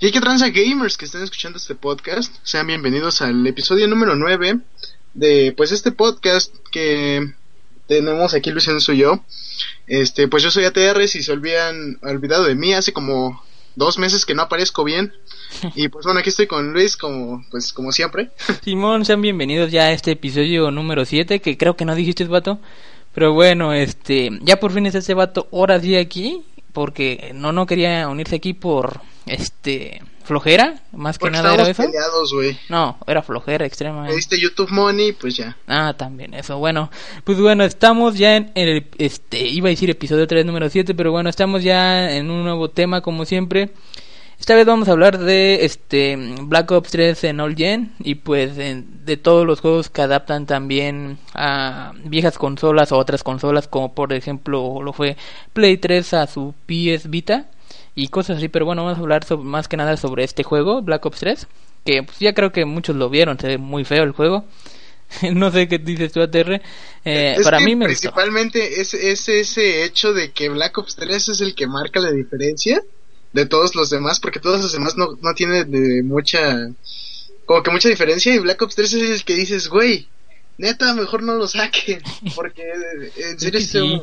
Y 0.00 0.12
que 0.12 0.20
transa 0.20 0.48
gamers 0.48 0.96
que 0.96 1.04
estén 1.04 1.22
escuchando 1.22 1.58
este 1.58 1.74
podcast, 1.74 2.34
sean 2.42 2.68
bienvenidos 2.68 3.20
al 3.20 3.46
episodio 3.46 3.88
número 3.88 4.14
9 4.14 4.60
de 5.14 5.52
pues 5.56 5.70
este 5.72 5.92
podcast 5.92 6.54
que 6.70 7.34
tenemos 7.88 8.34
aquí 8.34 8.50
Luis 8.50 8.68
Enzo 8.68 8.92
y 8.92 8.98
yo. 8.98 9.24
Este, 9.88 10.28
pues 10.28 10.42
yo 10.42 10.50
soy 10.50 10.64
ATR, 10.64 11.08
si 11.08 11.22
se 11.22 11.32
olvidan, 11.32 11.98
olvidado 12.02 12.44
de 12.44 12.54
mí, 12.54 12.74
hace 12.74 12.92
como 12.92 13.42
dos 13.74 13.98
meses 13.98 14.24
que 14.26 14.34
no 14.34 14.42
aparezco 14.42 14.84
bien. 14.84 15.12
Y 15.74 15.88
pues 15.88 16.04
bueno, 16.04 16.20
aquí 16.20 16.28
estoy 16.28 16.46
con 16.46 16.72
Luis 16.72 16.96
como, 16.96 17.44
pues 17.50 17.72
como 17.72 17.90
siempre. 17.90 18.30
Simón, 18.62 19.04
sean 19.04 19.22
bienvenidos 19.22 19.72
ya 19.72 19.84
a 19.84 19.92
este 19.92 20.12
episodio 20.12 20.70
número 20.70 21.04
7, 21.04 21.40
que 21.40 21.56
creo 21.56 21.76
que 21.76 21.86
no 21.86 21.94
dijiste, 21.94 22.24
vato. 22.24 22.60
Pero 23.14 23.32
bueno, 23.32 23.72
este, 23.72 24.30
ya 24.42 24.60
por 24.60 24.72
fin 24.72 24.86
está 24.86 24.98
este 24.98 25.14
vato 25.14 25.48
ahora 25.50 25.80
sí 25.80 25.96
aquí, 25.96 26.42
porque 26.72 27.32
no, 27.34 27.52
no 27.52 27.66
quería 27.66 28.06
unirse 28.08 28.36
aquí 28.36 28.52
por, 28.52 29.00
este, 29.28 30.02
flojera, 30.24 30.80
más 30.92 31.18
que 31.18 31.30
nada 31.30 31.54
era 31.54 31.68
eso. 31.68 31.82
peleados. 31.82 32.32
No, 32.68 32.98
era 33.06 33.22
flojera 33.22 33.64
extrema. 33.66 34.02
Me 34.02 34.12
diste 34.14 34.38
YouTube 34.40 34.70
Money, 34.70 35.12
pues 35.12 35.36
ya. 35.36 35.56
Ah, 35.66 35.94
también 35.96 36.34
eso. 36.34 36.58
Bueno, 36.58 36.90
pues 37.24 37.40
bueno, 37.40 37.64
estamos 37.64 38.16
ya 38.18 38.36
en 38.36 38.52
el 38.54 38.86
este 38.98 39.46
iba 39.46 39.68
a 39.68 39.70
decir 39.70 39.90
episodio 39.90 40.26
3 40.26 40.44
número 40.44 40.68
7, 40.68 40.94
pero 40.94 41.10
bueno, 41.12 41.30
estamos 41.30 41.62
ya 41.62 42.10
en 42.14 42.30
un 42.30 42.44
nuevo 42.44 42.68
tema 42.70 43.00
como 43.00 43.24
siempre. 43.24 43.70
Esta 44.38 44.54
vez 44.54 44.66
vamos 44.66 44.88
a 44.88 44.92
hablar 44.92 45.18
de 45.18 45.64
este 45.64 46.16
Black 46.42 46.70
Ops 46.70 46.90
3 46.92 47.24
en 47.24 47.40
All 47.40 47.56
Gen 47.56 47.92
y 47.98 48.14
pues 48.14 48.56
en- 48.58 49.04
de 49.04 49.16
todos 49.16 49.44
los 49.44 49.58
juegos 49.60 49.90
que 49.90 50.00
adaptan 50.02 50.46
también 50.46 51.18
a 51.34 51.92
viejas 52.04 52.38
consolas 52.38 52.92
o 52.92 52.98
otras 52.98 53.24
consolas 53.24 53.66
como 53.66 53.94
por 53.96 54.12
ejemplo 54.12 54.80
lo 54.80 54.92
fue 54.92 55.16
Play 55.54 55.78
3 55.78 56.14
a 56.14 56.26
su 56.28 56.54
PS 56.66 57.08
Vita 57.10 57.46
y 58.02 58.08
cosas 58.08 58.36
así, 58.38 58.48
pero 58.48 58.64
bueno, 58.66 58.84
vamos 58.84 58.98
a 58.98 59.02
hablar 59.02 59.24
sobre- 59.24 59.44
más 59.44 59.68
que 59.68 59.76
nada 59.76 59.96
sobre 59.96 60.24
este 60.24 60.42
juego, 60.42 60.82
Black 60.82 61.04
Ops 61.06 61.20
3, 61.20 61.46
que 61.84 62.02
pues, 62.02 62.18
ya 62.18 62.32
creo 62.34 62.52
que 62.52 62.64
muchos 62.64 62.96
lo 62.96 63.08
vieron, 63.10 63.38
se 63.38 63.46
ve 63.48 63.58
muy 63.58 63.84
feo 63.84 64.02
el 64.04 64.12
juego. 64.12 64.44
no 65.34 65.50
sé 65.50 65.68
qué 65.68 65.78
dices 65.78 66.12
tú, 66.12 66.20
ATR. 66.20 66.60
Eh, 67.04 67.34
Es 67.38 67.42
para 67.44 67.58
que 67.58 67.64
mí 67.64 67.74
me 67.76 67.86
gustó. 67.86 68.10
principalmente 68.10 68.80
es, 68.80 68.92
es 68.94 69.28
ese 69.28 69.84
hecho 69.84 70.12
de 70.12 70.30
que 70.32 70.48
Black 70.50 70.76
Ops 70.78 70.96
3 70.96 71.28
es 71.30 71.40
el 71.40 71.54
que 71.54 71.66
marca 71.66 71.98
la 72.00 72.10
diferencia 72.12 72.82
de 73.32 73.46
todos 73.46 73.74
los 73.74 73.88
demás, 73.90 74.20
porque 74.20 74.38
todos 74.40 74.60
los 74.62 74.72
demás 74.72 74.96
no, 74.96 75.18
no 75.20 75.34
tienen 75.34 75.70
de 75.70 76.02
mucha, 76.02 76.68
como 77.46 77.62
que 77.62 77.70
mucha 77.70 77.88
diferencia, 77.88 78.34
y 78.34 78.38
Black 78.38 78.60
Ops 78.62 78.74
3 78.74 78.92
es 78.94 79.10
el 79.10 79.24
que 79.24 79.34
dices, 79.34 79.68
güey, 79.68 80.08
neta, 80.58 80.92
mejor 80.94 81.22
no 81.22 81.34
lo 81.34 81.46
saquen, 81.46 82.02
porque 82.34 82.62
en 83.16 83.38
serio 83.38 83.60
sí. 83.60 84.02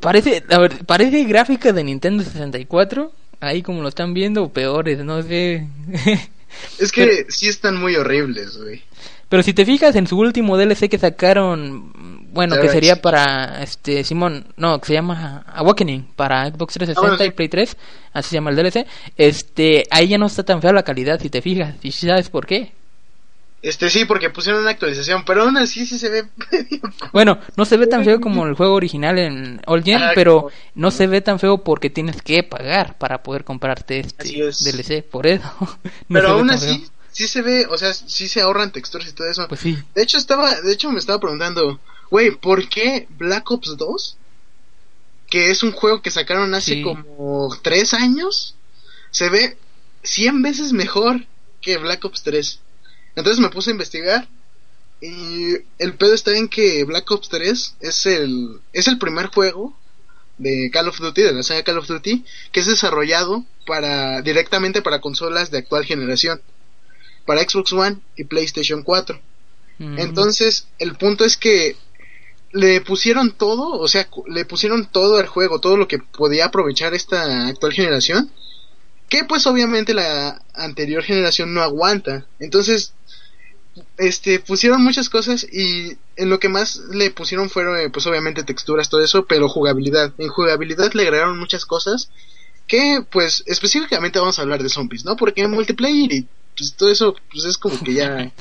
Parece, 0.00 0.44
a 0.50 0.58
ver, 0.58 0.84
parece 0.86 1.24
gráfica 1.24 1.72
de 1.72 1.82
Nintendo 1.82 2.22
64, 2.22 3.12
ahí 3.40 3.62
como 3.62 3.82
lo 3.82 3.88
están 3.88 4.14
viendo, 4.14 4.48
peores, 4.50 5.04
no 5.04 5.22
sé. 5.22 5.66
Es 6.78 6.92
que 6.92 7.26
sí 7.30 7.48
están 7.48 7.80
muy 7.80 7.96
horribles, 7.96 8.56
güey. 8.58 8.80
Pero 9.28 9.42
si 9.42 9.52
te 9.52 9.66
fijas 9.66 9.96
en 9.96 10.06
su 10.06 10.16
último 10.16 10.56
DLC 10.56 10.88
que 10.88 10.98
sacaron, 10.98 11.90
bueno, 12.32 12.60
que 12.60 12.68
sería 12.68 13.02
para 13.02 13.62
este 13.62 14.04
Simón, 14.04 14.46
no, 14.56 14.80
que 14.80 14.86
se 14.86 14.92
llama 14.94 15.44
Awakening 15.48 16.06
para 16.14 16.46
Xbox 16.46 16.74
360 16.74 17.00
Ah, 17.00 17.16
bueno, 17.16 17.24
y 17.24 17.34
Play 17.34 17.48
3, 17.48 17.76
así 18.12 18.28
se 18.28 18.34
llama 18.36 18.50
el 18.50 18.56
DLC. 18.56 18.86
Este, 19.16 19.84
ahí 19.90 20.06
ya 20.06 20.18
no 20.18 20.26
está 20.26 20.44
tan 20.44 20.62
fea 20.62 20.72
la 20.72 20.84
calidad 20.84 21.20
si 21.20 21.30
te 21.30 21.42
fijas, 21.42 21.74
y 21.82 21.90
sabes 21.90 22.30
por 22.30 22.46
qué. 22.46 22.72
Este 23.66 23.88
sí, 23.88 24.04
porque 24.04 24.28
pusieron 24.28 24.60
una 24.60 24.72
actualización, 24.72 25.24
pero 25.24 25.42
aún 25.44 25.56
así 25.56 25.86
sí 25.86 25.98
se 25.98 26.10
ve 26.10 26.24
Bueno, 27.12 27.38
no 27.56 27.64
se 27.64 27.78
ve 27.78 27.86
tan 27.86 28.04
feo 28.04 28.20
como 28.20 28.46
el 28.46 28.54
juego 28.54 28.74
original 28.74 29.18
en 29.18 29.62
All 29.66 29.82
Gen, 29.82 30.02
Ah, 30.02 30.12
pero 30.14 30.42
como- 30.42 30.50
no 30.74 30.90
se 30.90 31.06
ve 31.06 31.22
tan 31.22 31.38
feo 31.38 31.64
porque 31.64 31.88
tienes 31.88 32.20
que 32.20 32.42
pagar 32.42 32.98
para 32.98 33.22
poder 33.22 33.44
comprarte 33.44 34.00
este 34.00 34.48
es. 34.48 34.62
DLC, 34.64 35.02
por 35.02 35.26
eso. 35.26 35.50
No 36.08 36.20
Pero 36.20 36.28
aún 36.32 36.50
así, 36.50 36.78
feo. 36.80 36.88
sí 37.10 37.26
se 37.26 37.40
ve, 37.40 37.66
o 37.70 37.78
sea, 37.78 37.94
sí 37.94 38.28
se 38.28 38.42
ahorran 38.42 38.70
texturas 38.70 39.08
y 39.08 39.12
todo 39.12 39.28
eso. 39.30 39.48
Pues 39.48 39.60
sí. 39.60 39.78
De 39.94 40.02
hecho, 40.02 40.18
estaba, 40.18 40.60
de 40.60 40.72
hecho 40.72 40.90
me 40.92 40.98
estaba 40.98 41.18
preguntando, 41.18 41.80
güey, 42.10 42.32
¿por 42.32 42.68
qué 42.68 43.06
Black 43.16 43.50
Ops 43.50 43.78
2? 43.78 44.16
Que 45.30 45.50
es 45.50 45.62
un 45.62 45.72
juego 45.72 46.02
que 46.02 46.10
sacaron 46.10 46.54
hace 46.54 46.74
Sí. 46.74 46.82
como 46.82 47.48
tres 47.62 47.94
años, 47.94 48.56
se 49.10 49.30
ve 49.30 49.56
100 50.02 50.42
veces 50.42 50.72
mejor 50.74 51.24
que 51.62 51.78
Black 51.78 52.04
Ops 52.04 52.22
3. 52.22 52.60
Entonces 53.16 53.40
me 53.40 53.50
puse 53.50 53.70
a 53.70 53.72
investigar 53.72 54.28
y 55.00 55.56
el 55.78 55.94
pedo 55.98 56.14
está 56.14 56.36
en 56.36 56.48
que 56.48 56.84
Black 56.84 57.10
Ops 57.10 57.28
3 57.28 57.76
es 57.80 58.06
el, 58.06 58.60
es 58.72 58.88
el 58.88 58.98
primer 58.98 59.26
juego 59.26 59.76
de 60.38 60.70
Call 60.72 60.88
of 60.88 60.98
Duty, 60.98 61.22
de 61.22 61.32
la 61.32 61.42
saga 61.42 61.62
Call 61.62 61.78
of 61.78 61.86
Duty, 61.86 62.24
que 62.52 62.60
es 62.60 62.66
desarrollado 62.66 63.44
para 63.66 64.22
directamente 64.22 64.82
para 64.82 65.00
consolas 65.00 65.50
de 65.50 65.58
actual 65.58 65.84
generación, 65.84 66.40
para 67.26 67.42
Xbox 67.42 67.72
One 67.72 67.98
y 68.16 68.24
PlayStation 68.24 68.82
4. 68.82 69.20
Mm. 69.78 69.98
Entonces, 69.98 70.68
el 70.78 70.96
punto 70.96 71.24
es 71.24 71.36
que 71.36 71.76
le 72.52 72.80
pusieron 72.80 73.32
todo, 73.32 73.78
o 73.78 73.88
sea, 73.88 74.08
le 74.28 74.44
pusieron 74.44 74.86
todo 74.86 75.18
al 75.18 75.26
juego, 75.26 75.60
todo 75.60 75.76
lo 75.76 75.88
que 75.88 75.98
podía 75.98 76.46
aprovechar 76.46 76.94
esta 76.94 77.48
actual 77.48 77.72
generación, 77.72 78.30
que 79.08 79.24
pues 79.24 79.46
obviamente 79.46 79.92
la 79.92 80.40
anterior 80.54 81.02
generación 81.02 81.52
no 81.52 81.62
aguanta. 81.62 82.26
Entonces, 82.38 82.94
este, 83.98 84.40
pusieron 84.40 84.82
muchas 84.82 85.08
cosas 85.08 85.44
y 85.44 85.96
en 86.16 86.30
lo 86.30 86.38
que 86.38 86.48
más 86.48 86.80
le 86.92 87.10
pusieron 87.10 87.50
fueron, 87.50 87.78
eh, 87.78 87.90
pues 87.90 88.06
obviamente 88.06 88.42
texturas, 88.42 88.88
todo 88.88 89.02
eso, 89.02 89.26
pero 89.26 89.48
jugabilidad. 89.48 90.12
En 90.18 90.28
jugabilidad 90.28 90.92
le 90.94 91.02
agregaron 91.02 91.38
muchas 91.38 91.64
cosas 91.64 92.10
que, 92.66 93.04
pues, 93.10 93.42
específicamente 93.46 94.18
vamos 94.18 94.38
a 94.38 94.42
hablar 94.42 94.62
de 94.62 94.68
zombies, 94.68 95.04
¿no? 95.04 95.16
Porque 95.16 95.42
en 95.42 95.50
multiplayer 95.50 96.12
y 96.12 96.26
pues 96.56 96.74
todo 96.74 96.90
eso, 96.90 97.16
pues 97.32 97.44
es 97.44 97.58
como 97.58 97.78
que 97.80 97.94
ya, 97.94 98.32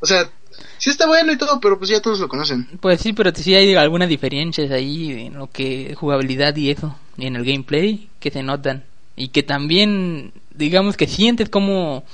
o 0.00 0.06
sea, 0.06 0.30
sí 0.78 0.90
está 0.90 1.06
bueno 1.06 1.32
y 1.32 1.38
todo, 1.38 1.60
pero 1.60 1.78
pues 1.78 1.90
ya 1.90 2.00
todos 2.00 2.18
lo 2.20 2.28
conocen. 2.28 2.66
Pues 2.80 3.00
sí, 3.00 3.12
pero 3.12 3.32
sí 3.34 3.54
hay 3.54 3.74
algunas 3.74 4.08
diferencias 4.08 4.70
ahí 4.70 5.26
en 5.26 5.34
lo 5.34 5.50
que 5.50 5.94
jugabilidad 5.94 6.56
y 6.56 6.70
eso, 6.70 6.96
y 7.16 7.26
en 7.26 7.36
el 7.36 7.44
gameplay 7.44 8.08
que 8.18 8.30
se 8.30 8.42
notan. 8.42 8.84
Y 9.16 9.28
que 9.28 9.42
también, 9.42 10.32
digamos 10.54 10.96
que 10.96 11.06
sientes 11.06 11.50
como 11.50 12.04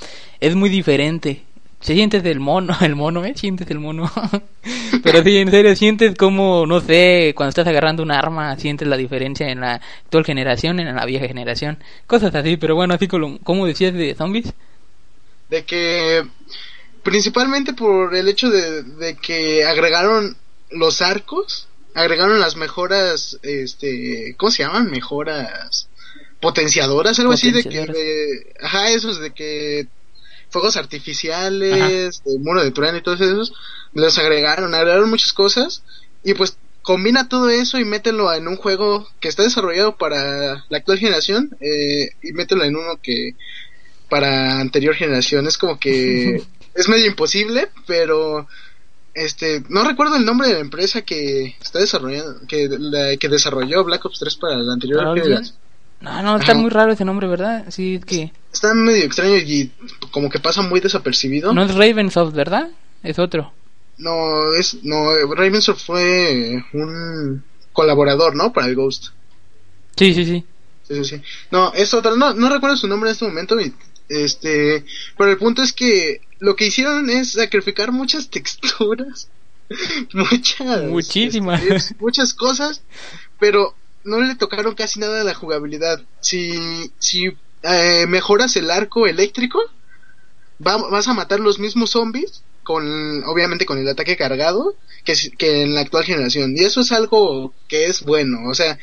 es 0.41 0.55
muy 0.57 0.69
diferente. 0.69 1.45
Sientes 1.81 2.25
el 2.25 2.41
mono, 2.41 2.77
el 2.81 2.97
mono, 2.97 3.25
¿eh? 3.25 3.35
Sientes 3.37 3.71
el 3.71 3.79
mono. 3.79 4.11
pero 5.03 5.23
sí, 5.23 5.37
en 5.37 5.51
serio, 5.51 5.77
sientes 5.77 6.15
como, 6.17 6.67
no 6.67 6.81
sé, 6.81 7.33
cuando 7.37 7.51
estás 7.51 7.67
agarrando 7.67 8.03
un 8.03 8.11
arma, 8.11 8.59
sientes 8.59 8.89
la 8.89 8.97
diferencia 8.97 9.49
en 9.51 9.61
la 9.61 9.75
actual 10.05 10.25
generación, 10.25 10.81
en 10.81 10.95
la 10.95 11.05
vieja 11.05 11.27
generación. 11.27 11.78
Cosas 12.07 12.34
así, 12.34 12.57
pero 12.57 12.75
bueno, 12.75 12.95
así 12.95 13.07
como, 13.09 13.39
como 13.41 13.67
decías 13.67 13.95
de 13.95 14.15
zombies. 14.15 14.53
De 15.49 15.65
que, 15.65 16.27
principalmente 17.03 17.73
por 17.73 18.17
el 18.17 18.29
hecho 18.29 18.51
de, 18.51 18.83
de 18.83 19.17
que 19.17 19.65
agregaron 19.65 20.37
los 20.71 21.03
arcos, 21.03 21.69
agregaron 21.95 22.41
las 22.41 22.57
mejoras, 22.57 23.39
este, 23.43 24.34
¿cómo 24.37 24.51
se 24.51 24.65
llaman? 24.65 24.91
Mejoras 24.91 25.89
potenciadoras, 26.41 27.19
algo 27.21 27.33
así 27.33 27.51
de 27.53 27.63
que, 27.63 27.87
de- 27.93 28.53
ajá, 28.61 28.91
esos 28.91 29.21
de 29.21 29.31
que 29.33 29.87
fuegos 30.51 30.77
artificiales, 30.77 32.22
de 32.25 32.39
muro 32.39 32.63
de 32.63 32.71
trueno 32.71 32.98
y 32.98 33.03
todos 33.03 33.21
esos, 33.21 33.53
los 33.93 34.19
agregaron, 34.19 34.75
agregaron 34.75 35.10
muchas 35.10 35.33
cosas 35.33 35.83
y 36.25 36.34
pues 36.34 36.57
combina 36.83 37.28
todo 37.28 37.51
eso 37.51 37.78
y 37.78 37.84
mételo 37.84 38.33
en 38.33 38.47
un 38.47 38.57
juego 38.57 39.09
que 39.21 39.28
está 39.28 39.43
desarrollado 39.43 39.97
para 39.97 40.65
la 40.69 40.78
actual 40.78 40.98
generación 40.98 41.57
eh, 41.60 42.10
y 42.22 42.33
mételo 42.33 42.65
en 42.65 42.77
uno 42.77 43.01
que 43.03 43.34
para 44.09 44.60
anterior 44.60 44.95
generación. 44.95 45.47
Es 45.48 45.59
como 45.59 45.81
que 45.81 46.43
es 46.75 46.89
medio 46.89 47.07
imposible 47.07 47.69
pero 47.87 48.47
este, 49.15 49.65
no 49.69 49.83
recuerdo 49.83 50.16
el 50.16 50.27
nombre 50.27 50.47
de 50.47 50.54
la 50.54 50.60
empresa 50.60 51.03
que 51.03 51.57
está 51.60 51.78
desarrollando, 51.78 52.47
que, 52.47 52.69
la, 52.78 53.16
que 53.16 53.28
desarrolló 53.28 53.83
Black 53.83 54.04
Ops 54.04 54.19
3 54.21 54.37
para 54.37 54.59
la 54.59 54.75
anterior 54.75 55.19
generación. 55.19 55.57
No, 56.07 56.23
no, 56.23 56.37
está 56.39 56.55
muy 56.55 56.71
raro 56.71 56.93
ese 56.93 57.05
nombre, 57.05 57.27
¿verdad? 57.27 57.65
Sí, 57.69 58.01
que... 58.07 58.33
Está 58.53 58.73
medio 58.75 59.05
extraño 59.05 59.37
y 59.37 59.71
como 60.11 60.31
que 60.31 60.39
pasa 60.39 60.63
muy 60.63 60.81
desapercibido. 60.81 61.53
No 61.53 61.65
es 61.65 61.75
Ravensoft, 61.75 62.35
¿verdad? 62.35 62.71
Es 63.03 63.19
otro. 63.19 63.53
No, 63.99 64.53
es, 64.55 64.83
no, 64.83 65.11
Ravensoft 65.35 65.85
fue 65.85 66.63
un 66.73 67.43
colaborador, 67.73 68.37
¿no? 68.37 68.53
Para 68.53 68.67
el 68.69 68.75
Ghost. 68.75 69.09
Sí, 69.97 70.15
sí, 70.15 70.25
sí. 70.25 70.45
Sí, 70.87 70.95
sí, 70.95 71.05
sí. 71.05 71.23
No, 71.51 71.73
es 71.75 71.93
otro, 71.93 72.17
no, 72.17 72.33
no 72.35 72.49
recuerdo 72.49 72.77
su 72.77 72.89
nombre 72.89 73.11
en 73.11 73.13
este 73.13 73.27
momento, 73.27 73.57
este, 74.09 74.85
pero 75.19 75.31
el 75.31 75.37
punto 75.37 75.63
es 75.63 75.73
que 75.73 76.21
lo 76.39 76.55
que 76.55 76.67
hicieron 76.67 77.11
es 77.11 77.33
sacrificar 77.33 77.91
muchas 77.91 78.31
texturas, 78.31 79.29
muchas, 80.13 80.85
muchísimas, 80.85 81.63
este, 81.63 81.97
muchas 81.99 82.33
cosas, 82.33 82.83
pero 83.41 83.75
no 84.07 84.21
le 84.21 84.35
tocaron 84.37 84.75
casi 84.75 85.01
nada 85.01 85.21
a 85.21 85.25
la 85.25 85.35
jugabilidad. 85.35 86.01
Si, 86.21 86.91
si 86.99 87.37
eh, 87.63 88.07
mejoras 88.09 88.57
el 88.57 88.71
arco 88.71 89.07
eléctrico, 89.07 89.61
vas 90.59 91.09
a 91.09 91.15
matar 91.15 91.41
los 91.41 91.59
mismos 91.59 91.91
zombies 91.91 92.43
con 92.63 93.23
obviamente 93.25 93.65
con 93.65 93.79
el 93.79 93.89
ataque 93.89 94.17
cargado 94.17 94.75
que, 95.05 95.15
que 95.39 95.63
en 95.63 95.75
la 95.75 95.83
actual 95.83 96.05
generación 96.05 96.55
y 96.57 96.65
eso 96.65 96.81
es 96.81 96.91
algo 96.91 97.55
que 97.69 97.87
es 97.87 98.03
bueno 98.03 98.39
o 98.49 98.55
sea 98.55 98.79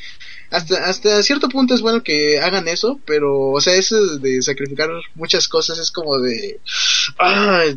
hasta 0.50 0.86
hasta 0.86 1.22
cierto 1.22 1.50
punto 1.50 1.74
es 1.74 1.82
bueno 1.82 2.02
que 2.02 2.40
hagan 2.40 2.66
eso 2.66 2.98
pero 3.04 3.50
o 3.50 3.60
sea 3.60 3.74
eso 3.74 4.18
de 4.18 4.40
sacrificar 4.40 4.88
muchas 5.14 5.48
cosas 5.48 5.78
es 5.78 5.90
como 5.90 6.18
de 6.18 6.60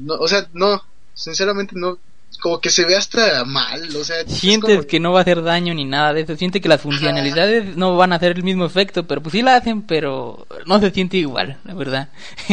no, 0.02 0.14
o 0.14 0.28
sea 0.30 0.48
no 0.54 0.82
sinceramente 1.14 1.74
no 1.76 2.00
como 2.38 2.60
que 2.60 2.70
se 2.70 2.86
ve 2.86 2.96
hasta 2.96 3.44
mal, 3.46 3.96
o 3.96 4.04
sea... 4.04 4.28
Sientes 4.28 4.86
que 4.86 5.00
no 5.00 5.12
va 5.12 5.20
a 5.20 5.22
hacer 5.22 5.44
daño 5.44 5.74
ni 5.74 5.86
nada 5.86 6.14
de 6.14 6.22
eso, 6.22 6.36
siente 6.36 6.62
que 6.62 6.70
las 6.70 6.82
funcionalidades 6.82 7.76
no 7.76 7.96
van 7.98 8.14
a 8.14 8.18
hacer 8.18 8.34
el 8.38 8.44
mismo 8.44 8.66
efecto, 8.66 9.08
pero 9.08 9.22
pues 9.22 9.34
sí 9.34 9.42
la 9.42 9.56
hacen, 9.56 9.82
pero 9.84 10.48
no 10.66 10.80
se 10.80 10.92
siente 10.92 11.18
igual, 11.18 11.60
la 11.64 11.74
verdad. 11.74 12.10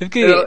es 0.00 0.10
que... 0.10 0.46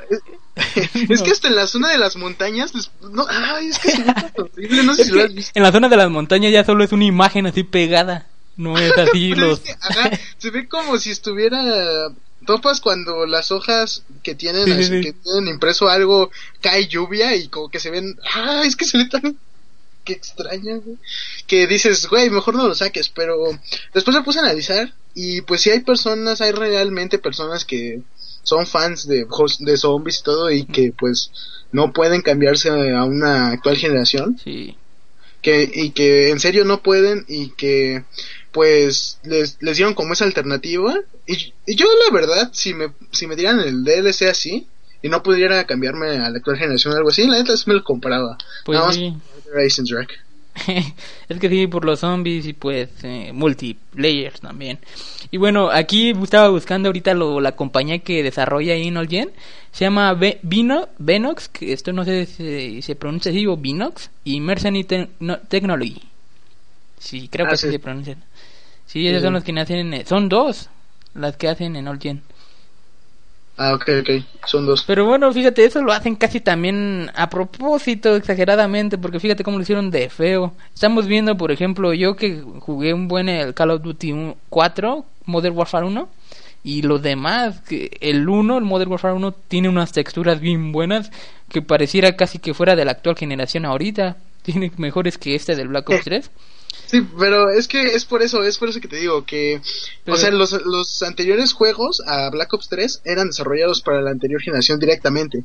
es 1.09 1.21
que 1.21 1.31
hasta 1.31 1.47
en 1.47 1.55
la 1.55 1.67
zona 1.67 1.89
de 1.89 1.97
las 1.97 2.15
montañas, 2.15 2.73
no, 3.01 3.25
ay, 3.27 3.67
es 3.67 3.79
que 3.79 3.89
es 3.89 3.99
horrible, 4.37 4.83
no 4.83 4.95
sé 4.95 5.05
si 5.05 5.11
lo 5.11 5.23
has 5.23 5.33
visto. 5.33 5.51
En 5.55 5.63
la 5.63 5.71
zona 5.71 5.89
de 5.89 5.97
las 5.97 6.09
montañas 6.09 6.51
ya 6.51 6.65
solo 6.65 6.83
es 6.83 6.91
una 6.91 7.05
imagen 7.05 7.47
así 7.47 7.63
pegada, 7.63 8.27
no 8.57 8.77
es 8.77 8.91
así 8.97 9.33
los... 9.33 9.61
se 10.37 10.49
ve 10.49 10.67
como 10.67 10.97
si 10.97 11.11
estuviera 11.11 11.61
topas 12.45 12.81
cuando 12.81 13.25
las 13.25 13.51
hojas 13.51 14.03
que 14.23 14.35
tienen, 14.35 14.65
que 14.65 15.13
tienen 15.13 15.47
impreso 15.47 15.89
algo 15.89 16.31
cae 16.61 16.87
lluvia 16.87 17.35
y 17.35 17.47
como 17.47 17.69
que 17.69 17.79
se 17.79 17.91
ven, 17.91 18.19
ah, 18.35 18.63
es 18.65 18.75
que 18.75 18.85
se 18.85 18.97
ve 18.97 19.05
tan 19.05 19.37
que 20.03 20.13
extraña, 20.13 20.79
que 21.45 21.67
dices, 21.67 22.07
güey, 22.07 22.29
mejor 22.29 22.55
no 22.55 22.67
lo 22.67 22.75
saques, 22.75 23.09
pero 23.09 23.35
después 23.93 24.15
me 24.15 24.23
puse 24.23 24.39
a 24.39 24.43
analizar 24.43 24.93
y 25.13 25.41
pues 25.41 25.61
si 25.61 25.69
hay 25.69 25.81
personas, 25.81 26.41
hay 26.41 26.51
realmente 26.51 27.19
personas 27.19 27.65
que 27.65 28.01
son 28.43 28.65
fans 28.65 29.07
de, 29.07 29.27
de 29.59 29.77
zombies 29.77 30.19
y 30.19 30.23
todo 30.23 30.51
y 30.51 30.65
que 30.65 30.93
pues 30.97 31.31
no 31.71 31.93
pueden 31.93 32.21
cambiarse 32.21 32.69
a 32.69 33.03
una 33.03 33.51
actual 33.51 33.77
generación. 33.77 34.39
Sí. 34.43 34.77
Que, 35.41 35.69
y 35.73 35.89
que 35.91 36.29
en 36.29 36.39
serio 36.39 36.65
no 36.65 36.83
pueden 36.83 37.25
y 37.27 37.49
que 37.49 38.03
pues 38.51 39.19
les, 39.23 39.57
les 39.61 39.77
dieron 39.77 39.93
como 39.93 40.13
esa 40.13 40.25
alternativa. 40.25 40.95
Y, 41.25 41.53
yo 41.67 41.87
la 42.07 42.13
verdad, 42.13 42.49
si 42.53 42.73
me, 42.73 42.91
si 43.11 43.27
me 43.27 43.35
dieran 43.35 43.59
el 43.59 43.83
DLC 43.83 44.23
así 44.29 44.67
y 45.01 45.09
no 45.09 45.23
pudiera 45.23 45.65
cambiarme 45.65 46.09
a 46.09 46.29
la 46.29 46.37
actual 46.37 46.57
generación 46.57 46.93
o 46.93 46.97
algo 46.97 47.09
así, 47.09 47.25
la 47.27 47.37
neta 47.37 47.53
me 47.65 47.73
lo 47.73 47.83
compraba. 47.83 48.37
Pues 48.65 48.79
sí. 48.93 49.15
es 51.29 51.39
que 51.39 51.49
sí, 51.49 51.67
por 51.67 51.85
los 51.85 52.01
zombies 52.01 52.45
y 52.45 52.53
pues 52.53 52.89
eh, 53.03 53.31
multiplayer 53.33 54.37
también. 54.39 54.79
Y 55.31 55.37
bueno, 55.37 55.71
aquí 55.71 56.11
estaba 56.11 56.49
buscando 56.49 56.89
ahorita 56.89 57.13
lo, 57.13 57.39
la 57.39 57.53
compañía 57.53 57.99
que 57.99 58.21
desarrolla 58.21 58.73
ahí 58.73 58.87
en 58.87 59.31
Se 59.71 59.85
llama 59.85 60.13
Vino, 60.41 60.89
Venox, 60.97 61.47
que 61.47 61.71
esto 61.71 61.93
no 61.93 62.03
sé 62.03 62.25
si 62.25 62.81
se 62.81 62.95
pronuncia 62.95 63.31
así 63.31 63.47
o 63.47 63.55
Vinox, 63.55 64.09
y 64.25 64.41
Mercenary 64.41 64.83
Technology. 64.83 66.01
Sí, 66.99 67.29
creo 67.29 67.47
que 67.47 67.51
ah, 67.51 67.55
así 67.55 67.71
se 67.71 67.79
pronuncia. 67.79 68.17
Sí, 68.91 69.07
esos 69.07 69.23
son 69.23 69.31
los 69.31 69.45
que 69.45 69.57
hacen. 69.57 70.05
Son 70.05 70.27
dos 70.27 70.69
las 71.13 71.37
que 71.37 71.47
hacen 71.47 71.77
en 71.77 71.87
All 71.87 71.97
Gen. 71.97 72.21
Ah, 73.55 73.73
ok, 73.73 73.89
ok, 74.01 74.09
son 74.45 74.65
dos. 74.65 74.83
Pero 74.85 75.05
bueno, 75.05 75.31
fíjate, 75.31 75.63
eso 75.63 75.81
lo 75.81 75.93
hacen 75.93 76.15
casi 76.17 76.41
también 76.41 77.09
a 77.15 77.29
propósito, 77.29 78.17
exageradamente, 78.17 78.97
porque 78.97 79.21
fíjate 79.21 79.45
cómo 79.45 79.57
lo 79.57 79.63
hicieron 79.63 79.91
de 79.91 80.09
feo. 80.09 80.53
Estamos 80.73 81.07
viendo, 81.07 81.37
por 81.37 81.51
ejemplo, 81.53 81.93
yo 81.93 82.17
que 82.17 82.41
jugué 82.59 82.93
un 82.93 83.07
buen 83.07 83.29
el 83.29 83.53
Call 83.53 83.71
of 83.71 83.81
Duty 83.81 84.33
4, 84.49 85.05
Modern 85.25 85.55
Warfare 85.55 85.85
1, 85.85 86.09
y 86.65 86.81
los 86.81 87.01
demás, 87.01 87.61
que 87.61 87.97
el 88.01 88.27
1, 88.27 88.57
el 88.57 88.65
Modern 88.65 88.91
Warfare 88.91 89.13
1, 89.13 89.31
tiene 89.47 89.69
unas 89.69 89.93
texturas 89.93 90.41
bien 90.41 90.73
buenas 90.73 91.11
que 91.47 91.61
pareciera 91.61 92.17
casi 92.17 92.39
que 92.39 92.53
fuera 92.53 92.75
de 92.75 92.83
la 92.83 92.91
actual 92.91 93.15
generación 93.15 93.63
ahorita. 93.63 94.17
Tiene 94.41 94.71
mejores 94.77 95.17
que 95.19 95.35
este 95.35 95.55
del 95.55 95.69
Black 95.69 95.89
Ops 95.89 96.03
3. 96.05 96.31
Sí, 96.85 97.05
pero 97.17 97.49
es 97.49 97.67
que 97.67 97.95
es 97.95 98.05
por 98.05 98.21
eso, 98.21 98.43
es 98.43 98.57
por 98.57 98.69
eso 98.69 98.79
que 98.79 98.87
te 98.87 98.97
digo 98.97 99.25
que, 99.25 99.61
o 100.07 100.17
sea, 100.17 100.31
los, 100.31 100.51
los 100.65 101.03
anteriores 101.03 101.53
juegos 101.53 102.01
a 102.05 102.29
Black 102.29 102.53
Ops 102.53 102.69
3 102.69 103.01
eran 103.05 103.27
desarrollados 103.27 103.81
para 103.81 104.01
la 104.01 104.11
anterior 104.11 104.41
generación 104.41 104.79
directamente. 104.79 105.43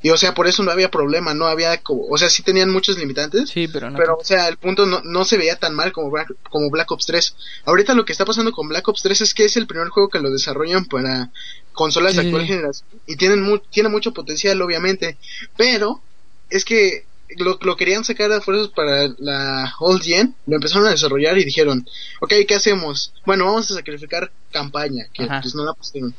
Y 0.00 0.10
o 0.10 0.16
sea, 0.16 0.32
por 0.32 0.46
eso 0.46 0.62
no 0.62 0.70
había 0.70 0.90
problema, 0.90 1.34
no 1.34 1.46
había, 1.46 1.80
o 1.88 2.18
sea, 2.18 2.30
sí 2.30 2.44
tenían 2.44 2.70
muchos 2.70 2.98
limitantes, 2.98 3.50
sí, 3.50 3.66
pero, 3.66 3.90
no 3.90 3.98
pero 3.98 4.16
o 4.16 4.24
sea, 4.24 4.46
el 4.46 4.56
punto 4.56 4.86
no, 4.86 5.00
no 5.02 5.24
se 5.24 5.36
veía 5.36 5.56
tan 5.56 5.74
mal 5.74 5.92
como 5.92 6.10
Black, 6.10 6.32
como 6.50 6.70
Black 6.70 6.90
Ops 6.92 7.06
3. 7.06 7.34
Ahorita 7.64 7.94
lo 7.94 8.04
que 8.04 8.12
está 8.12 8.24
pasando 8.24 8.52
con 8.52 8.68
Black 8.68 8.86
Ops 8.86 9.02
3 9.02 9.22
es 9.22 9.34
que 9.34 9.44
es 9.44 9.56
el 9.56 9.66
primer 9.66 9.88
juego 9.88 10.08
que 10.08 10.20
lo 10.20 10.30
desarrollan 10.30 10.84
para 10.84 11.30
consolas 11.72 12.14
de 12.14 12.22
actual 12.22 12.46
generación 12.46 12.88
y 13.06 13.16
tienen 13.16 13.60
tiene 13.70 13.88
mucho 13.88 14.12
potencial, 14.12 14.60
obviamente, 14.62 15.16
pero 15.56 16.00
es 16.48 16.64
que 16.64 17.04
lo, 17.36 17.58
lo 17.60 17.76
querían 17.76 18.04
sacar 18.04 18.32
a 18.32 18.40
fuerzas 18.40 18.68
para 18.68 19.08
la 19.18 19.74
Old 19.80 20.02
Gen, 20.02 20.34
lo 20.46 20.56
empezaron 20.56 20.86
a 20.86 20.90
desarrollar 20.90 21.38
y 21.38 21.44
dijeron, 21.44 21.86
ok, 22.20 22.32
¿qué 22.46 22.54
hacemos? 22.54 23.12
Bueno, 23.26 23.46
vamos 23.46 23.70
a 23.70 23.74
sacrificar 23.74 24.30
campaña, 24.50 25.06
que 25.12 25.26
pues 25.26 25.54
no 25.54 25.64
la 25.64 25.74
pusieron. 25.74 26.14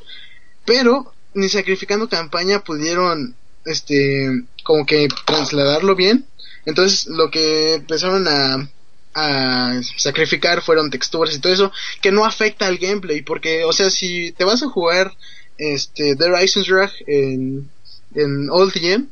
Pero, 0.66 1.14
ni 1.34 1.50
sacrificando 1.50 2.08
campaña 2.08 2.60
pudieron, 2.64 3.36
este, 3.66 4.44
como 4.64 4.86
que 4.86 5.08
trasladarlo 5.26 5.96
bien. 5.96 6.26
Entonces, 6.66 7.08
lo 7.08 7.32
que 7.32 7.76
empezaron 7.76 8.28
a, 8.28 8.70
a 9.16 9.82
sacrificar 9.98 10.62
fueron 10.62 10.92
texturas 10.92 11.36
y 11.36 11.40
todo 11.40 11.54
eso, 11.54 11.72
que 12.02 12.12
no 12.12 12.26
afecta 12.26 12.68
al 12.68 12.78
gameplay, 12.78 13.22
porque, 13.22 13.64
o 13.64 13.74
sea, 13.74 13.90
si 13.90 14.32
te 14.34 14.44
vas 14.44 14.62
a 14.62 14.70
jugar, 14.70 15.14
este, 15.58 16.16
The 16.16 16.30
Rising 16.30 16.64
Drag 16.64 16.92
en, 17.08 17.70
en 18.16 18.50
Old 18.50 18.74
Gen, 18.74 19.10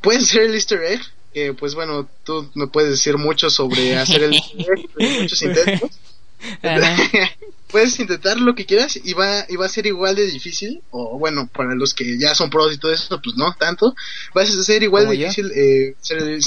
puedes 0.00 0.24
hacer 0.24 0.42
el 0.42 0.54
easter 0.54 0.82
egg, 0.82 1.00
que 1.36 1.52
pues 1.52 1.74
bueno, 1.74 2.08
tú 2.24 2.50
me 2.54 2.66
puedes 2.66 2.88
decir 2.88 3.18
mucho 3.18 3.50
sobre 3.50 3.98
hacer 3.98 4.22
el 4.22 4.30
muchos 5.20 5.42
intentos. 5.42 5.90
puedes 7.70 8.00
intentar 8.00 8.40
lo 8.40 8.54
que 8.54 8.64
quieras 8.64 8.98
y 9.04 9.12
va, 9.12 9.44
y 9.46 9.56
va 9.56 9.66
a 9.66 9.68
ser 9.68 9.86
igual 9.86 10.16
de 10.16 10.24
difícil, 10.24 10.80
o 10.90 11.18
bueno, 11.18 11.46
para 11.52 11.74
los 11.74 11.92
que 11.92 12.18
ya 12.18 12.34
son 12.34 12.48
pros 12.48 12.72
y 12.72 12.78
todo 12.78 12.90
eso, 12.90 13.20
pues 13.22 13.36
no 13.36 13.54
tanto, 13.58 13.94
va 14.34 14.42
a 14.42 14.46
ser 14.46 14.82
igual 14.82 15.10
de 15.10 15.16
difícil 15.16 15.52
eh, 15.54 15.94
hacer, 16.00 16.22
el, 16.22 16.40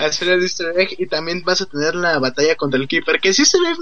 hacer 0.00 0.28
el 0.30 0.42
easter 0.42 0.72
egg 0.78 0.96
y 0.98 1.06
también 1.06 1.42
vas 1.42 1.60
a 1.60 1.66
tener 1.66 1.94
la 1.96 2.18
batalla 2.18 2.56
contra 2.56 2.80
el 2.80 2.88
Keeper, 2.88 3.20
que 3.20 3.34
sí 3.34 3.44
se 3.44 3.60
ve 3.60 3.74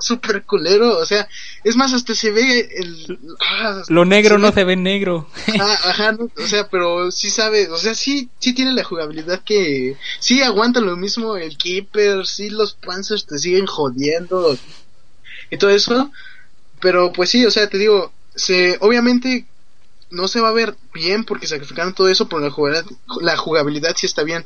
súper 0.00 0.42
culero, 0.44 0.98
o 0.98 1.06
sea, 1.06 1.28
es 1.62 1.76
más, 1.76 1.92
hasta 1.92 2.14
se 2.14 2.30
ve 2.30 2.68
el... 2.74 3.18
Ah, 3.40 3.82
Lo 3.88 4.04
negro 4.04 4.38
no 4.38 4.52
se 4.52 4.64
ve 4.64 4.76
negro. 4.76 5.28
Ah, 5.60 5.78
ajá, 5.84 6.16
o 6.36 6.46
sea, 6.46 6.68
pero 6.68 7.10
sí 7.10 7.30
sabe, 7.30 7.68
o 7.68 7.76
sea, 7.76 7.94
sí, 7.94 8.30
sí 8.38 8.54
tiene 8.54 8.72
la 8.72 8.84
jugabilidad 8.84 9.42
que... 9.44 9.96
Sí 10.18 10.42
aguanta 10.42 10.80
lo 10.80 10.96
mismo 10.96 11.36
el 11.36 11.56
Keeper, 11.56 12.26
sí 12.26 12.50
los 12.50 12.74
Panzers 12.74 13.26
te 13.26 13.38
siguen 13.38 13.66
jodiendo 13.66 14.56
y 15.50 15.58
todo 15.58 15.70
eso, 15.70 16.10
pero 16.80 17.12
pues 17.12 17.30
sí, 17.30 17.44
o 17.44 17.50
sea, 17.50 17.68
te 17.68 17.78
digo, 17.78 18.12
se, 18.34 18.78
obviamente 18.80 19.46
no 20.10 20.28
se 20.28 20.40
va 20.40 20.48
a 20.48 20.52
ver 20.52 20.76
bien 20.92 21.24
porque 21.24 21.46
sacrificaron 21.46 21.94
todo 21.94 22.08
eso, 22.08 22.28
pero 22.28 22.40
la 22.40 22.50
jugabilidad, 22.50 22.90
la 23.20 23.36
jugabilidad 23.36 23.94
sí 23.96 24.06
está 24.06 24.24
bien. 24.24 24.44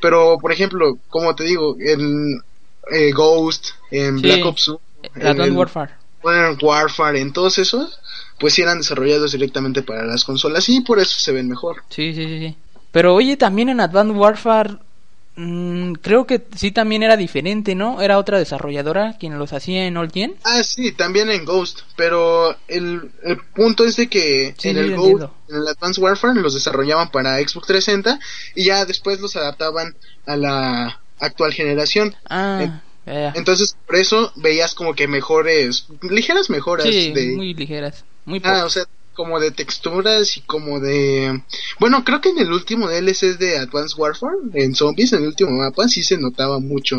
Pero, 0.00 0.38
por 0.38 0.52
ejemplo, 0.52 0.98
como 1.08 1.34
te 1.34 1.44
digo, 1.44 1.76
en 1.80 2.42
eh, 2.90 3.12
Ghost, 3.12 3.68
en 3.90 4.20
Black 4.20 4.44
Ops 4.44 4.72
Advanced 5.14 5.56
Warfare. 5.56 5.92
Warfare, 6.60 7.20
en 7.20 7.32
todos 7.32 7.58
esos, 7.58 8.00
pues 8.38 8.54
sí 8.54 8.62
eran 8.62 8.78
desarrollados 8.78 9.32
directamente 9.32 9.82
para 9.82 10.04
las 10.04 10.24
consolas 10.24 10.68
y 10.68 10.80
por 10.80 10.98
eso 10.98 11.18
se 11.18 11.32
ven 11.32 11.48
mejor. 11.48 11.82
Sí, 11.88 12.14
sí, 12.14 12.24
sí. 12.24 12.56
Pero 12.90 13.14
oye, 13.14 13.36
también 13.36 13.68
en 13.68 13.80
Advanced 13.80 14.16
Warfare 14.16 14.78
Mm, 15.38 15.92
creo 16.00 16.26
que 16.26 16.46
sí 16.56 16.70
también 16.70 17.02
era 17.02 17.18
diferente, 17.18 17.74
¿no? 17.74 18.00
Era 18.00 18.18
otra 18.18 18.38
desarrolladora 18.38 19.16
quien 19.20 19.38
los 19.38 19.52
hacía 19.52 19.86
en 19.86 19.98
All 19.98 20.10
Gen. 20.10 20.34
Ah, 20.44 20.62
sí, 20.62 20.92
también 20.92 21.30
en 21.30 21.44
Ghost, 21.44 21.80
pero 21.94 22.56
el, 22.68 23.10
el 23.22 23.36
punto 23.54 23.84
es 23.84 23.96
de 23.96 24.08
que 24.08 24.54
Sí, 24.56 24.70
en 24.70 24.76
sí, 24.76 24.80
el 24.80 24.96
Ghost, 24.96 25.30
en 25.48 25.56
el 25.56 25.68
Advanced 25.68 26.02
Warfare 26.02 26.40
los 26.40 26.54
desarrollaban 26.54 27.10
para 27.10 27.36
Xbox 27.36 27.66
360 27.66 28.18
y 28.54 28.64
ya 28.64 28.86
después 28.86 29.20
los 29.20 29.36
adaptaban 29.36 29.94
a 30.24 30.36
la 30.36 31.00
actual 31.20 31.52
generación. 31.52 32.14
Ah, 32.30 32.80
ya. 33.14 33.32
Entonces, 33.36 33.76
por 33.86 33.96
eso 33.96 34.32
veías 34.36 34.74
como 34.74 34.94
que 34.94 35.08
mejores, 35.08 35.86
ligeras 36.02 36.50
mejoras 36.50 36.86
Sí, 36.86 37.12
de 37.12 37.32
muy 37.36 37.54
ligeras, 37.54 38.04
muy 38.24 38.40
Ah, 38.44 38.64
o 38.66 38.70
sea, 38.70 38.84
como 39.14 39.40
de 39.40 39.50
texturas 39.50 40.36
y 40.36 40.42
como 40.42 40.78
de... 40.80 41.42
Bueno, 41.80 42.04
creo 42.04 42.20
que 42.20 42.28
en 42.30 42.38
el 42.38 42.52
último 42.52 42.88
DLC 42.88 43.38
de 43.38 43.58
Advanced 43.58 43.98
Warfare, 43.98 44.36
en 44.54 44.74
Zombies, 44.74 45.12
en 45.12 45.20
el 45.22 45.28
último 45.28 45.50
mapa, 45.52 45.88
sí 45.88 46.02
se 46.02 46.18
notaba 46.18 46.58
mucho. 46.58 46.96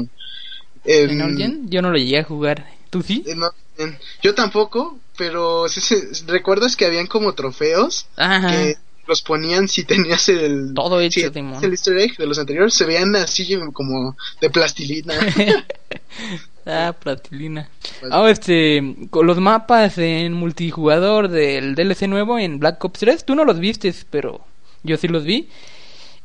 ¿En 0.86 1.22
En- 1.22 1.38
Gen? 1.38 1.70
Yo 1.70 1.82
no 1.82 1.92
lo 1.92 1.98
llegué 1.98 2.20
a 2.20 2.24
jugar. 2.24 2.66
¿Tú 2.90 3.02
sí? 3.02 3.24
en- 3.28 4.00
yo 4.24 4.34
tampoco, 4.34 5.00
pero 5.18 5.68
sí 5.70 5.82
se- 5.82 6.08
¿recuerdas 6.26 6.76
que 6.76 6.86
habían 6.86 7.06
como 7.08 7.34
trofeos 7.34 8.08
Ajá. 8.16 8.50
que 8.50 8.78
los 9.08 9.22
ponían 9.22 9.68
si 9.68 9.84
tenías 9.84 10.28
el... 10.30 10.74
Todo 10.74 11.00
hecho, 11.00 11.20
si 11.22 11.30
Simón. 11.30 11.64
el 11.64 11.72
easter 11.72 11.98
egg 11.98 12.18
de 12.18 12.26
los 12.28 12.38
anteriores, 12.40 12.74
se 12.74 12.86
veían 12.86 13.16
así 13.16 13.58
como 13.74 14.16
de 14.42 14.50
plastilina. 14.50 15.14
ah, 16.66 16.94
platilina. 17.00 17.70
Ah, 18.12 18.30
este, 18.30 18.96
con 19.10 19.26
los 19.28 19.40
mapas 19.40 19.98
en 19.98 20.34
multijugador 20.34 21.30
del 21.30 21.76
DLC 21.76 22.04
nuevo 22.08 22.38
en 22.40 22.60
Black 22.60 22.84
Ops 22.84 23.00
3, 23.00 23.26
tú 23.26 23.36
no 23.36 23.46
los 23.46 23.60
vistes, 23.60 24.06
pero 24.10 24.42
yo 24.84 24.98
sí 24.98 25.08
los 25.08 25.24
vi. 25.24 25.50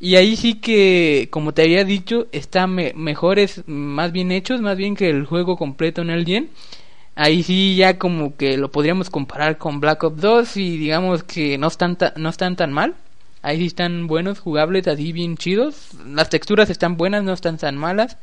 Y 0.00 0.16
ahí 0.16 0.34
sí 0.36 0.54
que, 0.54 1.28
como 1.30 1.54
te 1.54 1.62
había 1.62 1.84
dicho, 1.84 2.26
están 2.32 2.74
me- 2.74 2.92
mejores, 2.96 3.62
más 3.66 4.10
bien 4.10 4.32
hechos, 4.32 4.60
más 4.60 4.76
bien 4.76 4.96
que 4.96 5.08
el 5.08 5.26
juego 5.26 5.56
completo 5.56 6.02
en 6.02 6.10
el 6.10 6.26
Gen. 6.26 6.50
Ahí 7.14 7.42
sí 7.42 7.76
ya 7.76 7.98
como 7.98 8.36
que 8.36 8.56
lo 8.56 8.70
podríamos 8.70 9.10
comparar 9.10 9.58
con 9.58 9.80
Black 9.80 10.02
Ops 10.02 10.20
2 10.20 10.56
y 10.56 10.78
digamos 10.78 11.22
que 11.22 11.58
no 11.58 11.68
están, 11.68 11.98
no 12.16 12.28
están 12.30 12.56
tan 12.56 12.72
mal. 12.72 12.94
Ahí 13.42 13.58
sí 13.58 13.66
están 13.66 14.06
buenos, 14.06 14.38
jugables, 14.38 14.86
así 14.88 15.12
bien 15.12 15.36
chidos. 15.36 15.90
Las 16.06 16.30
texturas 16.30 16.70
están 16.70 16.96
buenas, 16.96 17.24
no 17.24 17.32
están 17.32 17.58
tan 17.58 17.76
malas. 17.76 18.16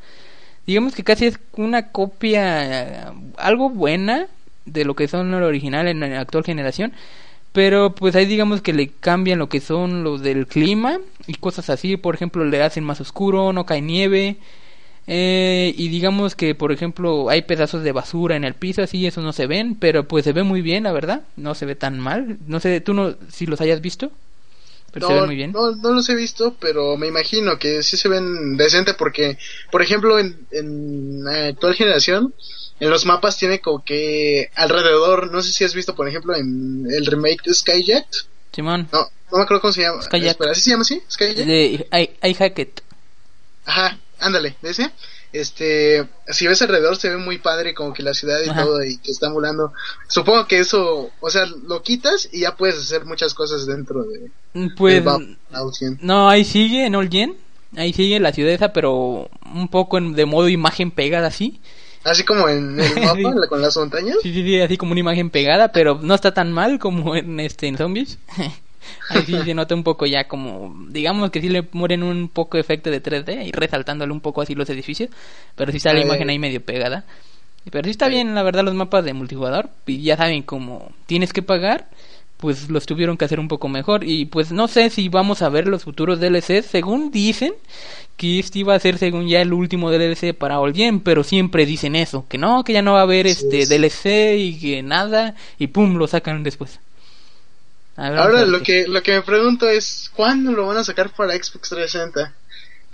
Digamos 0.66 0.94
que 0.94 1.04
casi 1.04 1.26
es 1.26 1.38
una 1.56 1.90
copia, 1.92 3.12
algo 3.36 3.70
buena 3.70 4.26
de 4.64 4.84
lo 4.84 4.94
que 4.94 5.08
son 5.08 5.34
el 5.34 5.42
original 5.42 5.88
en 5.88 6.00
la 6.00 6.20
actual 6.20 6.44
generación. 6.44 6.92
Pero 7.52 7.94
pues 7.94 8.14
ahí 8.16 8.26
digamos 8.26 8.62
que 8.62 8.72
le 8.72 8.88
cambian 8.88 9.38
lo 9.38 9.48
que 9.48 9.60
son 9.60 10.04
los 10.04 10.22
del 10.22 10.46
clima 10.46 10.98
y 11.26 11.34
cosas 11.34 11.70
así. 11.70 11.96
Por 11.96 12.14
ejemplo, 12.14 12.44
le 12.44 12.62
hacen 12.62 12.84
más 12.84 13.00
oscuro, 13.00 13.52
no 13.52 13.66
cae 13.66 13.82
nieve. 13.82 14.36
Eh, 15.12 15.74
y 15.76 15.88
digamos 15.88 16.36
que, 16.36 16.54
por 16.54 16.70
ejemplo, 16.70 17.28
hay 17.30 17.42
pedazos 17.42 17.82
de 17.82 17.90
basura 17.90 18.36
en 18.36 18.44
el 18.44 18.54
piso, 18.54 18.80
así, 18.80 19.08
eso 19.08 19.20
no 19.22 19.32
se 19.32 19.48
ven, 19.48 19.74
pero 19.74 20.06
pues 20.06 20.22
se 20.24 20.32
ve 20.32 20.44
muy 20.44 20.62
bien, 20.62 20.84
la 20.84 20.92
verdad, 20.92 21.22
no 21.36 21.56
se 21.56 21.66
ve 21.66 21.74
tan 21.74 21.98
mal. 21.98 22.38
No 22.46 22.60
sé, 22.60 22.80
tú 22.80 22.94
no, 22.94 23.16
si 23.28 23.44
los 23.46 23.60
hayas 23.60 23.80
visto, 23.80 24.12
pero 24.92 25.08
se 25.08 25.14
no, 25.14 25.18
ven 25.18 25.26
muy 25.26 25.34
bien. 25.34 25.50
no, 25.50 25.72
no 25.74 25.90
los 25.90 26.08
he 26.10 26.14
visto, 26.14 26.54
pero 26.60 26.96
me 26.96 27.08
imagino 27.08 27.58
que 27.58 27.82
sí 27.82 27.96
se 27.96 28.08
ven 28.08 28.56
decente 28.56 28.94
porque, 28.94 29.36
por 29.72 29.82
ejemplo, 29.82 30.16
en, 30.20 30.46
en 30.52 31.24
la 31.24 31.46
actual 31.48 31.74
generación, 31.74 32.32
en 32.78 32.88
los 32.90 33.04
mapas 33.04 33.36
tiene 33.36 33.60
como 33.60 33.84
que 33.84 34.48
alrededor, 34.54 35.32
no 35.32 35.42
sé 35.42 35.52
si 35.52 35.64
has 35.64 35.74
visto, 35.74 35.96
por 35.96 36.06
ejemplo, 36.08 36.36
en 36.36 36.86
el 36.88 37.04
remake 37.06 37.42
de 37.46 37.54
Skyjet. 37.54 38.06
Simón, 38.52 38.88
No, 38.92 39.00
no 39.32 39.38
me 39.38 39.42
acuerdo 39.42 39.60
cómo 39.60 39.72
se 39.72 39.82
llama. 39.82 40.02
Skyjet. 40.02 40.30
Espera, 40.30 40.52
¿así 40.52 40.60
se 40.60 40.70
llama 40.70 40.82
así? 40.82 41.02
Skyjet. 41.10 41.46
de 41.46 41.86
I, 41.92 42.28
I 42.28 42.34
Hackett. 42.34 42.80
Ajá, 43.66 43.98
ándale, 44.20 44.56
de 44.62 44.70
ese. 44.70 44.90
Este, 45.32 46.08
si 46.28 46.46
ves 46.48 46.60
alrededor 46.62 46.96
se 46.96 47.08
ve 47.08 47.16
muy 47.16 47.38
padre 47.38 47.72
como 47.74 47.92
que 47.92 48.02
la 48.02 48.14
ciudad 48.14 48.38
y 48.44 48.48
Ajá. 48.50 48.64
todo 48.64 48.82
y 48.84 48.98
que 48.98 49.10
están 49.12 49.32
volando. 49.32 49.72
Supongo 50.08 50.46
que 50.46 50.58
eso, 50.58 51.10
o 51.20 51.30
sea, 51.30 51.46
lo 51.46 51.82
quitas 51.82 52.28
y 52.32 52.40
ya 52.40 52.56
puedes 52.56 52.76
hacer 52.76 53.04
muchas 53.04 53.32
cosas 53.34 53.64
dentro 53.66 54.02
de, 54.04 54.30
Pues, 54.76 55.06
al 55.06 55.36
100. 55.72 55.98
no, 56.02 56.28
ahí 56.28 56.44
sigue 56.44 56.84
en 56.86 56.96
All 56.96 57.08
Gen, 57.08 57.36
ahí 57.76 57.92
sigue 57.92 58.18
la 58.18 58.32
ciudad 58.32 58.52
esa, 58.52 58.72
pero 58.72 59.30
un 59.54 59.68
poco 59.68 59.98
en, 59.98 60.14
de 60.14 60.26
modo 60.26 60.48
imagen 60.48 60.90
pegada 60.90 61.28
así. 61.28 61.60
Así 62.02 62.24
como 62.24 62.48
en 62.48 62.80
el 62.80 62.94
mapa 63.00 63.14
Sí. 63.14 63.22
la- 63.22 63.46
con 63.48 63.60
las 63.62 63.76
montañas. 63.76 64.16
Sí, 64.22 64.32
sí, 64.32 64.42
sí, 64.42 64.60
así 64.60 64.76
como 64.76 64.92
una 64.92 65.00
imagen 65.00 65.30
pegada, 65.30 65.70
pero 65.70 66.00
no 66.02 66.14
está 66.14 66.34
tan 66.34 66.50
mal 66.50 66.78
como 66.80 67.14
en 67.14 67.38
este 67.38 67.68
en 67.68 67.76
Zombies. 67.76 68.18
Ahí 69.10 69.22
sí 69.26 69.36
se 69.44 69.54
nota 69.54 69.74
un 69.74 69.82
poco 69.82 70.06
ya 70.06 70.26
como, 70.28 70.74
digamos 70.88 71.30
que 71.30 71.40
sí 71.40 71.48
le 71.48 71.66
mueren 71.72 72.02
un 72.02 72.28
poco 72.28 72.56
de 72.56 72.62
efecto 72.62 72.90
de 72.90 73.02
3D 73.02 73.46
y 73.46 73.52
resaltándole 73.52 74.12
un 74.12 74.20
poco 74.20 74.40
así 74.42 74.54
los 74.54 74.68
edificios, 74.70 75.10
pero 75.56 75.70
sí 75.70 75.78
está 75.78 75.92
la 75.92 76.00
Eh. 76.00 76.04
imagen 76.04 76.30
ahí 76.30 76.38
medio 76.38 76.60
pegada. 76.64 77.04
Pero 77.70 77.84
sí 77.84 77.90
está 77.90 78.06
Eh. 78.06 78.10
bien, 78.10 78.34
la 78.34 78.42
verdad, 78.42 78.64
los 78.64 78.74
mapas 78.74 79.04
de 79.04 79.12
multijugador, 79.12 79.68
y 79.86 80.02
ya 80.02 80.16
saben 80.16 80.42
como 80.42 80.92
tienes 81.06 81.32
que 81.32 81.42
pagar, 81.42 81.88
pues 82.38 82.70
los 82.70 82.86
tuvieron 82.86 83.18
que 83.18 83.26
hacer 83.26 83.38
un 83.38 83.48
poco 83.48 83.68
mejor 83.68 84.02
y 84.02 84.24
pues 84.24 84.50
no 84.50 84.66
sé 84.66 84.88
si 84.88 85.10
vamos 85.10 85.42
a 85.42 85.50
ver 85.50 85.66
los 85.68 85.84
futuros 85.84 86.20
DLCs, 86.20 86.64
según 86.64 87.10
dicen 87.10 87.52
que 88.16 88.38
este 88.38 88.60
iba 88.60 88.74
a 88.74 88.78
ser 88.78 88.96
según 88.96 89.28
ya 89.28 89.42
el 89.42 89.52
último 89.52 89.90
DLC 89.90 90.32
para 90.32 90.58
All 90.58 90.72
Gen, 90.74 91.00
pero 91.00 91.22
siempre 91.22 91.66
dicen 91.66 91.96
eso, 91.96 92.24
que 92.30 92.38
no, 92.38 92.64
que 92.64 92.72
ya 92.72 92.80
no 92.80 92.94
va 92.94 93.00
a 93.00 93.02
haber 93.02 93.26
Sí, 93.26 93.32
este 93.32 93.66
sí. 93.66 93.68
DLC 93.74 94.36
y 94.38 94.58
que 94.58 94.82
nada 94.82 95.34
y 95.58 95.66
pum 95.66 95.96
lo 95.96 96.06
sacan 96.06 96.42
después. 96.42 96.80
Ver, 98.08 98.18
Ahora 98.18 98.46
lo 98.46 98.62
que 98.62 98.86
lo 98.86 99.02
que 99.02 99.12
me 99.12 99.22
pregunto 99.22 99.68
es 99.68 100.10
¿cuándo 100.14 100.52
lo 100.52 100.66
van 100.66 100.78
a 100.78 100.84
sacar 100.84 101.14
para 101.14 101.34
Xbox 101.34 101.68
360? 101.68 102.34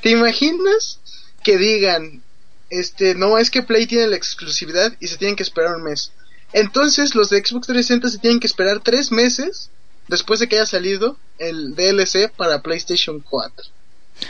¿Te 0.02 0.10
imaginas 0.10 1.00
que 1.44 1.56
digan 1.58 2.22
este 2.70 3.14
no 3.14 3.38
es 3.38 3.50
que 3.50 3.62
Play 3.62 3.86
tiene 3.86 4.08
la 4.08 4.16
exclusividad 4.16 4.92
y 4.98 5.06
se 5.06 5.16
tienen 5.16 5.36
que 5.36 5.44
esperar 5.44 5.76
un 5.76 5.84
mes? 5.84 6.12
Entonces 6.52 7.14
los 7.14 7.30
de 7.30 7.38
Xbox 7.38 7.68
360 7.68 8.08
se 8.08 8.18
tienen 8.18 8.40
que 8.40 8.48
esperar 8.48 8.80
tres 8.80 9.12
meses 9.12 9.70
después 10.08 10.40
de 10.40 10.48
que 10.48 10.56
haya 10.56 10.66
salido 10.66 11.16
el 11.38 11.74
DLC 11.74 12.30
para 12.36 12.62
PlayStation 12.62 13.20
4. 13.20 13.64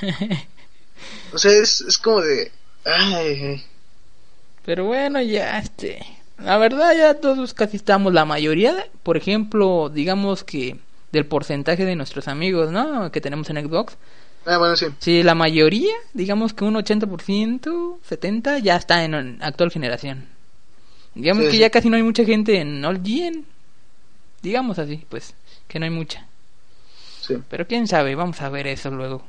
O 1.32 1.38
sea, 1.38 1.52
es, 1.52 1.82
es 1.82 1.98
como 1.98 2.22
de 2.22 2.50
ay, 2.84 3.64
Pero 4.64 4.84
bueno, 4.84 5.20
ya 5.20 5.58
este, 5.58 6.04
la 6.38 6.58
verdad 6.58 6.94
ya 6.96 7.14
todos 7.14 7.54
casi 7.54 7.76
estamos 7.76 8.12
la 8.12 8.24
mayoría, 8.24 8.88
por 9.02 9.16
ejemplo, 9.16 9.88
digamos 9.92 10.44
que 10.44 10.78
del 11.12 11.26
porcentaje 11.26 11.84
de 11.84 11.96
nuestros 11.96 12.28
amigos, 12.28 12.70
¿no? 12.72 13.10
Que 13.10 13.20
tenemos 13.20 13.48
en 13.50 13.64
Xbox. 13.66 13.96
ah, 14.44 14.58
bueno, 14.58 14.76
sí. 14.76 14.86
Sí, 14.98 15.22
la 15.22 15.34
mayoría, 15.34 15.94
digamos 16.12 16.52
que 16.54 16.64
un 16.64 16.74
80%, 16.74 17.98
70 18.02 18.58
ya 18.58 18.76
está 18.76 19.04
en, 19.04 19.14
en 19.14 19.42
actual 19.42 19.70
generación. 19.70 20.28
Digamos 21.14 21.46
Sí, 21.46 21.50
que 21.50 21.56
sí. 21.56 21.58
ya 21.58 21.70
casi 21.70 21.88
no 21.88 21.96
hay 21.96 22.02
mucha 22.02 22.24
gente 22.24 22.60
en 22.60 22.84
All 22.84 23.02
Gen. 23.04 23.46
Digamos 24.42 24.78
así, 24.78 25.04
pues, 25.08 25.34
que 25.68 25.78
no 25.78 25.84
hay 25.86 25.90
mucha. 25.90 26.26
sí. 27.20 27.36
Pero 27.48 27.66
quién 27.66 27.86
sabe, 27.88 28.14
vamos 28.14 28.40
a 28.42 28.48
ver 28.50 28.66
eso 28.66 28.90
luego. 28.90 29.24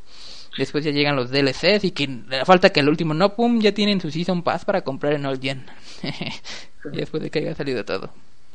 Después 0.58 0.84
ya 0.84 0.92
llegan 0.92 1.16
los 1.16 1.30
DLCs 1.32 1.84
y 1.84 1.92
que 1.92 2.08
le 2.08 2.44
falta 2.46 2.72
que 2.72 2.80
el 2.82 2.90
último 2.90 3.14
no, 3.14 3.36
pum, 3.36 3.60
ya 3.62 3.74
tienen 3.74 4.02
su 4.02 4.12
Season 4.12 4.44
Pass 4.44 4.66
para 4.66 4.82
comprar 4.84 5.14
en 5.14 5.26
All 5.26 5.40
Gen. 5.40 5.66
y 6.94 6.98
después 6.98 7.24
de 7.24 7.30
que 7.30 7.40
haya 7.40 7.56
salido 7.56 7.84
todo. 7.86 8.12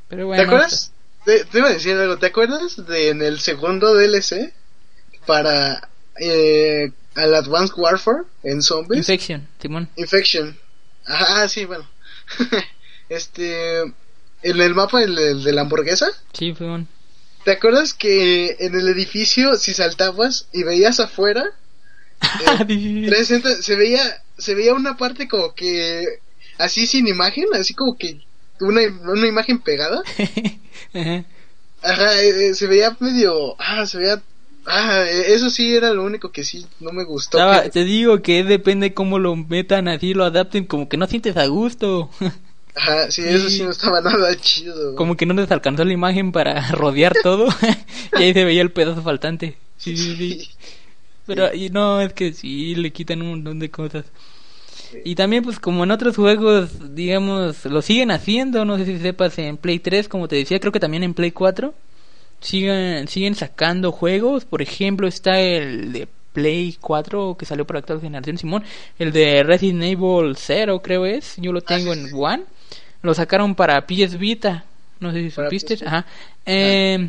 Pero 0.08 0.26
bueno. 0.26 0.42
¿Te 0.42 0.46
acuerdas? 0.46 0.92
Te, 1.24 1.44
te 1.44 1.58
iba 1.58 1.68
a 1.68 1.72
decir 1.72 1.96
algo, 1.96 2.18
¿te 2.18 2.26
acuerdas 2.26 2.84
de 2.86 3.08
en 3.10 3.22
el 3.22 3.38
segundo 3.40 3.94
DLC 3.94 4.52
para 5.26 5.88
eh, 6.18 6.92
al 7.14 7.34
Advanced 7.34 7.74
Warfare 7.76 8.24
en 8.42 8.62
Zombies? 8.62 8.98
Infection, 8.98 9.48
Simón. 9.60 9.88
Infection. 9.96 10.58
Ajá, 11.04 11.42
ah, 11.42 11.48
sí, 11.48 11.64
bueno. 11.64 11.88
este 13.08 13.80
en 13.80 14.60
el 14.60 14.74
mapa 14.74 15.02
el, 15.02 15.16
el 15.18 15.44
de 15.44 15.52
la 15.52 15.62
hamburguesa, 15.62 16.08
Sí, 16.32 16.54
Simón. 16.56 16.88
¿te 17.44 17.52
acuerdas 17.52 17.94
que 17.94 18.56
en 18.60 18.74
el 18.74 18.88
edificio 18.88 19.56
si 19.56 19.74
saltabas 19.74 20.48
y 20.52 20.62
veías 20.62 21.00
afuera. 21.00 21.44
360, 22.66 23.62
se 23.62 23.76
veía 23.76 24.22
se 24.38 24.54
veía 24.54 24.74
una 24.74 24.96
parte 24.96 25.28
como 25.28 25.54
que 25.54 26.20
así 26.58 26.86
sin 26.86 27.06
imagen, 27.08 27.46
así 27.54 27.74
como 27.74 27.96
que 27.96 28.20
una, 28.60 28.80
una 29.10 29.26
imagen 29.26 29.58
pegada? 29.60 30.02
Ajá. 30.94 31.24
Ajá, 31.82 32.22
eh, 32.22 32.48
eh, 32.48 32.54
se 32.54 32.66
veía 32.66 32.96
medio. 33.00 33.56
Ah, 33.58 33.84
se 33.86 33.98
veía. 33.98 34.22
Ah, 34.66 35.02
eh, 35.04 35.34
eso 35.34 35.50
sí 35.50 35.74
era 35.74 35.92
lo 35.92 36.04
único 36.04 36.30
que 36.30 36.44
sí 36.44 36.64
no 36.78 36.92
me 36.92 37.02
gustó. 37.04 37.38
Estaba- 37.38 37.62
que- 37.64 37.70
te 37.70 37.84
digo 37.84 38.22
que 38.22 38.44
depende 38.44 38.94
cómo 38.94 39.18
lo 39.18 39.34
metan 39.34 39.88
así, 39.88 40.14
lo 40.14 40.24
adapten, 40.24 40.64
como 40.66 40.88
que 40.88 40.96
no 40.96 41.06
sientes 41.08 41.36
a 41.36 41.46
gusto. 41.46 42.08
Ajá, 42.76 43.10
sí, 43.10 43.22
eso 43.26 43.50
sí 43.50 43.56
Sí. 43.58 43.62
no 43.64 43.70
estaba 43.70 44.00
nada 44.02 44.34
chido. 44.40 44.94
como 44.94 45.16
que 45.16 45.26
no 45.26 45.34
les 45.34 45.50
alcanzó 45.50 45.84
la 45.84 45.92
imagen 45.92 46.30
para 46.32 46.70
rodear 46.72 47.12
todo. 47.22 47.48
y 48.18 48.22
ahí 48.22 48.32
se 48.32 48.44
veía 48.44 48.62
el 48.62 48.70
pedazo 48.70 49.02
faltante. 49.02 49.56
Sí, 49.76 49.96
sí, 49.96 50.16
sí. 50.16 50.48
Pero 51.26 51.52
y 51.54 51.68
no, 51.70 52.00
es 52.00 52.12
que 52.12 52.32
sí, 52.32 52.74
le 52.76 52.92
quitan 52.92 53.20
un 53.22 53.30
montón 53.30 53.58
de 53.58 53.70
cosas. 53.70 54.04
Y 55.04 55.14
también, 55.14 55.44
pues 55.44 55.58
como 55.58 55.84
en 55.84 55.90
otros 55.90 56.16
juegos, 56.16 56.94
digamos, 56.94 57.64
lo 57.64 57.82
siguen 57.82 58.10
haciendo, 58.10 58.64
no 58.64 58.78
sé 58.78 58.84
si 58.84 58.98
sepas, 58.98 59.38
en 59.38 59.56
Play 59.56 59.78
3, 59.78 60.08
como 60.08 60.28
te 60.28 60.36
decía, 60.36 60.60
creo 60.60 60.72
que 60.72 60.80
también 60.80 61.02
en 61.02 61.14
Play 61.14 61.30
4, 61.30 61.74
siguen, 62.40 63.08
siguen 63.08 63.34
sacando 63.34 63.92
juegos. 63.92 64.44
Por 64.44 64.62
ejemplo, 64.62 65.06
está 65.06 65.40
el 65.40 65.92
de 65.92 66.08
Play 66.32 66.76
4 66.80 67.36
que 67.38 67.46
salió 67.46 67.66
para 67.66 67.80
actual 67.80 68.00
generación, 68.00 68.38
Simón. 68.38 68.64
El 68.98 69.12
de 69.12 69.42
Resident 69.42 69.82
Evil 69.84 70.34
0, 70.36 70.80
creo 70.82 71.06
es. 71.06 71.36
Yo 71.36 71.52
lo 71.52 71.60
ah, 71.60 71.66
tengo 71.66 71.92
en 71.92 72.10
One. 72.12 72.44
Lo 73.02 73.14
sacaron 73.14 73.54
para 73.54 73.86
PS 73.86 74.18
Vita. 74.18 74.64
No 75.00 75.12
sé 75.12 75.22
si 75.22 75.30
supiste. 75.30 75.78
Ajá. 75.84 76.06
Eh, 76.46 77.08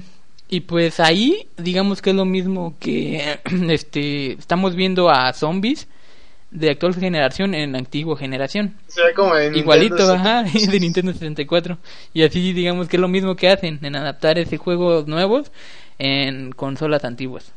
y 0.49 0.61
pues 0.61 0.99
ahí, 0.99 1.47
digamos 1.57 2.01
que 2.01 2.11
es 2.11 2.15
lo 2.15 2.25
mismo 2.25 2.75
que 2.79 3.39
este 3.69 4.33
estamos 4.33 4.75
viendo 4.75 5.09
a 5.09 5.33
zombies 5.33 5.87
de 6.53 6.69
actual 6.69 6.93
generación 6.93 7.55
en 7.55 7.75
antigua 7.75 8.15
generación. 8.15 8.75
Igualito, 9.55 10.11
ajá, 10.11 10.43
de 10.71 10.79
Nintendo 10.79 11.11
64. 11.11 11.77
Y 12.13 12.23
así 12.23 12.53
digamos 12.53 12.87
que 12.87 12.97
es 12.97 13.01
lo 13.01 13.07
mismo 13.07 13.35
que 13.35 13.49
hacen 13.49 13.79
en 13.81 13.95
adaptar 13.95 14.37
ese 14.37 14.57
juego 14.57 15.03
nuevos 15.07 15.51
en 15.97 16.51
consolas 16.51 17.03
antiguas. 17.03 17.51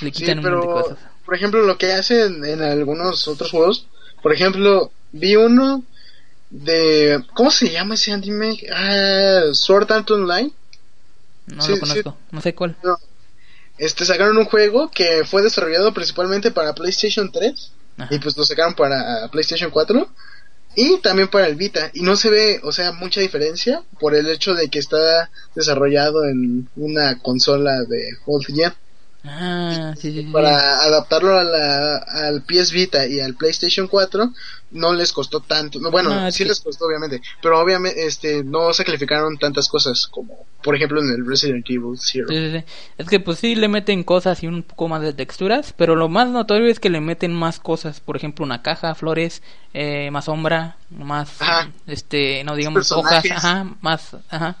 Le 0.00 0.12
quitan 0.12 0.38
un 0.38 0.44
montón 0.44 0.60
de 0.60 0.66
cosas. 0.66 0.98
Por 1.24 1.34
ejemplo, 1.34 1.62
lo 1.62 1.76
que 1.76 1.92
hacen 1.92 2.44
en 2.44 2.62
algunos 2.62 3.26
otros 3.26 3.50
juegos, 3.50 3.86
por 4.22 4.32
ejemplo, 4.32 4.92
vi 5.12 5.36
uno 5.36 5.82
de 6.50 7.22
¿cómo 7.34 7.50
se 7.50 7.70
llama 7.70 7.94
ese 7.94 8.12
anime? 8.12 8.56
Ah, 8.72 9.42
Sword 9.52 9.90
Art 9.92 10.10
Online. 10.12 10.52
No 11.46 11.66
lo 11.66 11.80
conozco, 11.80 12.16
no 12.30 12.40
sé 12.40 12.54
cuál. 12.54 12.76
Este 13.78 14.04
sacaron 14.04 14.36
un 14.38 14.44
juego 14.44 14.90
que 14.90 15.24
fue 15.24 15.42
desarrollado 15.42 15.92
principalmente 15.92 16.50
para 16.50 16.74
PlayStation 16.74 17.30
3 17.32 17.72
y 18.10 18.18
pues 18.18 18.36
lo 18.36 18.44
sacaron 18.44 18.74
para 18.74 19.28
PlayStation 19.30 19.70
4 19.70 20.08
y 20.76 20.98
también 21.00 21.28
para 21.28 21.46
el 21.46 21.56
Vita. 21.56 21.90
Y 21.92 22.02
no 22.02 22.16
se 22.16 22.30
ve, 22.30 22.60
o 22.62 22.72
sea, 22.72 22.92
mucha 22.92 23.20
diferencia 23.20 23.82
por 23.98 24.14
el 24.14 24.28
hecho 24.28 24.54
de 24.54 24.68
que 24.68 24.78
está 24.78 25.30
desarrollado 25.54 26.24
en 26.24 26.68
una 26.76 27.18
consola 27.18 27.82
de 27.82 28.16
old 28.26 28.46
gen. 28.46 28.72
Ah, 29.24 29.94
para 30.32 30.80
adaptarlo 30.84 31.36
a 31.36 31.42
la, 31.42 31.96
al 31.96 32.42
PS 32.42 32.70
Vita 32.70 33.04
y 33.06 33.18
al 33.18 33.34
PlayStation 33.34 33.88
4 33.88 34.32
no 34.70 34.92
les 34.92 35.12
costó 35.12 35.40
tanto. 35.40 35.80
Bueno, 35.90 36.30
sí 36.30 36.44
les 36.44 36.60
costó 36.60 36.86
obviamente, 36.86 37.20
pero 37.42 37.60
obviamente 37.60 38.06
este 38.06 38.44
no 38.44 38.72
sacrificaron 38.72 39.36
tantas 39.36 39.68
cosas 39.68 40.06
como 40.06 40.46
por 40.62 40.76
ejemplo 40.76 41.00
en 41.00 41.10
el 41.10 41.26
Resident 41.26 41.68
Evil 41.68 41.98
Zero. 41.98 42.28
Es 42.96 43.08
que 43.08 43.18
pues 43.18 43.40
sí 43.40 43.56
le 43.56 43.66
meten 43.66 44.04
cosas 44.04 44.42
y 44.44 44.46
un 44.46 44.62
poco 44.62 44.86
más 44.86 45.02
de 45.02 45.12
texturas, 45.12 45.74
pero 45.76 45.96
lo 45.96 46.08
más 46.08 46.28
notorio 46.28 46.68
es 46.68 46.78
que 46.78 46.90
le 46.90 47.00
meten 47.00 47.34
más 47.34 47.58
cosas, 47.58 47.98
por 47.98 48.16
ejemplo, 48.16 48.44
una 48.44 48.62
caja, 48.62 48.94
flores, 48.94 49.42
eh, 49.74 50.10
más 50.12 50.26
sombra, 50.26 50.76
más 50.90 51.38
este, 51.88 52.44
no 52.44 52.54
digamos 52.54 52.92
hojas, 52.92 53.24
ajá, 53.32 53.74
más 53.80 54.16
ajá 54.28 54.56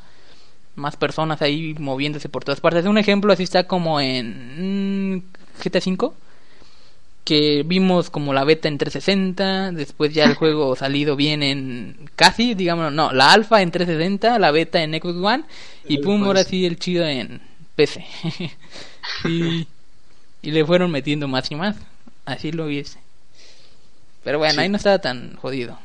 más 0.78 0.96
personas 0.96 1.42
ahí 1.42 1.74
moviéndose 1.78 2.28
por 2.28 2.44
todas 2.44 2.60
partes. 2.60 2.86
Un 2.86 2.98
ejemplo 2.98 3.32
así 3.32 3.42
está 3.42 3.64
como 3.64 4.00
en 4.00 5.16
mm, 5.16 5.22
GTA 5.62 5.80
V, 5.84 6.12
que 7.24 7.62
vimos 7.66 8.08
como 8.08 8.32
la 8.32 8.44
beta 8.44 8.68
en 8.68 8.78
360, 8.78 9.72
después 9.72 10.14
ya 10.14 10.24
el 10.24 10.34
juego 10.34 10.74
salido 10.76 11.14
bien 11.14 11.42
en 11.42 12.08
casi, 12.16 12.54
digamos, 12.54 12.92
no, 12.92 13.12
la 13.12 13.32
alfa 13.32 13.60
en 13.60 13.70
360, 13.70 14.38
la 14.38 14.50
beta 14.50 14.82
en 14.82 14.92
Xbox 14.92 15.18
One 15.18 15.44
y 15.86 15.98
pum, 15.98 16.22
ahora 16.24 16.44
sí 16.44 16.64
el 16.64 16.78
chido 16.78 17.06
en 17.06 17.42
PC. 17.76 18.06
y, 19.24 19.66
y 20.42 20.50
le 20.50 20.64
fueron 20.64 20.90
metiendo 20.90 21.28
más 21.28 21.50
y 21.50 21.54
más, 21.54 21.76
así 22.24 22.50
lo 22.50 22.66
viese. 22.66 22.98
Pero 24.24 24.38
bueno, 24.38 24.60
ahí 24.60 24.68
no 24.68 24.76
estaba 24.76 24.98
tan 24.98 25.36
jodido. 25.36 25.78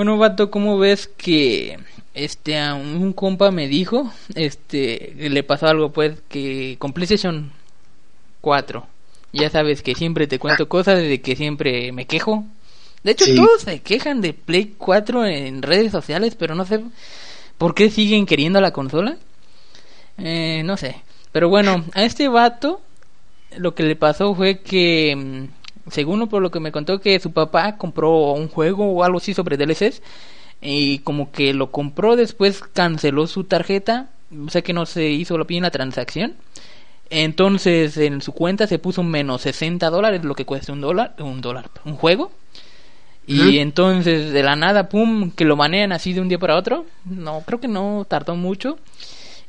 Bueno, 0.00 0.16
vato, 0.16 0.50
¿cómo 0.50 0.78
ves 0.78 1.08
que 1.08 1.78
este 2.14 2.58
a 2.58 2.72
un 2.72 3.12
compa 3.12 3.50
me 3.50 3.68
dijo, 3.68 4.10
este, 4.34 5.12
le 5.14 5.42
pasó 5.42 5.66
algo 5.66 5.92
pues 5.92 6.22
que 6.26 6.76
con 6.78 6.94
PlayStation 6.94 7.52
4, 8.40 8.86
ya 9.34 9.50
sabes 9.50 9.82
que 9.82 9.94
siempre 9.94 10.26
te 10.26 10.38
cuento 10.38 10.70
cosas 10.70 11.02
de 11.02 11.20
que 11.20 11.36
siempre 11.36 11.92
me 11.92 12.06
quejo. 12.06 12.46
De 13.02 13.10
hecho, 13.10 13.26
todos 13.36 13.60
se 13.60 13.82
quejan 13.82 14.22
de 14.22 14.32
Play 14.32 14.74
4 14.78 15.26
en 15.26 15.60
redes 15.60 15.92
sociales, 15.92 16.34
pero 16.34 16.54
no 16.54 16.64
sé 16.64 16.80
por 17.58 17.74
qué 17.74 17.90
siguen 17.90 18.24
queriendo 18.24 18.58
la 18.62 18.72
consola. 18.72 19.18
Eh, 20.16 20.62
no 20.64 20.78
sé. 20.78 20.96
Pero 21.30 21.50
bueno, 21.50 21.84
a 21.92 22.04
este 22.04 22.28
vato 22.28 22.80
lo 23.58 23.74
que 23.74 23.82
le 23.82 23.96
pasó 23.96 24.34
fue 24.34 24.60
que 24.60 25.14
mm, 25.14 25.59
según 25.90 26.28
por 26.28 26.42
lo 26.42 26.50
que 26.50 26.60
me 26.60 26.72
contó 26.72 27.00
que 27.00 27.18
su 27.20 27.32
papá 27.32 27.76
compró 27.76 28.32
un 28.32 28.48
juego 28.48 28.86
o 28.92 29.04
algo 29.04 29.18
así 29.18 29.34
sobre 29.34 29.56
DLCs 29.56 30.02
y 30.60 30.98
como 31.00 31.32
que 31.32 31.54
lo 31.54 31.70
compró 31.70 32.16
después 32.16 32.60
canceló 32.60 33.26
su 33.26 33.44
tarjeta, 33.44 34.10
o 34.46 34.50
sea 34.50 34.62
que 34.62 34.72
no 34.72 34.86
se 34.86 35.08
hizo 35.08 35.36
bien 35.44 35.62
la 35.62 35.70
transacción. 35.70 36.34
Entonces 37.08 37.96
en 37.96 38.20
su 38.22 38.32
cuenta 38.32 38.66
se 38.66 38.78
puso 38.78 39.02
menos 39.02 39.42
60 39.42 39.90
dólares, 39.90 40.24
lo 40.24 40.34
que 40.34 40.44
cuesta 40.44 40.72
un 40.72 40.80
dólar, 40.80 41.14
un 41.18 41.40
dólar, 41.40 41.70
un 41.84 41.96
juego. 41.96 42.30
Y 43.26 43.58
entonces 43.58 44.32
de 44.32 44.42
la 44.42 44.56
nada, 44.56 44.88
pum, 44.88 45.30
que 45.30 45.44
lo 45.44 45.54
manean 45.54 45.92
así 45.92 46.12
de 46.12 46.20
un 46.20 46.28
día 46.28 46.38
para 46.38 46.56
otro. 46.56 46.86
No, 47.04 47.42
creo 47.46 47.60
que 47.60 47.68
no 47.68 48.04
tardó 48.08 48.34
mucho 48.34 48.78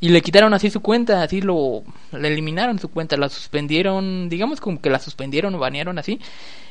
y 0.01 0.09
le 0.09 0.21
quitaron 0.21 0.53
así 0.55 0.71
su 0.71 0.81
cuenta, 0.81 1.21
así 1.21 1.41
lo 1.41 1.83
le 2.11 2.27
eliminaron 2.27 2.79
su 2.79 2.89
cuenta, 2.89 3.17
la 3.17 3.29
suspendieron, 3.29 4.29
digamos 4.29 4.59
como 4.59 4.81
que 4.81 4.89
la 4.89 4.97
suspendieron 4.99 5.53
o 5.53 5.59
banearon 5.59 5.99
así. 5.99 6.19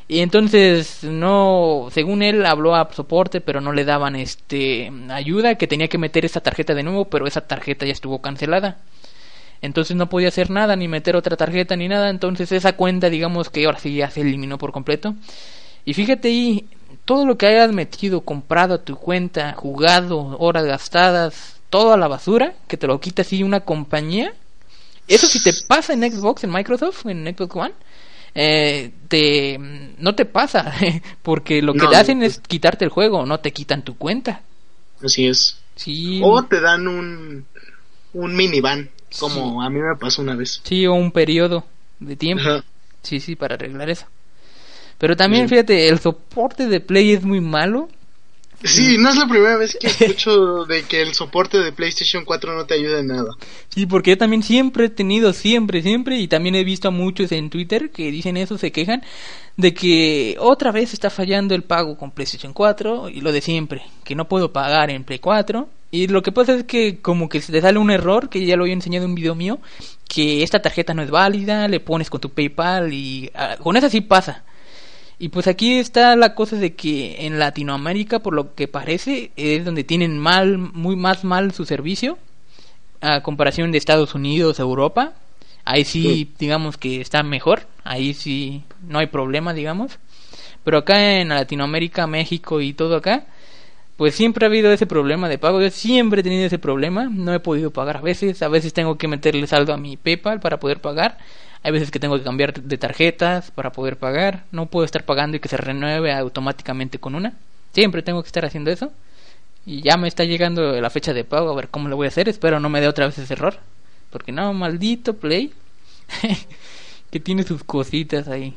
Y 0.09 0.19
entonces 0.19 1.05
no, 1.05 1.89
según 1.93 2.23
él 2.23 2.45
habló 2.45 2.75
a 2.75 2.93
soporte, 2.93 3.41
pero 3.41 3.61
no 3.61 3.73
le 3.73 3.85
daban 3.85 4.17
este 4.17 4.91
ayuda, 5.11 5.55
que 5.55 5.69
tenía 5.69 5.87
que 5.87 5.99
meter 5.99 6.25
esa 6.25 6.41
tarjeta 6.41 6.75
de 6.75 6.83
nuevo, 6.83 7.05
pero 7.05 7.29
esa 7.29 7.43
tarjeta 7.43 7.87
ya 7.87 7.93
estuvo 7.93 8.21
cancelada. 8.21 8.79
Entonces 9.63 9.97
no 9.97 10.09
podía 10.09 10.29
hacer 10.29 10.51
nada, 10.51 10.75
ni 10.75 10.89
meter 10.89 11.15
otra 11.15 11.37
tarjeta, 11.37 11.77
ni 11.77 11.87
nada. 11.87 12.11
Entonces 12.11 12.51
esa 12.51 12.73
cuenta, 12.73 13.11
digamos 13.11 13.51
que 13.51 13.65
ahora 13.65 13.79
sí 13.79 13.95
ya 13.95 14.11
se 14.11 14.23
eliminó 14.23 14.59
por 14.59 14.73
completo. 14.73 15.15
Y 15.85 15.95
fíjate 15.95 16.29
ahí, 16.29 16.69
todo 17.05 17.25
lo 17.25 17.39
que 17.39 17.47
hayas 17.47 17.73
metido, 17.73 18.23
comprado 18.23 18.75
a 18.75 18.85
tu 18.85 18.97
cuenta, 18.97 19.53
jugado, 19.53 20.37
horas 20.39 20.65
gastadas, 20.65 21.60
todo 21.71 21.93
a 21.93 21.97
la 21.97 22.09
basura, 22.09 22.55
que 22.69 22.77
te 22.77 22.87
lo 22.87 23.01
quita 23.01 23.23
así 23.23 23.43
una 23.43 23.61
compañía. 23.61 24.35
Eso 25.09 25.27
si 25.27 25.43
te 25.43 25.53
pasa 25.67 25.93
en 25.93 26.03
Xbox, 26.03 26.45
en 26.45 26.53
Microsoft, 26.53 27.07
en 27.07 27.25
Xbox 27.35 27.57
One, 27.57 27.75
eh, 28.35 28.93
te, 29.09 29.59
no 29.59 30.15
te 30.15 30.25
pasa, 30.25 30.73
porque 31.23 31.63
lo 31.63 31.73
que 31.75 31.87
te 31.87 31.97
hacen 31.97 32.23
es 32.23 32.39
quitarte 32.39 32.85
el 32.85 32.91
juego, 32.91 33.25
no 33.27 33.41
te 33.41 33.53
quitan 33.53 33.83
tu 33.83 33.97
cuenta. 33.97 34.43
Así 35.03 35.27
es. 35.27 35.57
O 36.23 36.43
te 36.45 36.61
dan 36.61 36.87
un, 36.87 37.47
un 38.13 38.37
minivan, 38.37 38.91
como 39.19 39.63
a 39.63 39.71
mí 39.71 39.81
me 39.81 39.97
pasó 39.97 40.23
una 40.23 40.37
vez. 40.37 40.61
Sí, 40.63 40.87
o 40.87 40.93
un 40.93 41.11
periodo 41.11 41.65
de 42.01 42.17
tiempo. 42.17 42.45
Sí, 43.03 43.21
sí, 43.21 43.35
para 43.35 43.55
arreglar 43.55 43.89
eso. 43.89 44.07
Pero 44.99 45.17
también, 45.17 45.49
fíjate, 45.49 45.89
el 45.89 45.99
soporte 45.99 46.67
de 46.67 46.81
Play 46.81 47.13
es 47.13 47.25
muy 47.25 47.41
malo. 47.41 47.89
Sí, 48.63 48.99
no 48.99 49.09
es 49.09 49.17
la 49.17 49.27
primera 49.27 49.57
vez 49.57 49.77
que 49.81 49.87
escucho 49.87 50.65
de 50.69 50.83
que 50.83 51.01
el 51.01 51.15
soporte 51.15 51.59
de 51.59 51.73
PlayStation 51.73 52.25
4 52.25 52.55
no 52.55 52.67
te 52.67 52.75
ayuda 52.75 53.01
en 53.01 53.07
nada. 53.07 53.31
Sí, 53.69 53.87
porque 53.87 54.11
yo 54.11 54.19
también 54.19 54.43
siempre 54.43 54.87
he 54.87 54.91
tenido, 54.91 55.33
siempre, 55.33 55.83
siempre, 55.83 56.19
y 56.19 56.29
también 56.29 56.55
he 56.55 56.65
visto 56.65 56.89
a 56.89 56.91
muchos 56.91 57.33
en 57.33 57.49
Twitter 57.49 57.91
que 57.91 58.11
dicen 58.11 58.37
eso, 58.37 58.59
se 58.59 58.71
quejan, 58.71 59.03
de 59.57 59.73
que 59.73 60.37
otra 60.39 60.73
vez 60.73 60.93
está 60.93 61.09
fallando 61.09 61.55
el 61.55 61.63
pago 61.63 61.97
con 61.97 62.11
PlayStation 62.11 62.53
4 62.53 63.09
y 63.09 63.23
lo 63.23 63.33
de 63.33 63.41
siempre, 63.41 63.83
que 64.05 64.15
no 64.15 64.29
puedo 64.29 64.53
pagar 64.53 64.91
en 64.91 65.05
Play 65.05 65.19
4. 65.19 65.69
Y 65.93 66.07
lo 66.07 66.23
que 66.23 66.31
pasa 66.31 66.55
es 66.55 66.65
que 66.65 67.01
como 67.01 67.29
que 67.29 67.41
se 67.41 67.51
te 67.51 67.61
sale 67.61 67.79
un 67.79 67.91
error, 67.91 68.29
que 68.29 68.45
ya 68.45 68.57
lo 68.57 68.63
había 68.63 68.75
enseñado 68.75 69.07
en 69.07 69.11
un 69.11 69.17
video 69.17 69.35
mío, 69.35 69.59
que 70.07 70.43
esta 70.43 70.63
tarjeta 70.63 70.95
no 70.95 71.03
es 71.03 71.11
válida, 71.11 71.67
le 71.67 71.81
pones 71.81 72.11
con 72.11 72.21
tu 72.21 72.31
PayPal 72.31 72.93
y 72.93 73.31
ah, 73.35 73.57
con 73.61 73.77
esa 73.77 73.91
sí 73.91 74.01
pasa 74.01 74.45
y 75.23 75.29
pues 75.29 75.47
aquí 75.49 75.79
está 75.79 76.17
la 76.17 76.35
cosa 76.35 76.57
de 76.57 76.75
que 76.75 77.27
en 77.27 77.39
Latinoamérica, 77.39 78.21
por 78.21 78.33
lo 78.33 78.55
que 78.55 78.69
parece, 78.69 79.33
es 79.37 79.67
donde 79.67 79.85
tienen 79.85 80.19
mal, 80.19 80.57
muy 80.57 80.97
más 80.97 81.25
mal 81.25 81.53
su 81.53 81.67
servicio, 81.67 82.17
a 83.03 83.23
comparación 83.23 83.71
de 83.71 83.77
Estados 83.77 84.15
Unidos, 84.15 84.59
Europa. 84.59 85.13
Ahí 85.67 85.85
sí, 85.85 86.33
digamos 86.39 86.79
que 86.79 87.03
está 87.03 87.23
mejor, 87.23 87.67
ahí 87.85 88.15
sí 88.15 88.63
no 88.89 88.99
hay 88.99 89.09
problema, 89.09 89.53
digamos. 89.53 89.99
Pero 90.65 90.79
acá 90.79 91.21
en 91.21 91.29
Latinoamérica, 91.29 92.07
México 92.07 92.63
y 92.63 92.73
todo 92.73 92.97
acá, 92.97 93.27
pues 93.99 94.15
siempre 94.15 94.47
ha 94.47 94.49
habido 94.49 94.73
ese 94.73 94.87
problema 94.87 95.29
de 95.29 95.37
pago. 95.37 95.61
Yo 95.61 95.69
siempre 95.69 96.21
he 96.21 96.25
tenido 96.25 96.47
ese 96.47 96.59
problema, 96.59 97.11
no 97.13 97.35
he 97.35 97.41
podido 97.41 97.71
pagar 97.71 97.99
a 97.99 98.01
veces, 98.01 98.41
a 98.41 98.49
veces 98.49 98.73
tengo 98.73 98.97
que 98.97 99.07
meterle 99.07 99.47
saldo 99.47 99.75
a 99.75 99.77
mi 99.77 99.99
PayPal 99.99 100.41
para 100.41 100.59
poder 100.59 100.81
pagar. 100.81 101.19
Hay 101.63 101.73
veces 101.73 101.91
que 101.91 102.01
tengo 102.01 102.17
que 102.17 102.25
cambiar 102.25 102.55
de 102.55 102.79
tarjetas 102.79 103.51
para 103.51 103.73
poder 103.73 103.99
pagar. 103.99 104.45
No 104.51 104.67
puedo 104.67 104.85
estar 104.85 105.05
pagando 105.05 105.37
y 105.37 105.41
que 105.41 105.49
se 105.49 105.57
renueve 105.57 106.13
automáticamente 106.13 106.99
con 106.99 107.15
una. 107.15 107.35
Siempre 107.73 108.03
tengo 108.03 108.23
que 108.23 108.29
estar 108.29 108.45
haciendo 108.45 108.71
eso. 108.71 108.93
Y 109.67 109.83
ya 109.83 109.97
me 109.99 110.09
está 110.09 110.25
llegando 110.25 110.81
la 110.81 110.91
fecha 110.91 111.13
de 111.13 111.25
pago. 111.25 111.51
A 111.51 111.57
ver 111.57 111.69
cómo 111.69 111.89
lo 111.89 111.97
voy 111.97 112.07
a 112.07 112.09
hacer. 112.09 112.29
Espero 112.29 112.61
no 112.61 112.71
me 112.71 112.81
dé 112.81 112.89
otra 112.89 113.07
vez 113.07 113.19
ese 113.19 113.35
error. 113.35 113.59
Porque 114.11 114.33
no, 114.33 114.53
maldito 114.55 115.17
Play. 115.17 115.53
que 117.11 117.21
tiene 117.21 117.43
sus 117.43 117.63
cositas 117.63 118.27
ahí. 118.29 118.55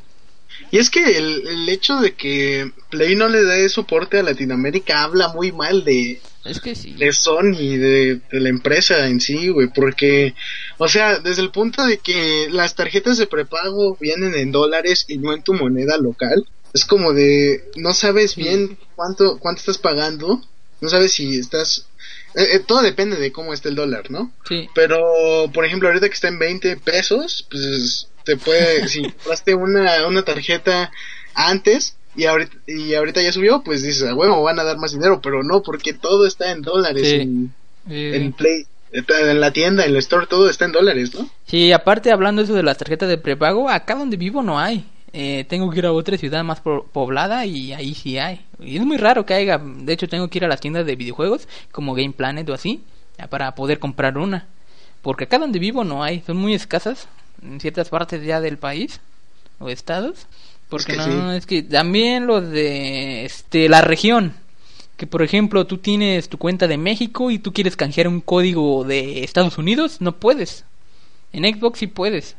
Y 0.71 0.77
es 0.77 0.89
que 0.89 1.17
el, 1.17 1.47
el 1.47 1.69
hecho 1.69 1.97
de 1.97 2.13
que 2.13 2.71
Play 2.89 3.15
no 3.15 3.27
le 3.27 3.43
dé 3.43 3.67
soporte 3.69 4.19
a 4.19 4.23
Latinoamérica 4.23 5.03
habla 5.03 5.29
muy 5.29 5.51
mal 5.51 5.83
de, 5.83 6.21
Es 6.45 6.59
que 6.59 6.75
sí. 6.75 6.93
de 6.93 7.11
Sony, 7.13 7.77
de, 7.77 8.19
de 8.29 8.39
la 8.39 8.49
empresa 8.49 9.07
en 9.07 9.21
sí, 9.21 9.49
güey, 9.49 9.69
porque, 9.73 10.35
o 10.77 10.89
sea, 10.89 11.19
desde 11.19 11.41
el 11.41 11.51
punto 11.51 11.85
de 11.85 11.99
que 11.99 12.49
las 12.51 12.75
tarjetas 12.75 13.17
de 13.17 13.27
prepago 13.27 13.95
vienen 13.99 14.35
en 14.35 14.51
dólares 14.51 15.05
y 15.07 15.17
no 15.17 15.33
en 15.33 15.41
tu 15.41 15.53
moneda 15.53 15.97
local, 15.97 16.45
es 16.73 16.85
como 16.85 17.13
de, 17.13 17.71
no 17.75 17.93
sabes 17.93 18.35
bien 18.35 18.77
cuánto, 18.95 19.37
cuánto 19.39 19.59
estás 19.59 19.77
pagando, 19.77 20.41
no 20.81 20.89
sabes 20.89 21.13
si 21.13 21.37
estás, 21.37 21.87
eh, 22.35 22.55
eh, 22.55 22.59
todo 22.59 22.81
depende 22.81 23.15
de 23.15 23.31
cómo 23.31 23.53
esté 23.53 23.69
el 23.69 23.75
dólar, 23.75 24.11
¿no? 24.11 24.33
Sí. 24.47 24.67
Pero, 24.75 25.49
por 25.53 25.65
ejemplo, 25.65 25.87
ahorita 25.87 26.09
que 26.09 26.15
está 26.15 26.27
en 26.27 26.39
20 26.39 26.77
pesos, 26.77 27.47
pues 27.49 28.09
te 28.25 28.35
puede, 28.35 28.87
si 28.89 29.03
compraste 29.11 29.55
una, 29.55 30.07
una 30.07 30.23
tarjeta 30.23 30.91
antes 31.35 31.95
y 32.15 32.25
ahorita, 32.25 32.55
y 32.67 32.93
ahorita 32.93 33.21
ya 33.21 33.31
subió, 33.31 33.61
pues 33.63 33.83
dices, 33.83 34.03
a 34.03 34.13
huevo, 34.15 34.43
van 34.43 34.59
a 34.59 34.63
dar 34.63 34.77
más 34.77 34.91
dinero, 34.93 35.19
pero 35.21 35.43
no, 35.43 35.61
porque 35.63 35.93
todo 35.93 36.25
está 36.27 36.51
en 36.51 36.61
dólares 36.61 37.07
Sí. 37.09 37.15
en, 37.15 37.53
Eh, 37.89 38.15
en 38.15 38.31
Play, 38.33 38.65
en 38.91 39.39
la 39.41 39.51
tienda, 39.51 39.83
en 39.85 39.91
el 39.91 39.97
store, 39.97 40.27
todo 40.27 40.49
está 40.49 40.65
en 40.65 40.71
dólares, 40.71 41.13
¿no? 41.15 41.29
Sí, 41.45 41.71
aparte 41.71 42.11
hablando 42.11 42.41
eso 42.41 42.53
de 42.53 42.63
las 42.63 42.77
tarjetas 42.77 43.09
de 43.09 43.17
prepago, 43.17 43.69
acá 43.69 43.95
donde 43.95 44.15
vivo 44.17 44.41
no 44.43 44.59
hay. 44.59 44.85
Eh, 45.15 45.45
tengo 45.49 45.69
que 45.69 45.79
ir 45.79 45.85
a 45.85 45.91
otra 45.91 46.17
ciudad 46.17 46.43
más 46.43 46.59
po- 46.61 46.87
poblada 46.91 47.45
y 47.45 47.71
ahí 47.73 47.93
sí 47.93 48.17
hay. 48.17 48.41
Y 48.59 48.77
es 48.77 48.85
muy 48.85 48.97
raro 48.97 49.25
que 49.25 49.33
haya. 49.35 49.59
De 49.59 49.93
hecho, 49.93 50.07
tengo 50.07 50.27
que 50.27 50.39
ir 50.39 50.45
a 50.45 50.47
las 50.47 50.59
tiendas 50.59 50.85
de 50.87 50.95
videojuegos 50.95 51.47
como 51.71 51.93
Game 51.93 52.13
Planet 52.13 52.49
o 52.49 52.53
así 52.53 52.81
para 53.29 53.53
poder 53.53 53.77
comprar 53.79 54.17
una. 54.17 54.47
Porque 55.03 55.25
acá 55.25 55.37
donde 55.37 55.59
vivo 55.59 55.83
no 55.83 56.01
hay. 56.03 56.21
Son 56.25 56.37
muy 56.37 56.53
escasas 56.55 57.07
en 57.43 57.59
ciertas 57.59 57.89
partes 57.89 58.23
ya 58.25 58.41
del 58.41 58.57
país 58.57 59.01
o 59.59 59.69
estados. 59.69 60.25
Porque 60.77 60.93
que 60.93 60.97
no, 60.97 61.31
sí. 61.31 61.37
es 61.37 61.45
que 61.45 61.63
también 61.63 62.27
lo 62.27 62.41
de 62.41 63.25
este 63.25 63.69
la 63.69 63.81
región. 63.81 64.33
Que 64.97 65.07
por 65.07 65.23
ejemplo 65.23 65.65
tú 65.65 65.77
tienes 65.79 66.29
tu 66.29 66.37
cuenta 66.37 66.67
de 66.67 66.77
México 66.77 67.31
y 67.31 67.39
tú 67.39 67.51
quieres 67.53 67.75
canjear 67.75 68.07
un 68.07 68.21
código 68.21 68.83
de 68.83 69.23
Estados 69.23 69.57
Unidos, 69.57 69.97
no 70.01 70.13
puedes. 70.17 70.65
En 71.31 71.43
Xbox 71.43 71.79
sí 71.79 71.87
puedes. 71.87 72.35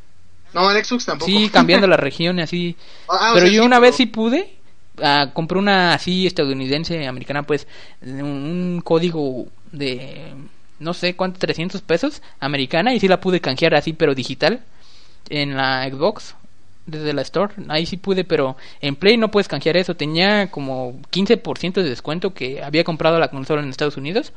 No, 0.53 0.71
en 0.71 0.83
Xbox 0.83 1.05
tampoco. 1.05 1.29
Sí, 1.29 1.49
cambiando 1.49 1.85
la 1.87 1.97
región 1.97 2.39
y 2.39 2.41
así. 2.43 2.75
Ah, 3.09 3.31
o 3.31 3.33
pero 3.35 3.45
sea, 3.47 3.55
yo 3.55 3.61
sí, 3.61 3.65
una 3.67 3.75
pero- 3.77 3.81
vez 3.81 3.95
sí 3.95 4.05
pude. 4.05 4.53
ah, 5.03 5.31
compré 5.33 5.59
una 5.59 5.93
así 5.93 6.25
estadounidense, 6.25 7.05
americana, 7.07 7.43
pues, 7.43 7.67
un, 8.01 8.21
un 8.23 8.81
código 8.83 9.47
de 9.71 10.33
no 10.79 10.93
sé 10.93 11.15
cuánto, 11.15 11.39
300 11.39 11.81
pesos, 11.81 12.21
americana, 12.39 12.93
y 12.93 12.99
sí 12.99 13.07
la 13.07 13.19
pude 13.21 13.39
canjear 13.41 13.75
así, 13.75 13.93
pero 13.93 14.13
digital, 14.15 14.61
en 15.29 15.55
la 15.55 15.87
Xbox, 15.89 16.35
desde 16.85 17.13
la 17.13 17.21
Store. 17.21 17.53
Ahí 17.67 17.85
sí 17.85 17.97
pude, 17.97 18.23
pero 18.23 18.57
en 18.81 18.95
Play 18.95 19.17
no 19.17 19.31
puedes 19.31 19.47
canjear 19.47 19.77
eso. 19.77 19.95
Tenía 19.95 20.51
como 20.51 20.99
15% 21.11 21.73
de 21.73 21.89
descuento 21.89 22.33
que 22.33 22.63
había 22.63 22.83
comprado 22.83 23.19
la 23.19 23.29
consola 23.29 23.61
en 23.61 23.69
Estados 23.69 23.97
Unidos 23.97 24.33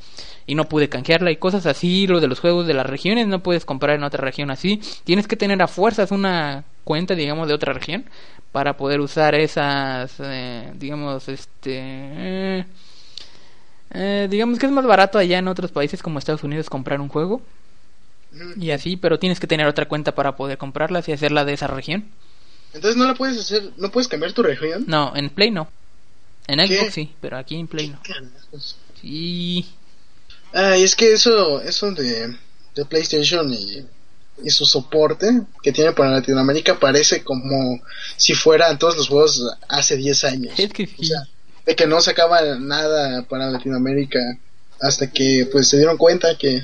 y 0.47 0.55
no 0.55 0.69
pude 0.69 0.89
canjearla 0.89 1.31
y 1.31 1.37
cosas 1.37 1.67
así. 1.67 2.07
Lo 2.07 2.21
de 2.21 2.29
los 2.29 2.41
juegos 2.41 2.67
de 2.67 2.75
las 2.75 2.87
regiones 2.87 3.27
no 3.27 3.43
puedes 3.43 3.65
comprar 3.65 3.97
en 3.97 4.05
otra 4.05 4.23
región 4.23 4.51
así. 4.51 4.81
Tienes 5.05 5.29
que 5.29 5.37
tener 5.37 5.61
a 5.63 5.69
fuerzas 5.69 6.11
una 6.11 6.65
cuenta, 6.85 7.15
digamos, 7.15 7.49
de 7.49 7.55
otra 7.55 7.73
región 7.73 8.05
para 8.53 8.77
poder 8.77 9.01
usar 9.01 9.35
esas, 9.35 10.15
eh, 10.21 10.73
digamos, 10.75 11.29
este... 11.29 11.75
eh, 11.77 12.65
eh, 13.91 14.27
digamos 14.31 14.59
que 14.59 14.67
es 14.67 14.73
más 14.73 14.87
barato 14.87 15.19
allá 15.19 15.39
en 15.39 15.49
otros 15.49 15.73
países 15.73 16.03
como 16.03 16.19
Estados 16.19 16.45
Unidos 16.45 16.69
comprar 16.69 17.01
un 17.01 17.09
juego 17.09 17.41
y 18.57 18.71
así, 18.71 18.97
pero 18.97 19.19
tienes 19.19 19.41
que 19.41 19.47
tener 19.47 19.67
otra 19.67 19.87
cuenta 19.89 20.15
para 20.15 20.37
poder 20.37 20.59
comprarlas 20.59 21.09
y 21.09 21.13
hacerla 21.13 21.45
de 21.45 21.55
esa 21.55 21.67
región. 21.67 22.07
Entonces 22.75 22.97
no 22.97 23.07
la 23.07 23.15
puedes 23.15 23.39
hacer, 23.39 23.71
no 23.77 23.91
puedes 23.91 24.09
cambiar 24.09 24.33
tu 24.33 24.43
región. 24.43 24.85
No, 24.87 25.15
en 25.17 25.31
Play 25.31 25.51
no. 25.51 25.69
En 26.47 26.59
¿Qué? 26.67 26.77
Xbox 26.79 26.95
sí, 26.95 27.13
pero 27.21 27.37
aquí 27.37 27.57
en 27.57 27.67
Play 27.69 27.89
no. 27.91 28.01
Carajos. 28.03 28.77
Sí. 29.01 29.67
Ah, 30.53 30.77
y 30.77 30.83
es 30.83 30.97
que 30.97 31.13
eso, 31.13 31.61
eso 31.61 31.91
de, 31.93 32.35
de 32.75 32.85
PlayStation 32.87 33.53
y, 33.53 33.85
y 34.43 34.51
su 34.51 34.65
soporte 34.67 35.43
que 35.63 35.73
tiene 35.73 35.93
para 35.93 36.11
Latinoamérica 36.11 36.79
parece 36.79 37.23
como 37.23 37.81
si 38.17 38.35
fueran 38.35 38.79
todos 38.79 38.97
los 38.97 39.09
juegos 39.09 39.43
hace 39.69 39.97
10 39.97 40.25
años. 40.25 40.59
Es 40.59 40.73
que 40.73 40.85
O 40.85 40.87
sí. 40.87 41.07
sea, 41.07 41.21
de 41.67 41.77
que 41.77 41.87
no 41.87 42.01
sacaba 42.01 42.41
nada 42.59 43.23
para 43.29 43.51
Latinoamérica 43.51 44.19
hasta 44.81 45.11
que 45.11 45.49
pues 45.53 45.69
se 45.69 45.77
dieron 45.77 45.97
cuenta 45.99 46.39
que 46.39 46.63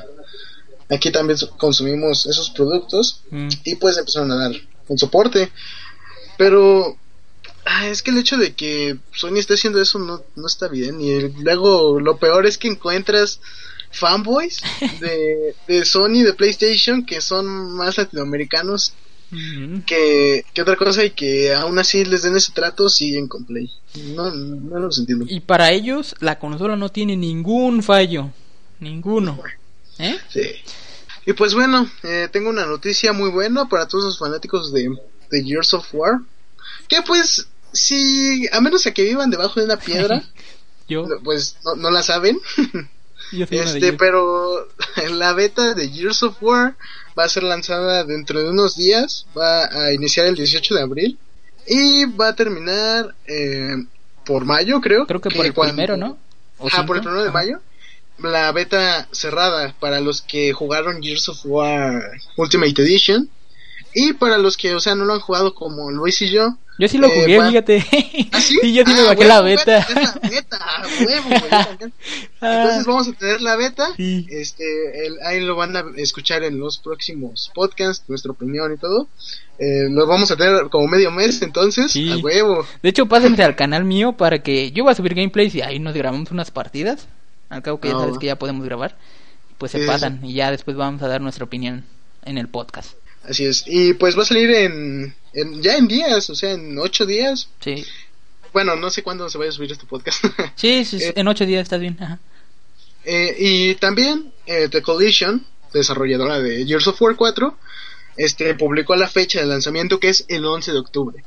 aquí 0.88 1.10
también 1.10 1.38
consumimos 1.58 2.26
esos 2.26 2.50
productos 2.50 3.20
Mm. 3.30 3.48
y 3.64 3.74
pues 3.76 3.98
empezaron 3.98 4.30
a 4.32 4.36
dar 4.36 4.52
un 4.88 4.98
soporte. 4.98 5.50
Pero 6.36 6.96
ah, 7.64 7.86
es 7.88 8.02
que 8.02 8.10
el 8.10 8.18
hecho 8.18 8.36
de 8.36 8.54
que 8.54 8.96
Sony 9.12 9.36
esté 9.38 9.54
haciendo 9.54 9.80
eso 9.80 9.98
no, 9.98 10.22
no 10.36 10.46
está 10.46 10.68
bien. 10.68 11.00
Y 11.00 11.10
el- 11.10 11.34
luego 11.40 12.00
lo 12.00 12.16
peor 12.18 12.46
es 12.46 12.58
que 12.58 12.68
encuentras 12.68 13.40
fanboys 13.90 14.60
de, 15.00 15.54
de 15.68 15.84
Sony, 15.84 16.22
de 16.24 16.32
PlayStation, 16.34 17.04
que 17.06 17.20
son 17.20 17.46
más 17.76 17.96
latinoamericanos 17.98 18.94
que, 19.86 20.44
que 20.54 20.62
otra 20.62 20.76
cosa 20.76 21.04
y 21.04 21.10
que 21.10 21.52
aún 21.52 21.76
así 21.80 22.04
les 22.04 22.22
den 22.22 22.36
ese 22.36 22.52
trato, 22.52 22.88
siguen 22.88 23.26
con 23.26 23.44
Play. 23.44 23.68
No, 24.14 24.30
no 24.32 24.78
los 24.78 24.98
entiendo. 24.98 25.24
Y 25.28 25.40
para 25.40 25.72
ellos 25.72 26.14
la 26.20 26.38
consola 26.38 26.76
no 26.76 26.88
tiene 26.90 27.16
ningún 27.16 27.82
fallo. 27.82 28.30
Ninguno. 28.78 29.40
¿Eh? 29.98 30.16
Sí. 30.28 30.42
Y 31.26 31.32
pues 31.32 31.52
bueno, 31.54 31.90
eh, 32.04 32.28
tengo 32.30 32.50
una 32.50 32.64
noticia 32.66 33.12
muy 33.12 33.30
buena 33.30 33.68
para 33.68 33.88
todos 33.88 34.04
los 34.04 34.18
fanáticos 34.18 34.72
de, 34.72 34.88
de 35.34 35.44
Gears 35.44 35.74
of 35.74 35.86
War. 35.92 36.20
Que 36.88 37.02
pues, 37.02 37.46
si, 37.72 38.46
a 38.52 38.60
menos 38.60 38.86
a 38.86 38.92
que 38.92 39.02
vivan 39.04 39.30
debajo 39.30 39.60
de 39.60 39.66
una 39.66 39.76
piedra, 39.78 40.22
Yo, 40.88 41.06
pues 41.24 41.56
no, 41.64 41.76
no 41.76 41.90
la 41.90 42.02
saben. 42.02 42.38
yo 43.32 43.46
este, 43.50 43.94
pero 43.94 44.68
la 45.12 45.32
beta 45.32 45.72
de 45.74 45.88
Gears 45.88 46.22
of 46.22 46.36
War 46.42 46.76
va 47.18 47.24
a 47.24 47.28
ser 47.28 47.42
lanzada 47.42 48.04
dentro 48.04 48.42
de 48.42 48.50
unos 48.50 48.76
días. 48.76 49.26
Va 49.36 49.64
a 49.64 49.92
iniciar 49.92 50.26
el 50.26 50.34
18 50.34 50.74
de 50.74 50.82
abril. 50.82 51.18
Y 51.66 52.04
va 52.04 52.28
a 52.28 52.36
terminar 52.36 53.14
eh, 53.26 53.76
por 54.26 54.44
mayo, 54.44 54.80
creo. 54.82 55.06
Creo 55.06 55.20
que 55.22 55.30
por 55.30 55.46
el 55.46 55.54
cuando- 55.54 55.72
primero, 55.74 55.96
¿no? 55.96 56.18
¿O 56.58 56.66
Ajá, 56.68 56.84
por 56.84 56.96
el 56.96 57.02
primero 57.02 57.22
de 57.22 57.30
Ajá. 57.30 57.38
mayo. 57.38 57.60
La 58.18 58.52
beta 58.52 59.08
cerrada 59.10 59.74
para 59.80 60.00
los 60.00 60.20
que 60.22 60.52
jugaron 60.52 61.02
Gears 61.02 61.28
of 61.30 61.40
War 61.46 62.10
Ultimate 62.36 62.80
Edition. 62.82 63.28
Y 63.94 64.12
para 64.14 64.38
los 64.38 64.56
que, 64.56 64.74
o 64.74 64.80
sea, 64.80 64.94
no 64.94 65.04
lo 65.04 65.12
han 65.14 65.20
jugado 65.20 65.54
como 65.54 65.90
Luis 65.90 66.20
y 66.22 66.30
yo. 66.30 66.56
Yo 66.76 66.88
sí 66.88 66.98
lo 66.98 67.06
eh, 67.06 67.20
jugué, 67.22 67.40
fíjate. 67.48 67.86
¿Ah, 68.32 68.40
sí? 68.40 68.74
yo 68.74 68.82
sí 68.84 68.92
me 68.92 69.00
Ah, 69.02 69.04
bajé 69.14 69.24
la 69.24 69.40
beta. 69.42 69.78
es 69.78 69.94
la 69.94 70.28
beta, 70.28 70.58
ah, 70.60 70.82
huevo, 71.06 71.28
güey, 71.28 71.40
también. 71.50 71.92
Entonces 72.40 72.84
vamos 72.86 73.08
a 73.08 73.12
tener 73.12 73.40
la 73.40 73.54
beta. 73.56 73.86
Ah. 73.90 73.94
Sí. 73.96 74.26
Este, 74.28 75.06
el- 75.06 75.18
ahí 75.24 75.40
lo 75.40 75.54
van 75.54 75.76
a 75.76 75.84
escuchar 75.96 76.42
en 76.42 76.58
los 76.58 76.78
próximos 76.78 77.52
podcasts, 77.54 78.04
nuestra 78.08 78.32
opinión 78.32 78.72
y 78.72 78.76
todo. 78.76 79.06
Eh, 79.60 79.86
lo 79.88 80.08
vamos 80.08 80.32
a 80.32 80.36
tener 80.36 80.68
como 80.70 80.88
medio 80.88 81.12
mes, 81.12 81.40
entonces, 81.42 81.92
Sí. 81.92 82.10
a 82.10 82.16
huevo. 82.16 82.66
De 82.82 82.88
hecho, 82.88 83.06
pásense 83.06 83.44
al 83.44 83.54
canal 83.54 83.84
mío 83.84 84.14
para 84.16 84.42
que 84.42 84.72
yo 84.72 84.82
voy 84.82 84.90
a 84.92 84.96
subir 84.96 85.14
gameplays 85.14 85.54
y 85.54 85.62
ahí 85.62 85.78
nos 85.78 85.94
grabamos 85.94 86.32
unas 86.32 86.50
partidas. 86.50 87.06
Al 87.50 87.62
cabo 87.62 87.78
que 87.78 87.88
ya 87.90 87.94
Ah, 87.94 88.00
sabes 88.00 88.18
que 88.18 88.26
ya 88.26 88.36
podemos 88.36 88.64
grabar. 88.64 88.96
Pues 89.58 89.70
se 89.70 89.86
pasan 89.86 90.18
y 90.24 90.34
ya 90.34 90.50
después 90.50 90.76
vamos 90.76 91.00
a 91.02 91.06
dar 91.06 91.20
nuestra 91.20 91.44
opinión 91.44 91.84
en 92.24 92.36
el 92.38 92.48
podcast. 92.48 92.94
Así 93.28 93.46
es. 93.46 93.64
Y 93.66 93.94
pues 93.94 94.16
va 94.18 94.22
a 94.22 94.26
salir 94.26 94.50
en, 94.50 95.14
en 95.32 95.62
ya 95.62 95.76
en 95.76 95.88
días, 95.88 96.28
o 96.30 96.34
sea, 96.34 96.52
en 96.52 96.78
ocho 96.78 97.06
días. 97.06 97.48
Sí, 97.60 97.84
Bueno, 98.52 98.76
no 98.76 98.90
sé 98.90 99.02
cuándo 99.02 99.28
se 99.30 99.38
vaya 99.38 99.50
a 99.50 99.52
subir 99.52 99.72
este 99.72 99.86
podcast. 99.86 100.24
sí, 100.56 100.84
sí, 100.84 100.98
Eh. 101.02 101.12
en 101.16 101.26
ocho 101.28 101.46
días 101.46 101.62
estás 101.62 101.80
bien. 101.80 101.96
Ajá. 102.00 102.18
Eh, 103.04 103.34
y 103.38 103.74
también 103.76 104.32
eh, 104.46 104.68
The 104.70 104.80
Collision, 104.82 105.46
desarrolladora 105.72 106.40
de 106.40 106.64
Gears 106.66 106.86
of 106.88 107.00
War 107.02 107.16
4, 107.16 107.56
este, 108.16 108.54
publicó 108.54 108.94
la 108.96 109.08
fecha 109.08 109.40
de 109.40 109.46
lanzamiento 109.46 109.98
que 109.98 110.08
es 110.08 110.24
el 110.28 110.44
11 110.44 110.72
de 110.72 110.78
octubre. 110.78 111.24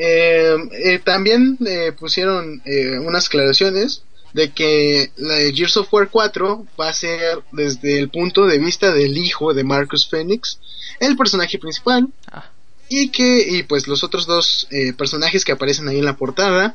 Eh, 0.00 1.00
también 1.04 1.58
pusieron 1.98 2.62
eh, 2.64 2.98
unas 3.00 3.26
aclaraciones 3.26 4.02
de 4.32 4.50
que 4.52 5.10
la 5.16 5.34
de 5.34 5.52
Gears 5.52 5.76
of 5.78 5.92
War 5.92 6.08
4 6.08 6.66
va 6.80 6.88
a 6.88 6.92
ser 6.92 7.40
desde 7.50 7.98
el 7.98 8.08
punto 8.10 8.46
de 8.46 8.58
vista 8.58 8.92
del 8.92 9.16
hijo 9.16 9.54
de 9.54 9.64
Marcus 9.64 10.08
Phoenix, 10.08 10.60
el 11.00 11.16
personaje 11.16 11.58
principal, 11.58 12.08
Ah, 12.30 12.50
y 12.88 13.10
que 13.10 13.46
y 13.46 13.62
pues 13.64 13.86
los 13.86 14.02
otros 14.02 14.26
dos 14.26 14.66
eh, 14.70 14.92
personajes 14.94 15.44
que 15.44 15.52
aparecen 15.52 15.88
ahí 15.88 15.98
en 15.98 16.04
la 16.04 16.16
portada 16.16 16.74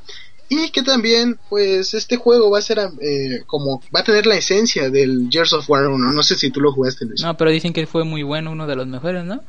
y 0.50 0.70
que 0.70 0.84
también 0.84 1.40
pues 1.50 1.94
este 1.94 2.18
juego 2.18 2.52
va 2.52 2.60
a 2.60 2.62
ser 2.62 2.80
eh, 3.02 3.42
como 3.48 3.82
va 3.96 4.02
a 4.02 4.04
tener 4.04 4.28
la 4.28 4.36
esencia 4.36 4.90
del 4.90 5.28
Gears 5.32 5.54
of 5.54 5.70
War 5.70 5.88
1 5.88 6.12
no 6.12 6.24
sé 6.24 6.36
si 6.36 6.52
tú 6.52 6.60
lo 6.62 6.72
jugaste 6.72 7.06
Luis. 7.06 7.22
No, 7.22 7.36
pero 7.36 7.50
dicen 7.50 7.74
que 7.74 7.88
fue 7.88 8.04
muy 8.04 8.22
bueno, 8.24 8.52
uno 8.52 8.68
de 8.68 8.76
los 8.76 8.86
mejores, 8.86 9.24
¿no? 9.24 9.42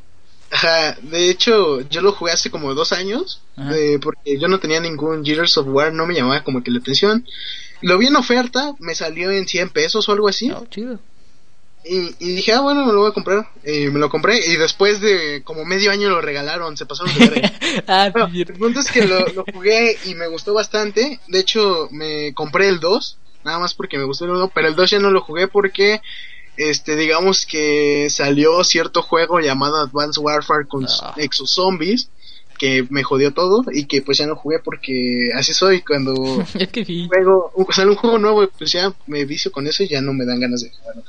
Ajá, 0.51 0.97
de 1.01 1.29
hecho 1.29 1.81
yo 1.89 2.01
lo 2.01 2.13
jugué 2.13 2.31
hace 2.31 2.49
como 2.49 2.73
dos 2.73 2.91
años 2.93 3.41
eh, 3.57 3.99
porque 4.01 4.39
yo 4.39 4.47
no 4.47 4.59
tenía 4.59 4.79
ningún 4.79 5.23
Gears 5.23 5.57
of 5.57 5.67
War 5.67 5.93
no 5.93 6.07
me 6.07 6.15
llamaba 6.15 6.43
como 6.43 6.63
que 6.63 6.71
la 6.71 6.79
atención. 6.79 7.25
Lo 7.81 7.97
vi 7.97 8.07
en 8.07 8.15
oferta 8.15 8.73
me 8.79 8.95
salió 8.95 9.29
en 9.31 9.47
100 9.47 9.69
pesos 9.69 10.07
o 10.09 10.11
algo 10.13 10.29
así. 10.29 10.47
No, 10.47 10.65
chido. 10.67 10.99
Y, 11.87 12.15
y, 12.19 12.35
dije, 12.35 12.51
ah, 12.53 12.61
bueno, 12.61 12.83
me 12.83 12.91
lo 12.91 12.99
voy 13.01 13.09
a 13.11 13.13
comprar. 13.13 13.47
Y 13.63 13.87
me 13.89 13.99
lo 13.99 14.09
compré. 14.09 14.39
Y 14.47 14.55
después 14.55 15.01
de 15.01 15.43
como 15.43 15.65
medio 15.65 15.91
año 15.91 16.09
lo 16.09 16.19
regalaron. 16.19 16.75
Se 16.75 16.85
pasaron 16.87 17.13
de 17.13 17.51
ah, 17.87 18.09
bueno, 18.11 18.29
El 18.33 18.53
punto 18.53 18.79
es 18.79 18.91
que 18.91 19.05
lo, 19.05 19.19
lo, 19.27 19.45
jugué 19.53 19.95
y 20.05 20.15
me 20.15 20.27
gustó 20.27 20.53
bastante. 20.55 21.19
De 21.27 21.39
hecho, 21.39 21.87
me 21.91 22.33
compré 22.33 22.69
el 22.69 22.79
2. 22.79 23.17
Nada 23.43 23.59
más 23.59 23.75
porque 23.75 23.99
me 23.99 24.05
gustó 24.05 24.25
el 24.25 24.31
1. 24.31 24.51
Pero 24.53 24.67
el 24.67 24.75
2 24.75 24.89
ya 24.89 24.99
no 24.99 25.11
lo 25.11 25.21
jugué 25.21 25.47
porque, 25.47 26.01
este, 26.57 26.95
digamos 26.95 27.45
que 27.45 28.07
salió 28.09 28.63
cierto 28.63 29.03
juego 29.03 29.39
llamado 29.39 29.77
Advanced 29.77 30.21
Warfare 30.23 30.67
con 30.67 30.85
Ah. 30.85 31.13
exozombies. 31.17 32.09
Que 32.57 32.87
me 32.89 33.03
jodió 33.03 33.31
todo. 33.31 33.63
Y 33.71 33.85
que 33.85 34.01
pues 34.01 34.17
ya 34.17 34.25
no 34.25 34.35
jugué 34.37 34.57
porque 34.57 35.29
así 35.35 35.53
soy. 35.53 35.81
Cuando 35.81 36.15
juego, 37.09 37.51
sale 37.69 37.91
un 37.91 37.97
juego 37.97 38.17
nuevo, 38.17 38.49
pues 38.57 38.71
ya 38.71 38.91
me 39.05 39.25
vicio 39.25 39.51
con 39.51 39.67
eso 39.67 39.83
y 39.83 39.89
ya 39.89 40.01
no 40.01 40.13
me 40.13 40.25
dan 40.25 40.39
ganas 40.39 40.61
de 40.61 40.71
jugarlo. 40.71 41.03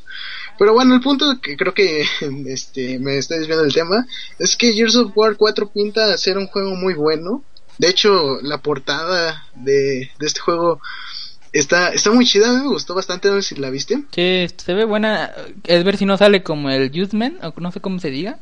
Pero 0.59 0.73
bueno, 0.73 0.95
el 0.95 1.01
punto 1.01 1.41
que 1.41 1.57
creo 1.57 1.75
que 1.75 2.05
este 2.47 2.99
me 2.99 3.19
estoy 3.19 3.39
desviando 3.39 3.65
del 3.65 3.75
tema 3.75 4.07
es 4.39 4.57
que 4.57 4.73
Gears 4.73 4.97
of 4.97 5.13
War 5.15 5.37
4 5.37 5.71
pinta 5.71 6.13
a 6.13 6.17
ser 6.19 6.39
un 6.39 6.47
juego 6.47 6.75
muy 6.75 6.95
bueno. 6.95 7.43
De 7.79 7.89
hecho, 7.89 8.39
la 8.43 8.59
portada 8.59 9.47
de, 9.55 10.11
de 10.19 10.27
este 10.27 10.41
juego 10.41 10.81
está 11.53 11.91
está 11.91 12.11
muy 12.11 12.25
chida, 12.27 12.53
me 12.53 12.69
gustó 12.69 12.95
bastante, 12.95 13.29
no 13.29 13.35
sé 13.43 13.55
si 13.55 13.61
la 13.61 13.71
viste. 13.71 14.03
Sí, 14.13 14.47
se 14.57 14.75
ve 14.75 14.85
buena. 14.85 15.31
Es 15.65 15.85
ver 15.85 15.97
si 15.97 16.07
no 16.07 16.17
sale 16.17 16.43
como 16.43 16.71
el 16.71 16.91
Justman, 16.91 17.39
o 17.43 17.53
no 17.61 17.73
sé 17.73 17.81
cómo 17.81 17.99
se 18.01 18.11
diga. 18.11 18.39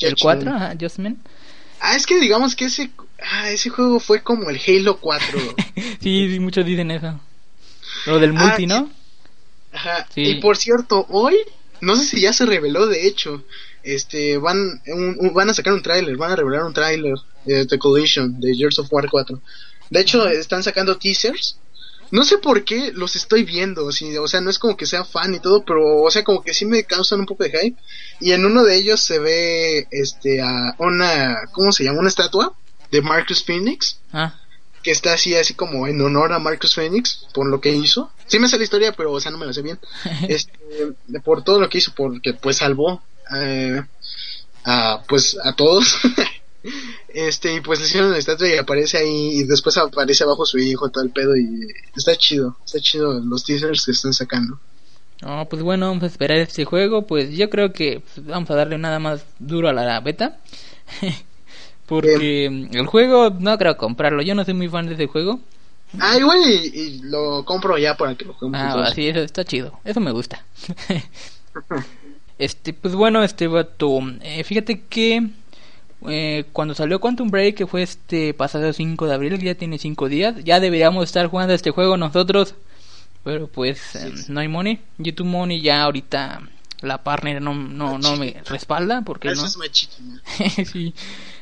El 0.00 0.14
Judgment. 0.14 0.44
4, 0.44 0.52
ajá, 0.54 0.74
Justman. 0.80 1.16
Ah, 1.80 1.96
es 1.96 2.06
que 2.06 2.20
digamos 2.20 2.54
que 2.54 2.66
ese 2.66 2.90
ah, 3.22 3.50
ese 3.50 3.70
juego 3.70 3.98
fue 4.00 4.22
como 4.22 4.48
el 4.50 4.60
Halo 4.66 4.98
4. 4.98 5.38
sí, 6.00 6.30
sí, 6.30 6.40
muchos 6.40 6.64
dicen 6.64 6.90
eso. 6.90 7.18
Lo 8.06 8.18
del 8.20 8.36
Ah, 8.36 8.46
multi. 8.46 8.66
¿no? 8.66 8.88
Ajá. 9.76 10.06
Sí. 10.14 10.22
Y 10.22 10.34
por 10.40 10.56
cierto, 10.56 11.06
hoy, 11.10 11.36
no 11.80 11.94
sé 11.96 12.04
si 12.06 12.20
ya 12.22 12.32
se 12.32 12.46
reveló, 12.46 12.86
de 12.86 13.06
hecho, 13.06 13.44
este, 13.82 14.38
van, 14.38 14.58
un- 14.86 15.16
un- 15.20 15.34
van 15.34 15.50
a 15.50 15.54
sacar 15.54 15.72
un 15.74 15.82
tráiler, 15.82 16.16
van 16.16 16.32
a 16.32 16.36
revelar 16.36 16.64
un 16.64 16.72
tráiler 16.74 17.14
de 17.44 17.66
The 17.66 17.78
Collision 17.78 18.40
de 18.40 18.54
Gears 18.54 18.78
of 18.78 18.88
War 18.92 19.08
4. 19.10 19.40
De 19.90 20.00
hecho, 20.00 20.26
están 20.28 20.62
sacando 20.62 20.96
teasers. 20.98 21.58
No 22.12 22.24
sé 22.24 22.38
por 22.38 22.64
qué 22.64 22.92
los 22.92 23.16
estoy 23.16 23.42
viendo, 23.42 23.90
sí, 23.90 24.16
o 24.16 24.28
sea, 24.28 24.40
no 24.40 24.48
es 24.48 24.60
como 24.60 24.76
que 24.76 24.86
sea 24.86 25.04
fan 25.04 25.34
y 25.34 25.40
todo, 25.40 25.64
pero, 25.64 26.02
o 26.02 26.10
sea, 26.10 26.22
como 26.22 26.40
que 26.42 26.54
sí 26.54 26.64
me 26.64 26.84
causan 26.84 27.18
un 27.20 27.26
poco 27.26 27.42
de 27.44 27.50
hype. 27.50 27.76
Y 28.20 28.30
en 28.32 28.44
uno 28.46 28.62
de 28.62 28.76
ellos 28.76 29.00
se 29.00 29.18
ve, 29.18 29.88
este, 29.90 30.40
a 30.40 30.74
una, 30.78 31.36
¿cómo 31.52 31.72
se 31.72 31.82
llama? 31.84 31.98
Una 32.00 32.08
estatua 32.08 32.54
de 32.92 33.02
Marcus 33.02 33.42
Phoenix 33.44 33.98
Ah, 34.12 34.38
que 34.86 34.92
está 34.92 35.14
así, 35.14 35.34
así 35.34 35.54
como 35.54 35.88
en 35.88 36.00
honor 36.00 36.32
a 36.32 36.38
Marcus 36.38 36.76
Phoenix 36.76 37.26
por 37.34 37.48
lo 37.48 37.60
que 37.60 37.74
hizo. 37.74 38.12
Sí 38.28 38.38
me 38.38 38.48
sé 38.48 38.56
la 38.56 38.62
historia, 38.62 38.92
pero 38.92 39.10
o 39.10 39.20
sea, 39.20 39.32
no 39.32 39.36
me 39.36 39.44
la 39.44 39.52
sé 39.52 39.60
bien. 39.60 39.80
Este, 40.28 40.52
por 41.24 41.42
todo 41.42 41.58
lo 41.58 41.68
que 41.68 41.78
hizo, 41.78 41.92
porque 41.92 42.34
pues 42.34 42.58
salvó 42.58 43.02
eh, 43.36 43.82
a 44.64 45.02
pues 45.08 45.36
a 45.42 45.54
todos. 45.54 45.96
este, 47.08 47.54
y 47.54 47.60
pues 47.62 47.80
le 47.80 47.86
hicieron 47.86 48.12
la 48.12 48.18
estatua 48.18 48.46
y 48.48 48.58
aparece 48.58 48.98
ahí 48.98 49.40
y 49.40 49.42
después 49.42 49.76
aparece 49.76 50.22
abajo 50.22 50.46
su 50.46 50.58
hijo, 50.58 50.88
todo 50.88 51.02
el 51.02 51.10
pedo 51.10 51.36
y 51.36 51.66
está 51.96 52.14
chido, 52.14 52.56
está 52.64 52.78
chido 52.78 53.18
los 53.18 53.44
teasers 53.44 53.86
que 53.86 53.90
están 53.90 54.12
sacando. 54.12 54.60
no, 55.20 55.48
pues 55.50 55.62
bueno, 55.62 55.88
vamos 55.88 56.04
a 56.04 56.06
esperar 56.06 56.38
este 56.38 56.64
juego. 56.64 57.08
Pues 57.08 57.36
yo 57.36 57.50
creo 57.50 57.72
que 57.72 58.04
pues, 58.14 58.24
vamos 58.24 58.48
a 58.50 58.54
darle 58.54 58.78
nada 58.78 59.00
más 59.00 59.24
duro 59.40 59.68
a 59.68 59.72
la 59.72 59.98
beta. 59.98 60.38
Porque 61.86 62.46
el 62.46 62.86
juego 62.86 63.30
no 63.30 63.56
creo 63.58 63.76
comprarlo. 63.76 64.22
Yo 64.22 64.34
no 64.34 64.44
soy 64.44 64.54
muy 64.54 64.68
fan 64.68 64.86
de 64.86 64.94
ese 64.94 65.06
juego. 65.06 65.40
Ah, 66.00 66.16
igual 66.18 66.38
y, 66.44 66.78
y 66.78 67.00
lo 67.02 67.44
compro 67.44 67.78
ya 67.78 67.96
para 67.96 68.14
que 68.16 68.24
lo 68.24 68.34
juguemos. 68.34 68.60
Ah, 68.60 68.66
entonces. 68.66 68.92
así, 68.92 69.08
eso 69.08 69.20
está 69.20 69.44
chido. 69.44 69.78
Eso 69.84 70.00
me 70.00 70.10
gusta. 70.10 70.44
este, 72.38 72.72
pues 72.72 72.94
bueno, 72.94 73.22
este 73.22 73.46
vato. 73.46 74.00
eh, 74.20 74.42
fíjate 74.44 74.82
que 74.82 75.30
eh, 76.08 76.44
cuando 76.52 76.74
salió 76.74 77.00
Quantum 77.00 77.30
Break, 77.30 77.54
que 77.56 77.66
fue 77.66 77.82
este 77.82 78.34
pasado 78.34 78.72
5 78.72 79.06
de 79.06 79.14
abril, 79.14 79.38
ya 79.38 79.54
tiene 79.54 79.78
5 79.78 80.08
días, 80.08 80.34
ya 80.44 80.60
deberíamos 80.60 81.04
estar 81.04 81.26
jugando 81.28 81.54
este 81.54 81.70
juego 81.70 81.96
nosotros. 81.96 82.54
Pero 83.24 83.48
pues 83.48 83.96
eh, 83.96 84.12
no 84.28 84.40
hay 84.40 84.48
money. 84.48 84.80
YouTube 84.98 85.26
Money 85.26 85.60
ya 85.60 85.82
ahorita 85.82 86.42
la 86.82 87.02
partner 87.02 87.40
no, 87.40 87.54
no, 87.54 87.98
no 87.98 88.16
me 88.16 88.36
respalda 88.44 89.02
porque 89.02 89.28
Eso 89.28 89.42
no. 89.42 89.64
es 89.64 90.68
sí. 90.72 90.94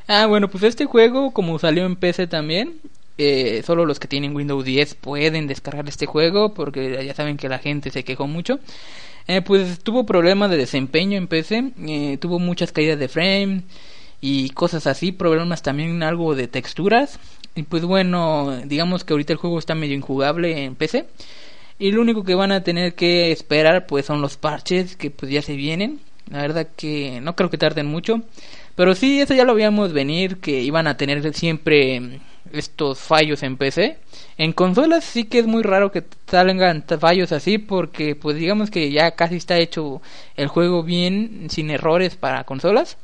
Ah, 0.06 0.26
bueno, 0.26 0.48
pues 0.48 0.62
este 0.64 0.84
juego, 0.84 1.32
como 1.32 1.58
salió 1.58 1.86
en 1.86 1.96
PC 1.96 2.26
también, 2.26 2.74
eh, 3.16 3.62
solo 3.64 3.86
los 3.86 3.98
que 3.98 4.08
tienen 4.08 4.36
Windows 4.36 4.64
10 4.64 4.96
pueden 4.96 5.46
descargar 5.46 5.88
este 5.88 6.06
juego, 6.06 6.52
porque 6.52 7.04
ya 7.06 7.14
saben 7.14 7.36
que 7.38 7.48
la 7.48 7.58
gente 7.58 7.90
se 7.90 8.04
quejó 8.04 8.26
mucho. 8.26 8.58
Eh, 9.28 9.40
pues 9.42 9.80
tuvo 9.80 10.04
problemas 10.04 10.50
de 10.50 10.58
desempeño 10.58 11.16
en 11.16 11.28
PC, 11.28 11.72
eh, 11.86 12.18
tuvo 12.20 12.38
muchas 12.38 12.72
caídas 12.72 12.98
de 12.98 13.08
frame 13.08 13.62
y 14.20 14.50
cosas 14.50 14.86
así, 14.86 15.12
problemas 15.12 15.62
también 15.62 16.02
algo 16.02 16.34
de 16.34 16.48
texturas. 16.48 17.18
Y 17.54 17.62
pues 17.62 17.84
bueno, 17.84 18.60
digamos 18.64 19.04
que 19.04 19.14
ahorita 19.14 19.32
el 19.32 19.38
juego 19.38 19.58
está 19.58 19.74
medio 19.74 19.94
injugable 19.94 20.64
en 20.64 20.74
PC. 20.74 21.06
Y 21.78 21.92
lo 21.92 22.02
único 22.02 22.24
que 22.24 22.34
van 22.34 22.52
a 22.52 22.62
tener 22.62 22.94
que 22.94 23.32
esperar 23.32 23.86
pues 23.86 24.06
son 24.06 24.20
los 24.20 24.36
parches 24.36 24.96
que 24.96 25.10
pues 25.10 25.32
ya 25.32 25.42
se 25.42 25.56
vienen. 25.56 26.00
La 26.30 26.42
verdad 26.42 26.68
que 26.76 27.20
no 27.22 27.36
creo 27.36 27.50
que 27.50 27.58
tarden 27.58 27.86
mucho. 27.86 28.22
Pero 28.76 28.94
sí, 28.94 29.20
eso 29.20 29.34
ya 29.34 29.44
lo 29.44 29.52
habíamos 29.52 29.92
venir, 29.92 30.38
que 30.38 30.60
iban 30.62 30.86
a 30.86 30.96
tener 30.96 31.32
siempre 31.34 32.20
estos 32.52 32.98
fallos 32.98 33.42
en 33.42 33.56
PC. 33.56 33.98
En 34.36 34.52
consolas 34.52 35.04
sí 35.04 35.24
que 35.24 35.38
es 35.38 35.46
muy 35.46 35.62
raro 35.62 35.92
que 35.92 36.04
salgan 36.26 36.84
fallos 37.00 37.32
así 37.32 37.58
porque 37.58 38.14
pues 38.16 38.36
digamos 38.36 38.70
que 38.70 38.90
ya 38.90 39.12
casi 39.12 39.36
está 39.36 39.58
hecho 39.58 40.02
el 40.36 40.48
juego 40.48 40.82
bien, 40.82 41.48
sin 41.50 41.70
errores 41.70 42.16
para 42.16 42.44
consolas. 42.44 42.96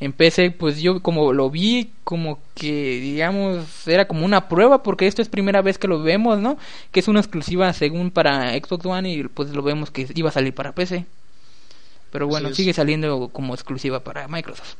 En 0.00 0.12
PC 0.12 0.50
pues 0.50 0.80
yo 0.80 1.00
como 1.00 1.32
lo 1.32 1.50
vi 1.50 1.92
como 2.02 2.38
que 2.54 2.98
digamos 3.00 3.86
era 3.86 4.08
como 4.08 4.24
una 4.24 4.48
prueba 4.48 4.82
porque 4.82 5.06
esto 5.06 5.22
es 5.22 5.28
primera 5.28 5.62
vez 5.62 5.78
que 5.78 5.88
lo 5.88 6.02
vemos, 6.02 6.40
¿no? 6.40 6.58
Que 6.92 7.00
es 7.00 7.08
una 7.08 7.20
exclusiva 7.20 7.72
según 7.72 8.10
para 8.10 8.52
Xbox 8.52 8.86
One 8.86 9.10
y 9.12 9.22
pues 9.24 9.50
lo 9.50 9.62
vemos 9.62 9.90
que 9.90 10.08
iba 10.14 10.30
a 10.30 10.32
salir 10.32 10.54
para 10.54 10.72
PC. 10.72 11.06
Pero 12.10 12.26
bueno, 12.26 12.54
sigue 12.54 12.72
saliendo 12.72 13.28
como 13.32 13.54
exclusiva 13.54 14.00
para 14.00 14.28
Microsoft. 14.28 14.74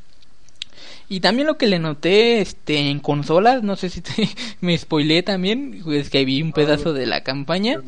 Y 1.07 1.19
también 1.19 1.47
lo 1.47 1.57
que 1.57 1.67
le 1.67 1.77
noté 1.79 2.41
este 2.41 2.89
en 2.89 2.99
consolas, 2.99 3.61
no 3.63 3.75
sé 3.75 3.89
si 3.89 4.01
te- 4.01 4.29
me 4.61 4.77
spoileé 4.77 5.23
también, 5.23 5.81
pues 5.83 6.09
que 6.09 6.25
vi 6.25 6.41
un 6.41 6.51
pedazo 6.51 6.93
de 6.93 7.05
la 7.05 7.21
campaña, 7.23 7.81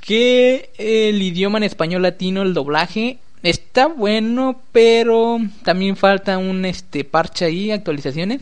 que 0.00 0.70
el 0.78 1.22
idioma 1.22 1.58
en 1.58 1.64
español 1.64 2.02
latino, 2.02 2.42
el 2.42 2.54
doblaje, 2.54 3.18
está 3.42 3.86
bueno, 3.86 4.60
pero 4.72 5.38
también 5.64 5.96
falta 5.96 6.38
un 6.38 6.64
este 6.64 7.04
parche 7.04 7.44
ahí, 7.44 7.70
actualizaciones. 7.70 8.40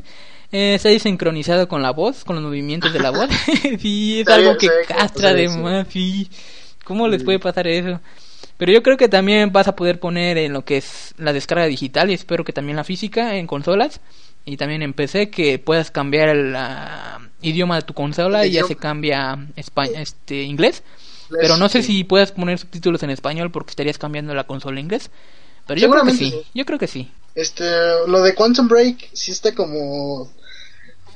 Eh, 0.52 0.74
está 0.74 0.96
sincronizado 0.98 1.68
con 1.68 1.80
la 1.82 1.90
voz, 1.92 2.24
con 2.24 2.36
los 2.36 2.44
movimientos 2.44 2.92
de 2.92 2.98
la 3.00 3.10
voz. 3.10 3.28
sí, 3.80 4.20
es 4.20 4.28
algo 4.28 4.56
que 4.56 4.68
castra 4.88 5.32
de 5.34 5.48
más, 5.48 5.86
sí. 5.90 6.28
¿Cómo 6.84 7.06
les 7.06 7.22
puede 7.22 7.38
pasar 7.38 7.66
eso? 7.68 8.00
Pero 8.60 8.72
yo 8.72 8.82
creo 8.82 8.98
que 8.98 9.08
también 9.08 9.52
vas 9.52 9.68
a 9.68 9.74
poder 9.74 9.98
poner 9.98 10.36
en 10.36 10.52
lo 10.52 10.66
que 10.66 10.76
es 10.76 11.14
la 11.16 11.32
descarga 11.32 11.64
digital 11.64 12.10
y 12.10 12.12
espero 12.12 12.44
que 12.44 12.52
también 12.52 12.76
la 12.76 12.84
física 12.84 13.36
en 13.36 13.46
consolas 13.46 14.02
y 14.44 14.58
también 14.58 14.82
en 14.82 14.92
PC 14.92 15.30
que 15.30 15.58
puedas 15.58 15.90
cambiar 15.90 16.28
el 16.28 16.54
ah, 16.54 17.20
idioma 17.40 17.76
de 17.76 17.82
tu 17.82 17.94
consola 17.94 18.44
y 18.44 18.50
ya 18.50 18.64
se 18.64 18.76
cambia 18.76 19.32
a 19.32 19.36
espa- 19.56 19.90
este 19.96 20.42
inglés. 20.42 20.82
Pero 21.30 21.56
no 21.56 21.70
sé 21.70 21.82
si 21.82 22.04
puedas 22.04 22.32
poner 22.32 22.58
subtítulos 22.58 23.02
en 23.02 23.08
español 23.08 23.50
porque 23.50 23.70
estarías 23.70 23.96
cambiando 23.96 24.34
la 24.34 24.44
consola 24.44 24.76
a 24.76 24.80
inglés. 24.82 25.10
Pero 25.66 25.80
yo 25.80 25.88
creo 25.88 26.04
que 26.04 26.12
sí, 26.12 26.34
yo 26.52 26.66
creo 26.66 26.78
que 26.78 26.86
sí. 26.86 27.10
Este, 27.34 27.64
lo 28.08 28.20
de 28.20 28.34
Quantum 28.34 28.68
Break 28.68 29.08
sí 29.14 29.32
está 29.32 29.54
como... 29.54 30.30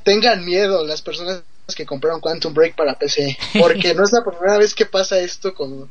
Tengan 0.03 0.43
miedo 0.43 0.83
las 0.83 1.03
personas 1.03 1.43
que 1.75 1.85
compraron 1.85 2.21
Quantum 2.21 2.55
Break 2.55 2.75
para 2.75 2.97
PC, 2.97 3.37
porque 3.59 3.93
no 3.95 4.03
es 4.03 4.11
la 4.13 4.23
primera 4.23 4.57
vez 4.57 4.73
que 4.73 4.87
pasa 4.87 5.19
esto 5.19 5.53
con, 5.53 5.89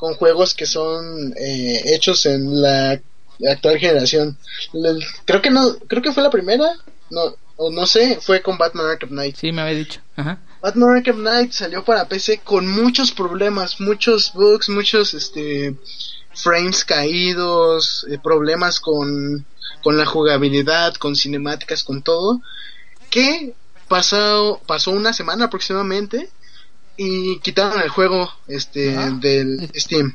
con 0.00 0.14
juegos 0.14 0.54
que 0.54 0.64
son 0.64 1.34
eh, 1.36 1.94
hechos 1.94 2.24
en 2.24 2.62
la 2.62 2.98
actual 3.52 3.78
generación. 3.78 4.38
Creo 5.26 5.42
que 5.42 5.50
no, 5.50 5.76
creo 5.86 6.00
que 6.02 6.12
fue 6.12 6.22
la 6.22 6.30
primera, 6.30 6.74
no, 7.10 7.36
o 7.56 7.70
no 7.70 7.84
sé, 7.84 8.18
fue 8.22 8.40
con 8.40 8.56
Batman 8.56 8.86
Arkham 8.86 9.10
Knight. 9.10 9.36
Sí, 9.36 9.52
me 9.52 9.60
había 9.60 9.74
dicho. 9.74 10.00
Ajá. 10.16 10.40
Batman 10.62 10.96
Arkham 10.96 11.18
Knight 11.18 11.52
salió 11.52 11.84
para 11.84 12.08
PC 12.08 12.40
con 12.42 12.66
muchos 12.66 13.12
problemas, 13.12 13.78
muchos 13.78 14.32
bugs, 14.32 14.70
muchos 14.70 15.12
este 15.12 15.76
frames 16.32 16.82
caídos, 16.86 18.06
eh, 18.10 18.18
problemas 18.22 18.80
con, 18.80 19.44
con 19.82 19.98
la 19.98 20.06
jugabilidad, 20.06 20.94
con 20.94 21.14
cinemáticas, 21.14 21.84
con 21.84 22.02
todo. 22.02 22.40
Que 23.10 23.52
pasó, 23.86 24.62
pasó 24.66 24.92
una 24.92 25.12
semana 25.12 25.46
aproximadamente 25.46 26.30
y 27.02 27.38
quitaron 27.38 27.80
el 27.80 27.88
juego 27.88 28.30
este 28.46 28.94
Ajá. 28.94 29.10
del 29.12 29.70
Steam. 29.74 30.14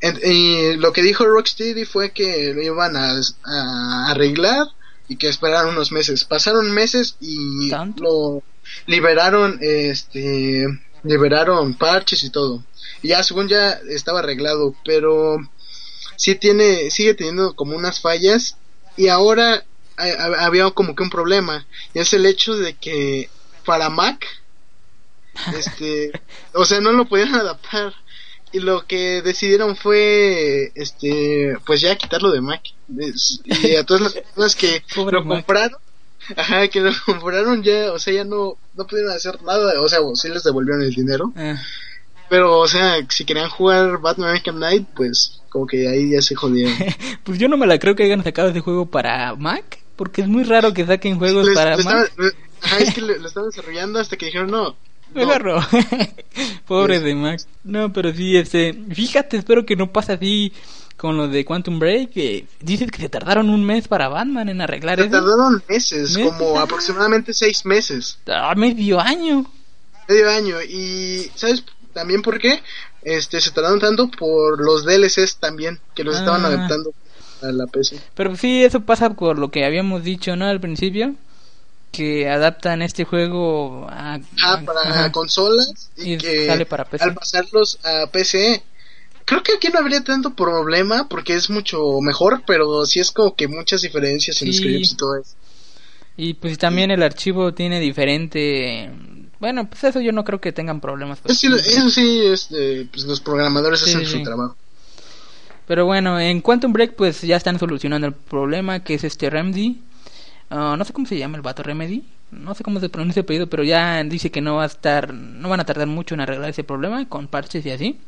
En- 0.00 0.20
y 0.22 0.76
lo 0.76 0.92
que 0.92 1.02
dijo 1.02 1.24
Rocksteady 1.24 1.86
fue 1.86 2.10
que 2.12 2.52
lo 2.54 2.62
iban 2.62 2.94
a, 2.94 3.14
a 3.44 4.10
arreglar 4.10 4.66
y 5.08 5.16
que 5.16 5.28
esperaron 5.28 5.70
unos 5.74 5.90
meses. 5.90 6.24
Pasaron 6.24 6.70
meses 6.70 7.16
y 7.20 7.70
¿Tanto? 7.70 8.02
lo 8.02 8.42
liberaron, 8.86 9.58
este, 9.62 10.66
liberaron 11.04 11.72
parches 11.74 12.22
y 12.22 12.28
todo. 12.30 12.62
Y 13.02 13.08
ya 13.08 13.22
según 13.22 13.48
ya 13.48 13.70
estaba 13.88 14.18
arreglado, 14.18 14.74
pero 14.84 15.38
sí 16.16 16.34
tiene, 16.34 16.90
sigue 16.90 17.14
teniendo 17.14 17.54
como 17.56 17.74
unas 17.76 18.00
fallas 18.00 18.56
y 18.96 19.08
ahora 19.08 19.64
había 19.96 20.70
como 20.72 20.94
que 20.94 21.02
un 21.02 21.10
problema 21.10 21.66
y 21.94 21.98
es 22.00 22.12
el 22.12 22.26
hecho 22.26 22.56
de 22.56 22.74
que 22.74 23.30
para 23.64 23.88
Mac, 23.88 24.24
este, 25.56 26.12
o 26.54 26.64
sea, 26.64 26.80
no 26.80 26.92
lo 26.92 27.06
podían 27.06 27.34
adaptar. 27.34 27.92
Y 28.50 28.60
lo 28.60 28.86
que 28.86 29.20
decidieron 29.22 29.76
fue 29.76 30.72
este 30.74 31.56
pues 31.66 31.80
ya 31.80 31.96
quitarlo 31.96 32.30
de 32.30 32.40
Mac. 32.40 32.62
Y 33.44 33.76
a 33.76 33.84
todas 33.84 34.02
las 34.02 34.12
personas 34.14 34.56
que 34.56 34.82
lo 34.96 35.24
compraron 35.24 35.78
ajá 36.36 36.68
que 36.68 36.80
lo 36.80 36.90
compraron 37.06 37.62
ya 37.62 37.92
o 37.92 37.98
sea 37.98 38.12
ya 38.12 38.24
no 38.24 38.56
no 38.74 38.86
pudieron 38.86 39.12
hacer 39.12 39.42
nada. 39.42 39.80
O 39.82 39.88
sea 39.88 39.98
sí 40.14 40.28
les 40.28 40.44
devolvieron 40.44 40.82
el 40.82 40.94
dinero. 40.94 41.32
Ah. 41.36 41.56
pero 42.30 42.58
o 42.58 42.68
sea 42.68 42.96
si 43.10 43.24
querían 43.24 43.50
jugar 43.50 43.98
Batman 43.98 44.30
Arkham 44.30 44.56
Knight 44.56 44.86
pues 44.96 45.42
como 45.50 45.66
que 45.66 45.86
ahí 45.86 46.12
ya 46.12 46.22
se 46.22 46.34
jodieron. 46.34 46.74
Pues 47.24 47.38
yo 47.38 47.48
no 47.48 47.58
me 47.58 47.66
la 47.66 47.78
creo 47.78 47.94
que 47.94 48.04
hayan 48.04 48.24
sacado 48.24 48.48
ese 48.48 48.60
juego 48.60 48.86
para 48.86 49.34
Mac 49.34 49.80
porque 49.96 50.22
es 50.22 50.28
muy 50.28 50.44
raro 50.44 50.72
que 50.72 50.86
saquen 50.86 51.18
juegos 51.18 51.50
para 51.54 51.76
Mac. 51.76 52.10
ajá 52.62 52.78
es 52.78 52.94
que 52.94 53.00
lo, 53.02 53.14
lo 53.14 53.28
estaban 53.28 53.50
desarrollando 53.50 53.98
hasta 53.98 54.16
que 54.16 54.26
dijeron 54.26 54.50
no 54.50 54.74
me 55.14 55.22
agarró. 55.22 55.60
Pobre 56.66 57.00
de 57.00 57.14
Max. 57.14 57.46
No, 57.64 57.92
pero 57.92 58.12
sí, 58.12 58.36
este. 58.36 58.74
Fíjate, 58.92 59.38
espero 59.38 59.64
que 59.64 59.76
no 59.76 59.92
pase 59.92 60.12
así 60.12 60.52
con 60.96 61.16
lo 61.16 61.28
de 61.28 61.44
Quantum 61.44 61.78
Break. 61.78 62.10
Dices 62.60 62.90
que 62.90 63.00
se 63.00 63.08
tardaron 63.08 63.50
un 63.50 63.64
mes 63.64 63.88
para 63.88 64.08
Batman 64.08 64.48
en 64.48 64.60
arreglar 64.60 65.00
eso. 65.00 65.08
Se 65.08 65.12
tardaron 65.12 65.62
meses, 65.68 66.18
como 66.18 66.58
aproximadamente 66.60 67.32
seis 67.32 67.64
meses. 67.64 68.18
Ah, 68.26 68.54
medio 68.56 69.00
año. 69.00 69.50
Medio 70.08 70.30
año. 70.30 70.56
Y, 70.62 71.30
¿sabes 71.34 71.64
también 71.92 72.22
por 72.22 72.38
qué? 72.38 72.62
Este, 73.02 73.40
se 73.40 73.50
tardaron 73.52 73.80
tanto 73.80 74.10
por 74.10 74.60
los 74.60 74.84
DLCs 74.84 75.36
también, 75.36 75.80
que 75.94 76.04
los 76.04 76.16
estaban 76.16 76.44
ah. 76.44 76.48
adaptando 76.48 76.92
a 77.42 77.52
la 77.52 77.66
PC. 77.66 78.00
Pero 78.14 78.34
sí, 78.36 78.64
eso 78.64 78.80
pasa 78.80 79.10
por 79.10 79.38
lo 79.38 79.50
que 79.50 79.64
habíamos 79.64 80.02
dicho, 80.02 80.36
¿no? 80.36 80.46
Al 80.46 80.60
principio 80.60 81.14
que 81.90 82.28
adaptan 82.28 82.82
este 82.82 83.04
juego 83.04 83.86
a, 83.88 84.20
ah, 84.42 84.62
para 84.64 85.10
consolas 85.12 85.90
y, 85.96 86.18
que 86.18 86.46
sale 86.46 86.66
para 86.66 86.84
PC. 86.84 87.04
al 87.04 87.14
pasarlos 87.14 87.78
a 87.84 88.06
PC 88.10 88.62
creo 89.24 89.42
que 89.42 89.54
aquí 89.54 89.68
no 89.68 89.78
habría 89.78 90.04
tanto 90.04 90.34
problema 90.34 91.08
porque 91.08 91.34
es 91.34 91.50
mucho 91.50 92.00
mejor 92.00 92.42
pero 92.46 92.84
sí 92.86 93.00
es 93.00 93.10
como 93.10 93.34
que 93.34 93.48
muchas 93.48 93.82
diferencias 93.82 94.40
en 94.42 94.52
scripts 94.52 94.92
y 94.92 94.96
todo 94.96 95.16
eso. 95.16 95.34
Y 96.16 96.34
pues 96.34 96.58
también 96.58 96.90
el 96.90 97.02
archivo 97.02 97.54
tiene 97.54 97.80
diferente 97.80 98.90
bueno 99.40 99.68
pues 99.68 99.84
eso 99.84 100.00
yo 100.00 100.12
no 100.12 100.24
creo 100.24 100.40
que 100.40 100.52
tengan 100.52 100.80
problemas 100.80 101.20
pues, 101.20 101.42
eso 101.42 101.90
sí 101.90 102.20
este, 102.26 102.86
pues 102.92 103.04
los 103.04 103.20
programadores 103.20 103.82
hacen 103.82 104.04
su 104.04 104.22
trabajo. 104.22 104.56
Pero 105.66 105.86
bueno 105.86 106.20
en 106.20 106.42
Quantum 106.42 106.72
Break 106.72 106.96
pues 106.96 107.22
ya 107.22 107.36
están 107.36 107.58
solucionando 107.58 108.06
el 108.06 108.14
problema 108.14 108.84
que 108.84 108.94
es 108.94 109.04
este 109.04 109.30
Remedy 109.30 109.87
Ah, 110.50 110.76
no 110.78 110.84
sé 110.84 110.92
cómo 110.92 111.06
se 111.06 111.18
llama 111.18 111.36
el 111.36 111.42
vato 111.42 111.62
Remedy. 111.62 112.04
No 112.30 112.54
sé 112.54 112.62
cómo 112.62 112.80
se 112.80 112.88
pronuncia 112.88 113.20
el 113.20 113.26
pedido, 113.26 113.46
pero 113.48 113.64
ya 113.64 114.02
dice 114.04 114.30
que 114.30 114.40
no 114.40 114.56
va 114.56 114.64
a 114.64 114.66
estar, 114.66 115.14
no 115.14 115.48
van 115.48 115.60
a 115.60 115.64
tardar 115.64 115.86
mucho 115.86 116.14
en 116.14 116.20
arreglar 116.20 116.50
ese 116.50 116.64
problema 116.64 117.08
con 117.08 117.26
parches 117.26 117.64
y 117.64 117.70
así. 117.70 117.98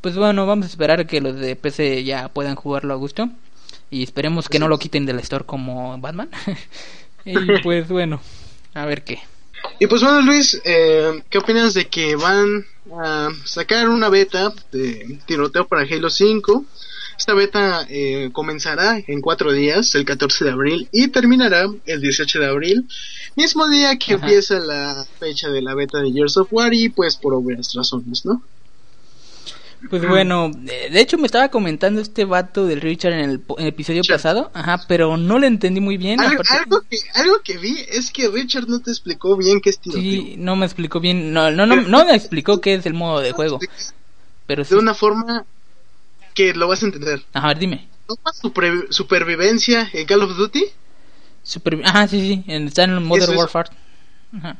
Pues 0.00 0.16
bueno, 0.16 0.46
vamos 0.46 0.66
a 0.66 0.68
esperar 0.68 1.06
que 1.06 1.20
los 1.20 1.36
de 1.36 1.56
PC 1.56 2.04
ya 2.04 2.28
puedan 2.28 2.56
jugarlo 2.56 2.92
a 2.92 2.96
gusto 2.96 3.30
y 3.90 4.02
esperemos 4.02 4.48
que 4.48 4.58
no 4.58 4.68
lo 4.68 4.78
quiten 4.78 5.06
del 5.06 5.20
store 5.20 5.44
como 5.44 5.96
Batman. 5.98 6.28
y 7.24 7.34
pues 7.62 7.88
bueno, 7.88 8.20
a 8.74 8.84
ver 8.84 9.04
qué. 9.04 9.20
Y 9.78 9.86
pues 9.86 10.02
bueno, 10.02 10.22
Luis, 10.22 10.60
eh, 10.64 11.22
¿qué 11.30 11.38
opinas 11.38 11.74
de 11.74 11.88
que 11.88 12.16
van 12.16 12.66
a 13.00 13.30
sacar 13.44 13.88
una 13.88 14.08
beta 14.08 14.52
de 14.72 15.20
tiroteo 15.26 15.66
para 15.66 15.82
Halo 15.82 16.10
5? 16.10 16.64
Esta 17.22 17.34
beta 17.34 17.86
eh, 17.88 18.30
comenzará 18.32 19.00
en 19.06 19.20
cuatro 19.20 19.52
días, 19.52 19.94
el 19.94 20.04
14 20.04 20.44
de 20.44 20.50
abril, 20.50 20.88
y 20.90 21.06
terminará 21.06 21.66
el 21.86 22.00
18 22.00 22.40
de 22.40 22.46
abril, 22.46 22.88
mismo 23.36 23.68
día 23.68 23.96
que 23.96 24.14
empieza 24.14 24.58
la 24.58 25.06
fecha 25.20 25.48
de 25.48 25.62
la 25.62 25.72
beta 25.76 26.00
de 26.00 26.10
Years 26.10 26.36
of 26.36 26.48
War 26.52 26.74
y 26.74 26.88
pues 26.88 27.16
por 27.16 27.32
obvias 27.34 27.74
razones, 27.74 28.24
¿no? 28.24 28.42
Pues 29.88 30.04
bueno, 30.08 30.50
de 30.52 31.00
hecho 31.00 31.16
me 31.16 31.26
estaba 31.26 31.48
comentando 31.48 32.00
este 32.00 32.24
vato 32.24 32.66
del 32.66 32.80
Richard 32.80 33.12
en 33.12 33.30
el, 33.30 33.42
episodio 33.58 34.02
pasado, 34.02 34.50
ajá, 34.52 34.80
pero 34.88 35.16
no 35.16 35.38
le 35.38 35.46
entendí 35.46 35.80
muy 35.80 35.98
bien. 35.98 36.18
Algo, 36.18 36.42
que, 36.90 36.96
algo 37.14 37.40
que 37.44 37.56
vi 37.56 37.76
es 37.88 38.10
que 38.10 38.26
Richard 38.30 38.66
no 38.66 38.80
te 38.80 38.90
explicó 38.90 39.36
bien 39.36 39.60
qué 39.60 39.70
es 39.70 39.78
tiroteo. 39.78 40.02
Sí, 40.02 40.34
no 40.38 40.56
me 40.56 40.66
explicó 40.66 40.98
bien, 40.98 41.32
no, 41.32 41.52
no, 41.52 41.66
no, 41.66 41.82
no 41.82 42.04
me 42.04 42.16
explicó 42.16 42.60
qué 42.60 42.74
es 42.74 42.84
el 42.84 42.94
modo 42.94 43.20
de 43.20 43.30
juego. 43.30 43.60
Pero 44.48 44.64
De 44.64 44.74
una 44.74 44.94
forma 44.94 45.46
que 46.34 46.54
lo 46.54 46.68
vas 46.68 46.82
a 46.82 46.86
entender. 46.86 47.22
A 47.32 47.48
ver, 47.48 47.58
dime. 47.58 47.88
supervivencia 48.90 49.88
en 49.92 50.06
Call 50.06 50.22
of 50.22 50.36
Duty? 50.36 50.64
Ajá, 51.84 52.06
sí, 52.08 52.20
sí, 52.20 52.52
está 52.52 52.84
en 52.84 53.02
Modern 53.02 53.36
Warfare. 53.36 53.70
Ajá. 54.36 54.56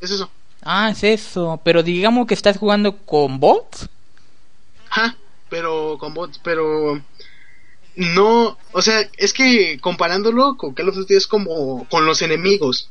Es 0.00 0.10
eso. 0.10 0.30
Ah, 0.62 0.90
es 0.90 1.02
eso. 1.04 1.60
Pero 1.64 1.82
digamos 1.82 2.26
que 2.26 2.34
estás 2.34 2.56
jugando 2.56 2.96
con 2.98 3.38
bots. 3.38 3.88
Ajá, 4.90 5.16
pero 5.48 5.96
con 5.98 6.12
bots, 6.12 6.40
pero 6.42 7.00
no, 7.94 8.58
o 8.72 8.82
sea, 8.82 9.08
es 9.16 9.32
que 9.32 9.78
comparándolo 9.80 10.56
con 10.56 10.74
Call 10.74 10.88
of 10.88 10.96
Duty 10.96 11.14
es 11.14 11.26
como 11.26 11.86
con 11.88 12.06
los 12.06 12.22
enemigos 12.22 12.90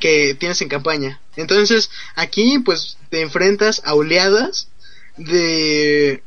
que 0.00 0.34
tienes 0.34 0.60
en 0.62 0.68
campaña. 0.68 1.20
Entonces, 1.36 1.90
aquí 2.14 2.58
pues 2.60 2.96
te 3.10 3.22
enfrentas 3.22 3.82
a 3.84 3.94
oleadas 3.94 4.68
de 5.16 6.22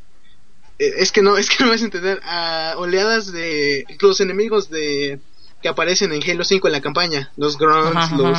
es 0.78 1.12
que 1.12 1.22
no, 1.22 1.36
es 1.36 1.48
que 1.50 1.64
no 1.64 1.70
vas 1.70 1.82
a 1.82 1.84
entender 1.84 2.20
a 2.24 2.74
oleadas 2.76 3.32
de 3.32 3.86
los 4.00 4.20
enemigos 4.20 4.70
de 4.70 5.20
que 5.62 5.68
aparecen 5.68 6.12
en 6.12 6.22
Halo 6.22 6.44
5 6.44 6.68
en 6.68 6.72
la 6.72 6.80
campaña, 6.80 7.32
los 7.36 7.56
grunts, 7.56 8.12
los 8.12 8.38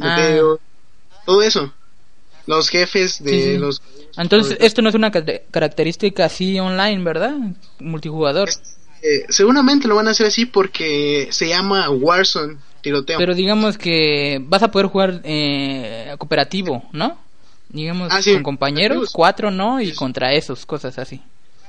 ah. 0.00 0.56
todo 1.24 1.42
eso. 1.42 1.72
Los 2.46 2.70
jefes 2.70 3.22
de 3.22 3.58
los 3.58 3.82
Entonces, 4.16 4.56
esto 4.60 4.80
no 4.80 4.88
es 4.88 4.94
una 4.94 5.12
característica 5.12 6.24
así 6.24 6.58
online, 6.58 7.04
¿verdad? 7.04 7.36
Multijugador. 7.78 8.48
Eh, 9.02 9.26
seguramente 9.28 9.86
lo 9.86 9.94
van 9.94 10.08
a 10.08 10.12
hacer 10.12 10.26
así 10.26 10.46
porque 10.46 11.28
se 11.30 11.46
llama 11.46 11.90
Warzone 11.90 12.56
tiroteo. 12.80 13.18
Pero 13.18 13.34
digamos 13.34 13.76
que 13.76 14.40
vas 14.42 14.62
a 14.62 14.70
poder 14.70 14.86
jugar 14.86 15.20
eh, 15.24 16.14
cooperativo, 16.18 16.84
¿no? 16.92 17.18
Digamos 17.68 18.10
ah, 18.10 18.20
con 18.24 18.42
compañeros, 18.42 19.10
cuatro, 19.12 19.50
¿no? 19.50 19.80
Y 19.80 19.92
contra 19.92 20.32
esos, 20.32 20.64
cosas 20.64 20.98
así. 20.98 21.20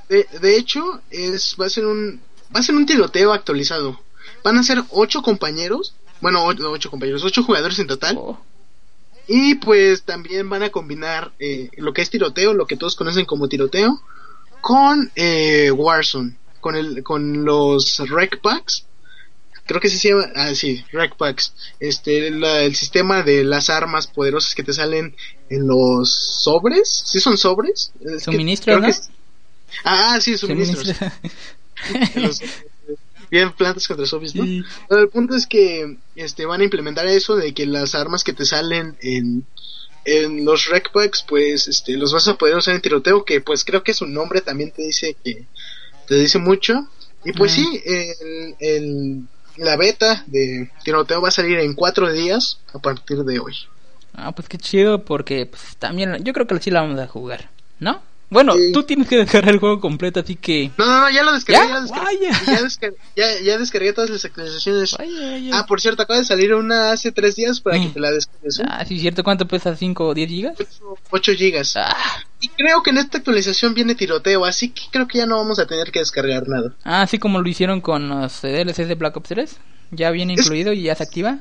De, 0.09 0.57
hecho, 0.57 1.01
es, 1.11 1.55
va 1.59 1.67
a 1.67 1.69
ser 1.69 1.85
un, 1.85 2.19
va 2.53 2.59
a 2.59 2.63
ser 2.63 2.73
un 2.73 2.87
tiroteo 2.87 3.31
actualizado. 3.31 4.01
Van 4.43 4.57
a 4.57 4.63
ser 4.63 4.83
ocho 4.89 5.21
compañeros, 5.21 5.93
bueno, 6.19 6.43
ocho, 6.43 6.89
compañeros, 6.89 7.23
ocho 7.23 7.43
jugadores 7.43 7.77
en 7.77 7.87
total. 7.87 8.17
Oh. 8.17 8.39
Y 9.27 9.55
pues 9.55 10.01
también 10.03 10.49
van 10.49 10.63
a 10.63 10.71
combinar 10.71 11.31
eh, 11.37 11.69
lo 11.77 11.93
que 11.93 12.01
es 12.01 12.09
tiroteo, 12.09 12.55
lo 12.55 12.65
que 12.65 12.75
todos 12.75 12.95
conocen 12.95 13.25
como 13.25 13.47
tiroteo, 13.47 14.01
con 14.61 15.11
eh, 15.15 15.69
Warzone, 15.69 16.35
con 16.59 16.75
el, 16.75 17.03
con 17.03 17.45
los 17.45 17.99
Rec 18.09 18.41
Packs. 18.41 18.85
Creo 19.67 19.79
que 19.79 19.89
se 19.89 20.09
llama, 20.09 20.25
ah 20.35 20.55
sí, 20.55 20.83
Rec 20.91 21.15
Packs. 21.15 21.53
Este, 21.79 22.29
el 22.29 22.75
sistema 22.75 23.21
de 23.21 23.43
las 23.43 23.69
armas 23.69 24.07
poderosas 24.07 24.55
que 24.55 24.63
te 24.63 24.73
salen 24.73 25.15
en 25.51 25.67
los 25.67 26.09
sobres, 26.09 27.03
¿sí 27.05 27.19
son 27.19 27.37
sobres? 27.37 27.91
Suministros, 28.17 28.81
¿no? 28.81 29.18
Ah, 29.83 30.19
sí, 30.21 30.37
suministros. 30.37 30.95
bien 33.29 33.51
plantas 33.53 33.87
contra 33.87 34.05
zombies, 34.05 34.35
¿no? 34.35 34.43
el 34.43 35.09
punto 35.09 35.35
es 35.35 35.45
que 35.45 35.97
este 36.15 36.45
van 36.45 36.61
a 36.61 36.63
implementar 36.63 37.05
eso 37.05 37.35
de 37.35 37.53
que 37.53 37.65
las 37.65 37.93
armas 37.95 38.23
que 38.23 38.33
te 38.33 38.45
salen 38.45 38.97
en 39.01 39.45
en 40.05 40.45
los 40.45 40.65
rec 40.65 40.91
packs 40.91 41.23
pues 41.27 41.67
este 41.67 41.97
los 41.97 42.13
vas 42.13 42.27
a 42.27 42.35
poder 42.35 42.55
usar 42.55 42.75
en 42.75 42.81
tiroteo 42.81 43.25
que 43.25 43.41
pues 43.41 43.63
creo 43.63 43.83
que 43.83 43.93
su 43.93 44.07
nombre 44.07 44.41
también 44.41 44.71
te 44.71 44.83
dice 44.83 45.15
que 45.23 45.45
te 46.07 46.15
dice 46.15 46.39
mucho. 46.39 46.87
Y 47.23 47.33
pues 47.33 47.51
sí 47.51 47.65
el, 48.59 49.27
la 49.57 49.75
beta 49.75 50.23
de 50.27 50.71
tiroteo 50.83 51.21
va 51.21 51.27
a 51.27 51.31
salir 51.31 51.59
en 51.59 51.73
cuatro 51.73 52.11
días 52.11 52.59
a 52.73 52.79
partir 52.79 53.17
de 53.25 53.39
hoy. 53.39 53.53
Ah 54.13 54.31
pues 54.31 54.47
qué 54.47 54.57
chido 54.57 55.03
porque 55.03 55.45
pues 55.45 55.75
también 55.77 56.23
yo 56.23 56.33
creo 56.33 56.47
que 56.47 56.59
sí 56.59 56.71
la 56.71 56.81
vamos 56.81 56.99
a 56.99 57.07
jugar 57.07 57.49
no 57.79 58.01
bueno, 58.29 58.53
tú 58.73 58.83
tienes 58.83 59.07
que 59.07 59.17
descargar 59.17 59.55
el 59.55 59.59
juego 59.59 59.79
completo, 59.79 60.19
así 60.19 60.35
que... 60.35 60.69
No, 60.77 60.85
no, 60.85 61.01
no, 61.01 61.09
ya 61.09 61.23
lo 61.23 61.33
descargué, 61.33 61.67
ya, 61.67 62.61
descargué, 62.61 62.97
ya, 63.15 63.57
descargué, 63.57 63.91
todas 63.91 64.11
las 64.11 64.23
actualizaciones. 64.23 64.95
ah, 65.51 65.65
por 65.67 65.81
cierto, 65.81 66.03
acaba 66.03 66.19
de 66.19 66.25
salir 66.25 66.53
una 66.53 66.91
hace 66.91 67.11
tres 67.11 67.35
días 67.35 67.59
para 67.59 67.79
que 67.79 67.87
mm. 67.87 67.93
te 67.93 67.99
la 67.99 68.11
descargues. 68.11 68.59
¿eh? 68.59 68.63
Ah, 68.67 68.85
sí, 68.85 68.99
cierto, 68.99 69.23
¿cuánto 69.23 69.47
pesa? 69.47 69.75
¿5 69.75 69.95
o 70.01 70.13
10 70.13 70.29
gigas? 70.29 70.57
8, 71.09 71.31
gigas. 71.33 71.75
Ah. 71.75 71.95
Y 72.39 72.49
creo 72.49 72.83
que 72.83 72.91
en 72.91 72.99
esta 72.99 73.17
actualización 73.17 73.73
viene 73.73 73.95
tiroteo, 73.95 74.45
así 74.45 74.69
que 74.69 74.83
creo 74.91 75.07
que 75.07 75.17
ya 75.17 75.25
no 75.25 75.37
vamos 75.37 75.57
a 75.57 75.65
tener 75.65 75.91
que 75.91 75.99
descargar 75.99 76.47
nada. 76.47 76.75
Ah, 76.83 77.01
así 77.01 77.17
como 77.17 77.41
lo 77.41 77.49
hicieron 77.49 77.81
con 77.81 78.09
los 78.09 78.43
DLCs 78.43 78.87
de 78.87 78.95
Black 78.95 79.17
Ops 79.17 79.29
3, 79.29 79.57
ya 79.89 80.11
viene 80.11 80.33
incluido 80.33 80.71
y 80.71 80.83
ya 80.83 80.93
se 80.93 81.01
activa. 81.01 81.39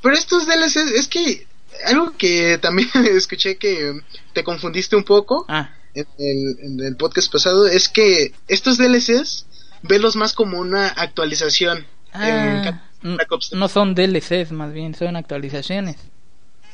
Pero 0.00 0.14
estos 0.14 0.46
DLCs, 0.46 0.92
es 0.92 1.08
que 1.08 1.48
algo 1.86 2.12
que 2.16 2.58
también 2.62 2.88
escuché 3.16 3.56
que 3.56 4.00
te 4.32 4.44
confundiste 4.44 4.94
un 4.94 5.02
poco. 5.02 5.44
Ah 5.48 5.70
en 5.94 6.06
el, 6.18 6.58
en 6.60 6.80
el 6.80 6.96
podcast 6.96 7.32
pasado 7.32 7.66
es 7.66 7.88
que 7.88 8.32
estos 8.48 8.78
DLCs 8.78 9.46
velos 9.82 10.16
más 10.16 10.32
como 10.32 10.58
una 10.58 10.88
actualización. 10.88 11.86
Ah, 12.12 12.82
no 13.02 13.68
son 13.68 13.94
DLCs, 13.94 14.52
más 14.52 14.72
bien 14.72 14.94
son 14.94 15.16
actualizaciones. 15.16 15.96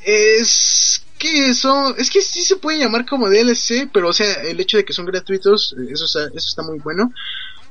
Es 0.05 1.03
que 1.18 1.51
eso, 1.51 1.95
es 1.97 2.09
que 2.09 2.23
sí 2.23 2.43
se 2.43 2.57
puede 2.57 2.79
llamar 2.79 3.05
como 3.05 3.29
DLC, 3.29 3.91
pero 3.93 4.09
o 4.09 4.12
sea, 4.12 4.33
el 4.43 4.59
hecho 4.61 4.77
de 4.77 4.85
que 4.85 4.93
son 4.93 5.07
gratuitos, 5.07 5.75
eso 5.91 6.05
está, 6.05 6.27
eso 6.29 6.49
está 6.49 6.62
muy 6.62 6.79
bueno. 6.79 7.12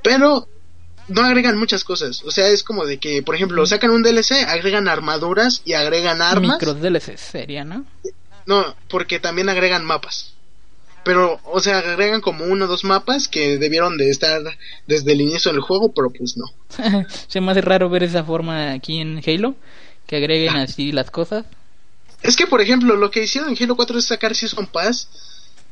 Pero 0.03 0.47
no 1.07 1.21
agregan 1.21 1.57
muchas 1.57 1.83
cosas. 1.83 2.23
O 2.23 2.31
sea, 2.31 2.47
es 2.49 2.63
como 2.63 2.85
de 2.85 2.99
que, 2.99 3.23
por 3.23 3.35
ejemplo, 3.35 3.65
sacan 3.65 3.91
un 3.91 4.03
DLC, 4.03 4.31
agregan 4.47 4.87
armaduras 4.87 5.61
y 5.65 5.73
agregan 5.73 6.21
armas. 6.21 6.59
Micro 6.59 6.73
DLC 6.75 7.17
sería, 7.17 7.63
¿no? 7.63 7.85
No, 8.45 8.75
porque 8.89 9.19
también 9.19 9.49
agregan 9.49 9.85
mapas. 9.85 10.33
Pero, 11.03 11.39
o 11.45 11.59
sea, 11.59 11.79
agregan 11.79 12.21
como 12.21 12.45
uno 12.45 12.65
o 12.65 12.67
dos 12.67 12.83
mapas 12.83 13.27
que 13.27 13.57
debieron 13.57 13.97
de 13.97 14.09
estar 14.09 14.41
desde 14.87 15.13
el 15.13 15.21
inicio 15.21 15.51
del 15.51 15.61
juego, 15.61 15.93
pero 15.93 16.09
pues 16.09 16.37
no. 16.37 16.45
Se 17.27 17.41
me 17.41 17.51
hace 17.51 17.61
raro 17.61 17.89
ver 17.89 18.03
esa 18.03 18.23
forma 18.23 18.71
aquí 18.71 18.99
en 18.99 19.21
Halo, 19.25 19.55
que 20.07 20.17
agreguen 20.17 20.55
ah. 20.55 20.63
así 20.63 20.91
las 20.91 21.11
cosas. 21.11 21.45
Es 22.21 22.35
que, 22.35 22.47
por 22.47 22.61
ejemplo, 22.61 22.95
lo 22.95 23.11
que 23.11 23.23
hicieron 23.23 23.49
en 23.49 23.63
Halo 23.63 23.75
4 23.75 23.99
es 23.99 24.05
sacar 24.05 24.35
Season 24.35 24.67
Pass. 24.67 25.07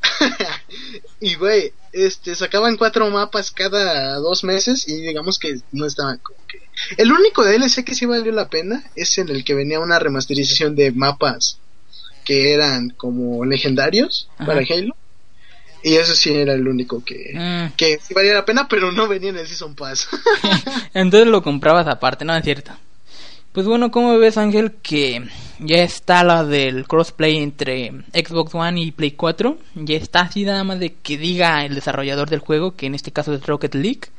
y, 1.20 1.36
güey, 1.36 1.74
este, 1.92 2.36
sacaban 2.36 2.78
cuatro 2.78 3.10
mapas 3.10 3.52
cada 3.52 4.16
dos 4.18 4.44
meses 4.44 4.88
y 4.88 5.02
digamos 5.02 5.40
que 5.40 5.60
no 5.72 5.86
estaban 5.86 6.20
como 6.20 6.38
que... 6.48 6.62
El 6.98 7.12
único 7.12 7.44
DLC 7.44 7.84
que 7.84 7.96
sí 7.96 8.06
valió 8.06 8.32
la 8.32 8.50
pena 8.50 8.84
es 8.96 9.18
en 9.18 9.30
el 9.30 9.44
que 9.44 9.56
venía 9.56 9.80
una 9.80 10.00
remasterización 10.00 10.76
de 10.76 10.92
mapas 10.92 11.58
que 12.24 12.54
eran 12.54 12.90
como 12.92 13.46
legendarios 13.46 14.30
para 14.38 14.60
Halo. 14.60 14.96
Y 15.88 15.96
eso 15.96 16.14
sí 16.16 16.34
era 16.34 16.54
el 16.54 16.68
único 16.68 17.02
que, 17.02 17.32
mm. 17.34 17.78
que 17.78 17.98
sí 18.00 18.14
valía 18.14 18.34
la 18.34 18.44
pena, 18.44 18.68
pero 18.68 18.92
no 18.92 19.08
venía 19.08 19.30
en 19.30 19.38
el 19.38 19.48
Season 19.48 19.74
Pass. 19.74 20.10
Entonces 20.94 21.30
lo 21.30 21.42
comprabas 21.42 21.88
aparte, 21.88 22.26
¿no? 22.26 22.36
Es 22.36 22.44
cierto. 22.44 22.74
Pues 23.54 23.66
bueno, 23.68 23.90
¿cómo 23.90 24.18
ves 24.18 24.38
Ángel 24.38 24.74
que 24.84 25.30
ya 25.60 25.78
está 25.78 26.26
la 26.26 26.44
del 26.44 26.86
crossplay 26.88 27.38
entre 27.38 27.94
Xbox 28.14 28.54
One 28.54 28.82
y 28.82 28.92
Play 28.92 29.12
4? 29.12 29.58
Ya 29.76 29.96
está 29.96 30.20
así 30.24 30.44
nada 30.44 30.66
más 30.66 30.82
de 30.82 30.94
que 30.96 31.18
diga 31.18 31.64
el 31.64 31.76
desarrollador 31.76 32.30
del 32.30 32.42
juego, 32.42 32.76
que 32.76 32.88
en 32.88 32.94
este 32.94 33.14
caso 33.14 33.34
es 33.34 33.46
Rocket 33.46 33.74
League, 33.74 34.10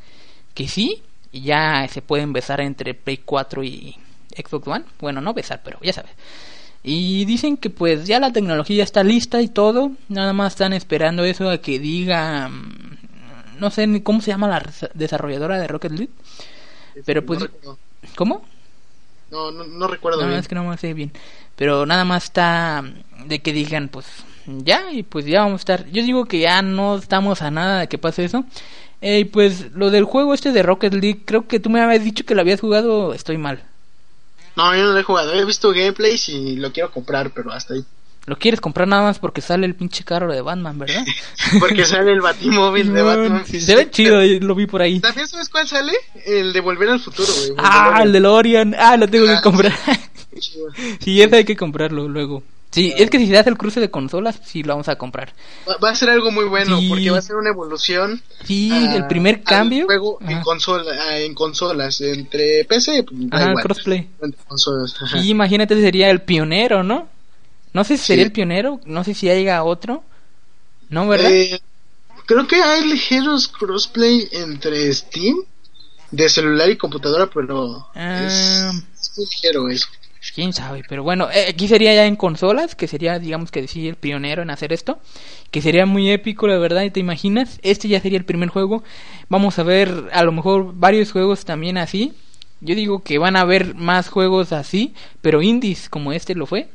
que 0.54 0.68
sí, 0.68 1.02
y 1.32 1.42
ya 1.42 1.86
se 1.88 2.00
pueden 2.00 2.32
besar 2.32 2.62
entre 2.62 2.94
Play 2.94 3.18
4 3.18 3.62
y 3.62 3.94
Xbox 4.34 4.66
One. 4.68 4.84
Bueno, 5.00 5.20
no 5.20 5.34
besar, 5.34 5.60
pero 5.62 5.78
ya 5.82 5.92
sabes. 5.92 6.12
Y 6.82 7.24
dicen 7.24 7.56
que 7.56 7.70
pues 7.70 8.06
ya 8.06 8.20
la 8.20 8.32
tecnología 8.32 8.84
está 8.84 9.02
lista 9.02 9.42
y 9.42 9.48
todo, 9.48 9.92
nada 10.08 10.32
más 10.32 10.52
están 10.52 10.72
esperando 10.72 11.24
eso 11.24 11.50
a 11.50 11.58
que 11.58 11.78
diga, 11.78 12.48
mm, 12.48 13.58
no 13.58 13.70
sé 13.70 13.86
ni 13.86 14.00
cómo 14.00 14.20
se 14.20 14.30
llama 14.30 14.48
la 14.48 14.62
desarrolladora 14.94 15.58
de 15.58 15.66
Rocket 15.66 15.92
League, 15.92 16.12
pero 17.04 17.24
pues... 17.24 17.46
¿Cómo? 18.14 18.44
No, 19.30 19.50
no, 19.50 19.86
recuerdo 19.86 20.26
no, 20.26 20.34
es 20.36 20.48
que 20.48 20.54
no 20.54 20.64
me 20.64 20.76
sé 20.78 20.94
bien. 20.94 21.12
Pero 21.56 21.84
nada 21.84 22.04
más 22.04 22.24
está 22.24 22.82
de 23.26 23.40
que 23.40 23.52
digan, 23.52 23.88
pues 23.88 24.06
ya, 24.46 24.90
y 24.90 25.02
pues 25.02 25.26
ya 25.26 25.40
vamos 25.40 25.60
a 25.60 25.62
estar. 25.62 25.90
Yo 25.90 26.02
digo 26.02 26.24
que 26.24 26.38
ya 26.38 26.62
no 26.62 26.96
estamos 26.96 27.42
a 27.42 27.50
nada 27.50 27.80
de 27.80 27.88
que 27.88 27.98
pase 27.98 28.24
eso. 28.24 28.44
Y 29.00 29.24
pues 29.26 29.72
lo 29.72 29.90
del 29.90 30.04
juego 30.04 30.34
este 30.34 30.52
de 30.52 30.62
Rocket 30.62 30.94
League, 30.94 31.22
creo 31.24 31.46
que 31.46 31.60
tú 31.60 31.70
me 31.70 31.80
habías 31.80 32.02
dicho 32.02 32.24
que 32.24 32.34
lo 32.34 32.40
habías 32.40 32.60
jugado, 32.60 33.12
estoy 33.12 33.38
mal. 33.38 33.62
No, 34.56 34.74
yo 34.74 34.84
no 34.84 34.92
lo 34.92 34.98
he 34.98 35.02
jugado, 35.02 35.32
he 35.32 35.44
visto 35.44 35.70
gameplays 35.70 36.28
y 36.28 36.56
lo 36.56 36.72
quiero 36.72 36.90
comprar, 36.90 37.30
pero 37.30 37.52
hasta 37.52 37.74
ahí. 37.74 37.84
Lo 38.26 38.36
quieres 38.36 38.60
comprar 38.60 38.86
nada 38.86 39.04
más 39.04 39.18
porque 39.18 39.40
sale 39.40 39.64
el 39.64 39.74
pinche 39.74 40.04
carro 40.04 40.30
de 40.30 40.42
Batman, 40.42 40.78
¿verdad? 40.78 41.02
porque 41.60 41.86
sale 41.86 42.12
el 42.12 42.20
batimóvil 42.20 42.92
de 42.92 43.02
Batman. 43.02 43.46
se 43.46 43.74
ve 43.74 43.90
chido, 43.90 44.20
lo 44.22 44.54
vi 44.54 44.66
por 44.66 44.82
ahí. 44.82 45.00
¿También 45.00 45.26
sabes 45.26 45.48
cuál 45.48 45.66
sale? 45.66 45.94
El 46.26 46.52
de 46.52 46.60
Volver 46.60 46.90
al 46.90 47.00
Futuro, 47.00 47.32
güey. 47.32 47.52
Ah, 47.56 48.00
el 48.02 48.12
de 48.12 48.20
Lorian. 48.20 48.74
Ah, 48.78 48.98
lo 48.98 49.08
tengo 49.08 49.24
que 49.24 49.32
ah, 49.32 49.40
comprar. 49.40 49.72
sí, 51.00 51.22
ese 51.22 51.36
hay 51.36 51.44
que 51.44 51.56
comprarlo 51.56 52.06
luego. 52.06 52.42
Sí, 52.70 52.92
es 52.96 53.08
que 53.08 53.18
si 53.18 53.26
se 53.26 53.38
hace 53.38 53.48
el 53.48 53.56
cruce 53.56 53.80
de 53.80 53.90
consolas, 53.90 54.40
sí 54.44 54.62
lo 54.62 54.74
vamos 54.74 54.88
a 54.88 54.96
comprar. 54.96 55.32
Va, 55.82 55.90
a 55.90 55.94
ser 55.94 56.10
algo 56.10 56.30
muy 56.30 56.44
bueno, 56.44 56.78
porque 56.88 57.10
va 57.10 57.18
a 57.18 57.22
ser 57.22 57.36
una 57.36 57.48
evolución. 57.48 58.22
Sí, 58.44 58.70
el 58.94 59.06
primer 59.06 59.42
cambio. 59.42 59.86
Juego 59.86 60.18
en, 60.20 60.40
consola, 60.42 61.18
en 61.18 61.34
consolas, 61.34 62.00
entre 62.02 62.64
PC. 62.66 63.06
Ajá, 63.30 63.54
crossplay. 63.54 64.10
Y 65.22 65.30
imagínate, 65.30 65.80
sería 65.80 66.10
el 66.10 66.20
pionero, 66.22 66.82
¿no? 66.82 67.08
No 67.72 67.84
sé 67.84 67.96
si 67.96 68.04
sería 68.04 68.24
el 68.24 68.32
pionero, 68.32 68.80
no 68.84 69.02
sé 69.02 69.14
si 69.14 69.30
haya 69.30 69.62
otro. 69.64 70.04
¿No, 70.90 71.08
verdad? 71.08 71.30
Eh, 71.30 71.60
creo 72.26 72.46
que 72.46 72.56
hay 72.56 72.84
ligeros 72.84 73.48
crossplay 73.48 74.28
entre 74.32 74.92
Steam, 74.92 75.36
de 76.10 76.28
celular 76.28 76.68
y 76.70 76.76
computadora, 76.76 77.28
pero 77.32 77.88
es, 77.94 78.62
ah. 78.64 78.72
muy 79.16 79.26
ligero 79.26 79.68
eso. 79.68 79.86
Quién 80.34 80.52
sabe, 80.52 80.82
pero 80.88 81.02
bueno, 81.02 81.28
eh, 81.30 81.46
aquí 81.50 81.68
sería 81.68 81.94
ya 81.94 82.06
en 82.06 82.16
consolas, 82.16 82.74
que 82.74 82.88
sería, 82.88 83.18
digamos 83.18 83.50
que 83.50 83.62
decir, 83.62 83.88
el 83.88 83.96
pionero 83.96 84.42
en 84.42 84.50
hacer 84.50 84.72
esto, 84.72 85.00
que 85.50 85.62
sería 85.62 85.86
muy 85.86 86.10
épico, 86.10 86.46
la 86.46 86.58
verdad, 86.58 86.90
te 86.92 87.00
imaginas, 87.00 87.58
este 87.62 87.88
ya 87.88 88.00
sería 88.00 88.18
el 88.18 88.24
primer 88.24 88.48
juego. 88.48 88.82
Vamos 89.28 89.58
a 89.58 89.62
ver 89.62 90.08
a 90.12 90.22
lo 90.24 90.32
mejor 90.32 90.74
varios 90.74 91.12
juegos 91.12 91.44
también 91.44 91.78
así. 91.78 92.14
Yo 92.60 92.74
digo 92.74 93.02
que 93.02 93.18
van 93.18 93.36
a 93.36 93.42
haber 93.42 93.74
más 93.74 94.08
juegos 94.08 94.52
así, 94.52 94.94
pero 95.20 95.42
indies 95.42 95.88
como 95.88 96.12
este 96.12 96.34
lo 96.34 96.46
fue. 96.46 96.68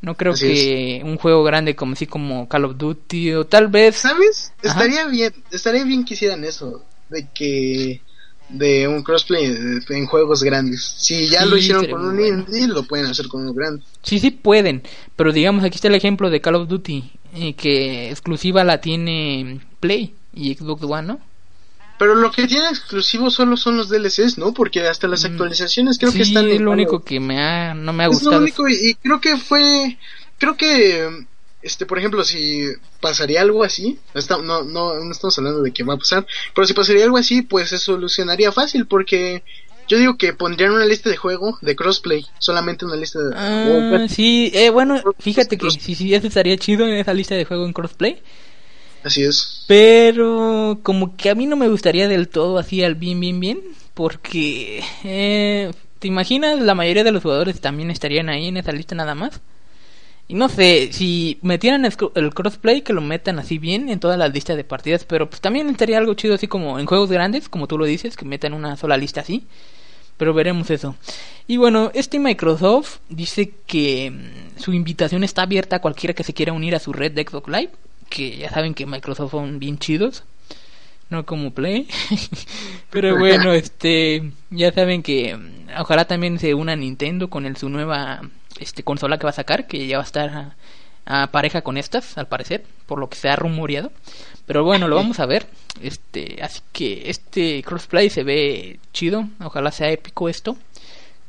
No 0.00 0.16
creo 0.16 0.34
que 0.34 1.00
un 1.04 1.16
juego 1.16 1.44
grande 1.44 1.76
como 1.76 1.92
así 1.92 2.08
como 2.08 2.48
Call 2.48 2.64
of 2.64 2.76
Duty 2.76 3.34
o 3.34 3.46
tal 3.46 3.68
vez. 3.68 3.96
¿Sabes? 3.96 4.52
Estaría 4.60 5.06
bien, 5.06 5.32
estaría 5.52 5.84
bien 5.84 6.04
que 6.04 6.14
hicieran 6.14 6.42
eso, 6.42 6.84
de 7.08 7.28
que 7.32 8.02
de 8.48 8.86
un 8.88 9.02
crossplay 9.02 9.80
en 9.88 10.06
juegos 10.06 10.42
grandes. 10.42 10.94
Si 10.98 11.28
ya 11.28 11.44
lo 11.44 11.56
hicieron 11.56 11.86
con 11.86 12.04
un 12.06 12.20
indie, 12.20 12.66
lo 12.66 12.82
pueden 12.84 13.06
hacer 13.06 13.28
con 13.28 13.46
un 13.46 13.54
grande. 13.54 13.82
Sí, 14.02 14.18
sí 14.18 14.30
pueden, 14.30 14.82
pero 15.16 15.32
digamos 15.32 15.64
aquí 15.64 15.76
está 15.76 15.88
el 15.88 15.94
ejemplo 15.94 16.30
de 16.30 16.40
Call 16.40 16.56
of 16.56 16.68
Duty, 16.68 17.10
eh, 17.34 17.54
que 17.54 18.10
exclusiva 18.10 18.64
la 18.64 18.80
tiene 18.80 19.60
Play 19.80 20.14
y 20.34 20.54
Xbox 20.54 20.82
One, 20.82 21.08
¿no? 21.08 21.20
Pero 21.98 22.14
lo 22.16 22.32
que 22.32 22.48
tiene 22.48 22.68
exclusivo 22.68 23.30
solo 23.30 23.56
son 23.56 23.76
los 23.76 23.88
DLCs, 23.88 24.36
¿no? 24.36 24.52
Porque 24.52 24.80
hasta 24.88 25.06
las 25.06 25.22
mm, 25.22 25.26
actualizaciones 25.26 25.98
creo 25.98 26.12
que 26.12 26.22
están... 26.22 26.48
es 26.48 26.60
lo 26.60 26.72
único 26.72 27.04
que 27.04 27.20
me 27.20 27.40
ha, 27.40 27.74
no 27.74 27.92
me 27.92 28.02
ha 28.04 28.08
gustado. 28.08 28.44
Es 28.44 28.58
lo 28.58 28.64
único 28.64 28.68
y, 28.68 28.94
creo 28.94 29.20
que 29.20 29.36
fue... 29.36 29.98
Creo 30.38 30.56
que 30.56 31.26
este, 31.62 31.86
por 31.86 31.98
ejemplo, 31.98 32.24
si 32.24 32.66
pasaría 33.00 33.40
algo 33.40 33.64
así, 33.64 33.98
no, 34.28 34.62
no, 34.62 34.94
no, 34.94 35.10
estamos 35.10 35.38
hablando 35.38 35.62
de 35.62 35.72
que 35.72 35.84
va 35.84 35.94
a 35.94 35.98
pasar, 35.98 36.26
pero 36.54 36.66
si 36.66 36.74
pasaría 36.74 37.04
algo 37.04 37.18
así, 37.18 37.42
pues 37.42 37.68
se 37.68 37.78
solucionaría 37.78 38.52
fácil, 38.52 38.86
porque 38.86 39.42
yo 39.88 39.98
digo 39.98 40.16
que 40.16 40.32
pondrían 40.32 40.72
una 40.72 40.86
lista 40.86 41.10
de 41.10 41.16
juego 41.16 41.58
de 41.60 41.76
crossplay, 41.76 42.26
solamente 42.38 42.84
una 42.84 42.96
lista 42.96 43.20
de... 43.20 43.34
Ah, 43.36 44.06
sí, 44.08 44.50
eh, 44.54 44.70
bueno, 44.70 45.00
fíjate 45.18 45.58
que 45.58 45.70
sí, 45.70 45.94
sí, 45.94 46.14
eso 46.14 46.26
estaría 46.26 46.56
chido 46.56 46.86
en 46.86 46.94
esa 46.94 47.14
lista 47.14 47.34
de 47.34 47.44
juego 47.44 47.66
en 47.66 47.72
crossplay, 47.72 48.22
Así 49.04 49.24
es. 49.24 49.64
Pero 49.66 50.78
como 50.82 51.16
que 51.16 51.30
a 51.30 51.34
mí 51.34 51.46
no 51.46 51.56
me 51.56 51.68
gustaría 51.68 52.08
del 52.08 52.28
todo 52.28 52.58
así 52.58 52.84
al 52.84 52.94
bien, 52.94 53.20
bien, 53.20 53.40
bien. 53.40 53.60
Porque, 53.94 54.82
eh, 55.04 55.72
¿te 55.98 56.08
imaginas? 56.08 56.60
La 56.60 56.74
mayoría 56.74 57.04
de 57.04 57.12
los 57.12 57.22
jugadores 57.22 57.60
también 57.60 57.90
estarían 57.90 58.28
ahí 58.28 58.48
en 58.48 58.56
esa 58.56 58.72
lista 58.72 58.94
nada 58.94 59.14
más. 59.14 59.40
Y 60.32 60.34
no 60.34 60.48
sé, 60.48 60.88
si 60.92 61.36
metieran 61.42 61.84
el, 61.84 62.32
crossplay, 62.32 62.80
que 62.80 62.94
lo 62.94 63.02
metan 63.02 63.38
así 63.38 63.58
bien 63.58 63.90
en 63.90 64.00
todas 64.00 64.18
las 64.18 64.32
listas 64.32 64.56
de 64.56 64.64
partidas. 64.64 65.04
Pero 65.04 65.28
pues 65.28 65.42
también 65.42 65.68
estaría 65.68 65.98
algo 65.98 66.14
chido 66.14 66.36
así 66.36 66.48
como 66.48 66.78
en 66.78 66.86
juegos 66.86 67.10
grandes, 67.10 67.50
como 67.50 67.66
tú 67.66 67.76
lo 67.76 67.84
dices, 67.84 68.16
que 68.16 68.24
metan 68.24 68.54
una 68.54 68.78
sola 68.78 68.96
lista 68.96 69.20
así. 69.20 69.44
Pero 70.16 70.32
veremos 70.32 70.70
eso. 70.70 70.96
Y 71.46 71.58
bueno, 71.58 71.90
este 71.92 72.18
Microsoft 72.18 73.00
dice 73.10 73.52
que 73.66 74.10
mm, 74.10 74.58
su 74.58 74.72
invitación 74.72 75.22
está 75.22 75.42
abierta 75.42 75.76
a 75.76 75.80
cualquiera 75.80 76.14
que 76.14 76.24
se 76.24 76.32
quiera 76.32 76.54
unir 76.54 76.74
a 76.74 76.78
su 76.78 76.94
red 76.94 77.12
de 77.12 77.24
Xbox 77.24 77.48
Live 77.48 77.72
que 78.08 78.38
ya 78.38 78.48
saben 78.48 78.72
que 78.72 78.86
Microsoft 78.86 79.32
son 79.32 79.58
bien 79.58 79.76
chidos, 79.78 80.24
no 81.10 81.26
como 81.26 81.52
Play. 81.52 81.88
Pero 82.90 83.18
bueno, 83.18 83.52
este, 83.52 84.32
ya 84.48 84.72
saben 84.72 85.02
que 85.02 85.36
mm, 85.36 85.78
ojalá 85.78 86.06
también 86.06 86.38
se 86.38 86.54
una 86.54 86.74
Nintendo 86.74 87.28
con 87.28 87.44
el, 87.44 87.58
su 87.58 87.68
nueva 87.68 88.22
este 88.60 88.82
consola 88.82 89.18
que 89.18 89.24
va 89.24 89.30
a 89.30 89.34
sacar, 89.34 89.66
que 89.66 89.86
ya 89.86 89.98
va 89.98 90.02
a 90.02 90.06
estar 90.06 90.54
a, 91.04 91.26
pareja 91.28 91.62
con 91.62 91.76
estas, 91.76 92.16
al 92.16 92.28
parecer, 92.28 92.64
por 92.86 92.98
lo 92.98 93.08
que 93.08 93.16
se 93.16 93.28
ha 93.28 93.36
rumoreado. 93.36 93.92
Pero 94.46 94.64
bueno, 94.64 94.88
lo 94.88 94.96
vamos 94.96 95.20
a 95.20 95.26
ver. 95.26 95.46
Este, 95.80 96.38
así 96.42 96.60
que 96.72 97.10
este 97.10 97.62
crossplay 97.62 98.10
se 98.10 98.22
ve 98.22 98.78
chido, 98.92 99.28
ojalá 99.40 99.72
sea 99.72 99.90
épico 99.90 100.28
esto. 100.28 100.56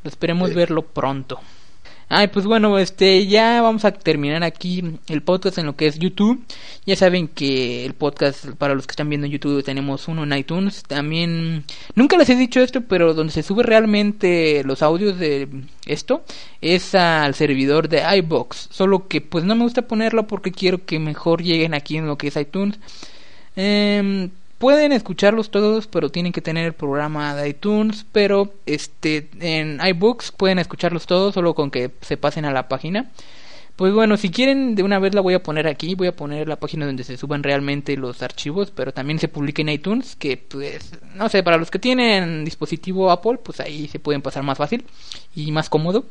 Esperemos 0.04 0.54
verlo 0.54 0.84
pronto. 0.84 1.40
Ay, 2.16 2.28
pues 2.28 2.46
bueno, 2.46 2.78
este, 2.78 3.26
ya 3.26 3.60
vamos 3.64 3.86
a 3.86 3.92
terminar 3.92 4.44
aquí 4.44 5.00
el 5.08 5.24
podcast 5.24 5.58
en 5.58 5.66
lo 5.66 5.76
que 5.76 5.88
es 5.88 5.98
YouTube. 5.98 6.46
Ya 6.86 6.96
saben 6.96 7.28
que 7.28 7.86
el 7.86 7.96
podcast, 7.96 8.50
para 8.60 8.76
los 8.76 8.86
que 8.86 8.92
están 8.92 9.10
viendo 9.10 9.26
en 9.26 9.34
YouTube, 9.34 9.64
tenemos 9.64 10.08
uno 10.08 10.24
en 10.24 10.38
iTunes. 10.38 10.84
También, 10.84 11.64
nunca 11.96 12.16
les 12.16 12.30
he 12.30 12.36
dicho 12.36 12.62
esto, 12.62 12.82
pero 12.82 13.16
donde 13.16 13.34
se 13.34 13.42
sube 13.42 13.64
realmente 13.64 14.62
los 14.64 14.84
audios 14.84 15.18
de 15.18 15.50
esto 15.88 16.24
es 16.62 16.94
al 16.94 17.34
servidor 17.34 17.90
de 17.90 18.04
iBox. 18.18 18.68
Solo 18.70 19.08
que 19.08 19.20
pues 19.20 19.44
no 19.44 19.56
me 19.56 19.64
gusta 19.64 19.88
ponerlo 19.88 20.28
porque 20.28 20.52
quiero 20.52 20.86
que 20.86 21.00
mejor 21.00 21.42
lleguen 21.42 21.74
aquí 21.74 21.98
en 21.98 22.06
lo 22.06 22.20
que 22.20 22.28
es 22.28 22.36
iTunes. 22.36 22.78
Eh, 23.56 24.30
pueden 24.64 24.94
escucharlos 24.94 25.52
todos, 25.52 25.88
pero 25.88 26.08
tienen 26.08 26.32
que 26.32 26.40
tener 26.40 26.66
el 26.66 26.72
programa 26.72 27.36
de 27.36 27.50
iTunes, 27.50 28.06
pero 28.14 28.54
este 28.66 29.28
en 29.42 29.86
iBooks 29.86 30.32
pueden 30.32 30.58
escucharlos 30.58 31.06
todos 31.06 31.34
solo 31.34 31.54
con 31.54 31.70
que 31.70 31.92
se 32.00 32.16
pasen 32.16 32.46
a 32.46 32.54
la 32.54 32.70
página. 32.70 33.12
Pues 33.76 33.94
bueno, 33.94 34.16
si 34.16 34.30
quieren 34.30 34.76
de 34.76 34.84
una 34.84 35.00
vez 35.00 35.14
la 35.16 35.20
voy 35.20 35.34
a 35.34 35.44
poner 35.44 35.68
aquí, 35.68 35.96
voy 35.96 36.08
a 36.08 36.16
poner 36.16 36.48
la 36.48 36.56
página 36.56 36.86
donde 36.86 37.04
se 37.04 37.18
suban 37.18 37.44
realmente 37.44 37.98
los 37.98 38.22
archivos, 38.22 38.72
pero 38.72 38.94
también 38.94 39.20
se 39.20 39.28
publica 39.28 39.62
en 39.62 39.68
iTunes, 39.68 40.16
que 40.16 40.38
pues 40.38 40.94
no 41.14 41.28
sé, 41.28 41.44
para 41.44 41.58
los 41.58 41.70
que 41.70 41.80
tienen 41.80 42.46
dispositivo 42.46 43.12
Apple, 43.12 43.40
pues 43.44 43.60
ahí 43.60 43.90
se 43.90 44.00
pueden 44.00 44.22
pasar 44.22 44.44
más 44.44 44.58
fácil 44.58 44.86
y 45.36 45.52
más 45.52 45.70
cómodo. 45.70 46.06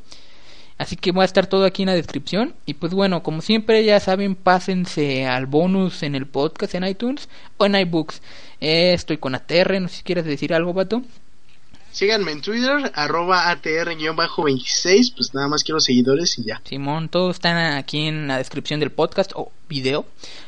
Así 0.83 0.97
que 0.97 1.13
va 1.13 1.23
a 1.23 1.25
estar 1.25 1.47
todo 1.47 1.65
aquí 1.65 1.83
en 1.83 1.91
la 1.91 1.95
descripción. 1.95 2.57
Y 2.67 2.75
pues 2.75 2.93
bueno, 2.93 3.23
como 3.23 3.41
siempre 3.41 3.85
ya 3.85 4.01
saben, 4.01 4.35
pásense 4.35 5.27
al 5.27 5.47
bonus 5.47 6.03
en 6.03 6.17
el 6.17 6.27
podcast 6.27 6.75
en 6.75 6.83
iTunes 6.83 7.29
o 7.57 7.67
en 7.67 7.77
iBooks. 7.77 8.21
Eh, 8.61 8.93
estoy 8.93 9.19
con 9.19 9.37
ATR, 9.37 9.81
no 9.81 9.87
sé 9.87 9.99
si 9.99 10.03
quieres 10.03 10.25
decir 10.25 10.53
algo, 10.53 10.73
vato. 10.73 11.03
Síganme 11.93 12.33
en 12.33 12.41
Twitter, 12.41 12.91
arroba 12.97 13.53
ATR-26, 13.53 15.15
pues 15.15 15.33
nada 15.35 15.47
más 15.47 15.63
quiero 15.63 15.79
seguidores 15.79 16.37
y 16.41 16.47
ya. 16.47 16.61
Simón, 16.65 17.09
todos 17.09 17.37
están 17.37 17.77
aquí 17.77 18.09
en 18.09 18.27
la 18.27 18.39
descripción 18.39 18.81
del 18.81 18.91
podcast 18.91 19.31
o 19.37 19.53
video. 19.69 20.05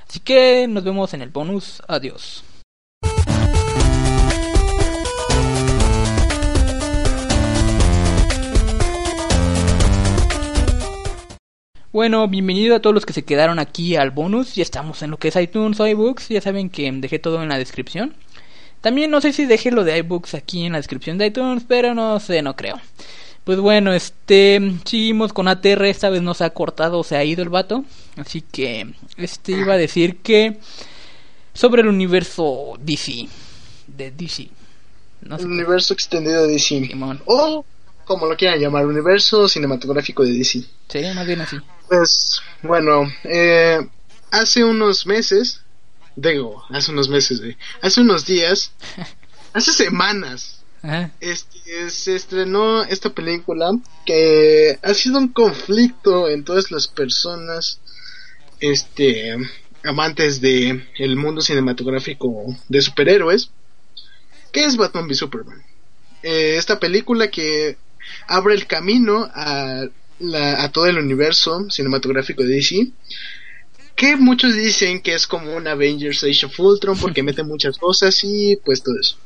Así 0.08 0.18
que 0.18 0.66
nos 0.66 0.82
vemos 0.82 1.14
en 1.14 1.22
el 1.22 1.28
bonus. 1.28 1.80
Adiós. 1.86 2.42
Bueno, 11.94 12.26
bienvenido 12.26 12.74
a 12.74 12.80
todos 12.80 12.92
los 12.92 13.06
que 13.06 13.12
se 13.12 13.22
quedaron 13.22 13.60
aquí 13.60 13.94
al 13.94 14.10
bonus. 14.10 14.56
Ya 14.56 14.64
estamos 14.64 15.00
en 15.02 15.12
lo 15.12 15.16
que 15.16 15.28
es 15.28 15.36
iTunes 15.36 15.78
o 15.78 15.86
iBooks. 15.86 16.28
Ya 16.28 16.40
saben 16.40 16.68
que 16.68 16.90
dejé 16.90 17.20
todo 17.20 17.40
en 17.40 17.48
la 17.48 17.56
descripción. 17.56 18.16
También 18.80 19.12
no 19.12 19.20
sé 19.20 19.32
si 19.32 19.46
dejé 19.46 19.70
lo 19.70 19.84
de 19.84 19.98
iBooks 19.98 20.34
aquí 20.34 20.66
en 20.66 20.72
la 20.72 20.78
descripción 20.78 21.18
de 21.18 21.26
iTunes, 21.26 21.62
pero 21.68 21.94
no 21.94 22.18
sé, 22.18 22.42
no 22.42 22.56
creo. 22.56 22.80
Pues 23.44 23.60
bueno, 23.60 23.92
este, 23.92 24.60
seguimos 24.84 25.32
con 25.32 25.46
ATR, 25.46 25.84
esta 25.84 26.10
vez 26.10 26.20
no 26.20 26.34
se 26.34 26.42
ha 26.42 26.50
cortado, 26.50 27.04
se 27.04 27.14
ha 27.16 27.22
ido 27.22 27.44
el 27.44 27.48
vato. 27.48 27.84
Así 28.16 28.40
que, 28.40 28.92
este 29.16 29.52
iba 29.52 29.74
a 29.74 29.78
decir 29.78 30.16
que 30.16 30.58
sobre 31.52 31.82
el 31.82 31.86
universo 31.86 32.72
DC, 32.80 33.28
de 33.86 34.10
DC. 34.10 34.48
No 35.20 35.36
el 35.36 35.46
universo 35.46 35.94
extendido 35.94 36.44
de 36.44 36.54
DC. 36.54 36.90
O 37.26 37.64
como 38.04 38.26
lo 38.26 38.36
quieran 38.36 38.60
llamar, 38.60 38.86
universo 38.86 39.48
cinematográfico 39.48 40.24
de 40.24 40.32
DC. 40.32 40.64
Sí, 40.88 41.02
más 41.14 41.26
bien 41.26 41.40
así. 41.40 41.56
Pues 41.88 42.40
bueno, 42.62 43.10
eh, 43.24 43.86
hace 44.30 44.64
unos 44.64 45.06
meses, 45.06 45.60
digo, 46.16 46.64
hace 46.70 46.92
unos 46.92 47.08
meses, 47.08 47.40
hace 47.82 48.00
unos 48.00 48.26
días, 48.26 48.72
hace 49.52 49.72
semanas, 49.72 50.64
este, 51.20 51.88
se 51.88 52.14
estrenó 52.14 52.82
esta 52.82 53.10
película 53.10 53.72
que 54.04 54.78
ha 54.82 54.92
sido 54.92 55.18
un 55.18 55.28
conflicto 55.28 56.28
en 56.28 56.44
todas 56.44 56.70
las 56.70 56.88
personas, 56.88 57.80
este, 58.60 59.34
amantes 59.82 60.40
de 60.40 60.86
el 60.98 61.16
mundo 61.16 61.40
cinematográfico 61.40 62.54
de 62.68 62.82
superhéroes, 62.82 63.50
que 64.52 64.64
es 64.64 64.76
Batman 64.76 65.06
v 65.06 65.14
Superman. 65.14 65.64
Eh, 66.22 66.56
esta 66.56 66.78
película 66.78 67.30
que 67.30 67.76
abre 68.26 68.54
el 68.54 68.66
camino 68.66 69.28
a 69.34 69.84
a 70.34 70.70
todo 70.70 70.86
el 70.86 70.98
universo 70.98 71.68
cinematográfico 71.70 72.42
de 72.42 72.54
DC. 72.54 72.88
Que 73.96 74.16
muchos 74.16 74.54
dicen 74.54 75.00
que 75.00 75.14
es 75.14 75.26
como 75.26 75.54
un 75.54 75.68
Avengers 75.68 76.24
Age 76.24 76.46
of 76.46 76.58
Ultron 76.58 76.98
porque 76.98 77.22
mete 77.22 77.42
muchas 77.42 77.78
cosas 77.78 78.18
y 78.24 78.56
pues 78.64 78.82
todo 78.82 78.98
eso. 78.98 79.16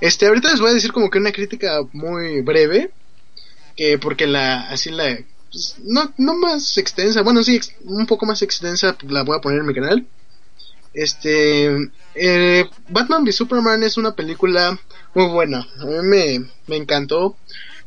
Este, 0.00 0.26
ahorita 0.26 0.50
les 0.50 0.60
voy 0.60 0.70
a 0.70 0.74
decir 0.74 0.92
como 0.92 1.10
que 1.10 1.18
una 1.18 1.32
crítica 1.32 1.80
muy 1.92 2.42
breve. 2.42 2.90
Que 3.76 3.98
porque 3.98 4.28
la, 4.28 4.68
así 4.68 4.90
la, 4.90 5.18
pues, 5.50 5.76
no, 5.82 6.14
no 6.16 6.34
más 6.36 6.78
extensa, 6.78 7.22
bueno 7.22 7.42
sí, 7.42 7.58
un 7.82 8.06
poco 8.06 8.24
más 8.24 8.40
extensa 8.40 8.96
la 9.08 9.24
voy 9.24 9.36
a 9.36 9.40
poner 9.40 9.60
en 9.60 9.66
mi 9.66 9.74
canal. 9.74 10.06
Este, 10.92 11.90
eh, 12.14 12.64
Batman 12.88 13.24
v 13.24 13.32
Superman 13.32 13.82
es 13.82 13.96
una 13.96 14.14
película 14.14 14.78
muy 15.12 15.26
buena, 15.26 15.66
a 15.80 15.84
mí 15.86 15.94
me, 16.04 16.50
me 16.68 16.76
encantó, 16.76 17.36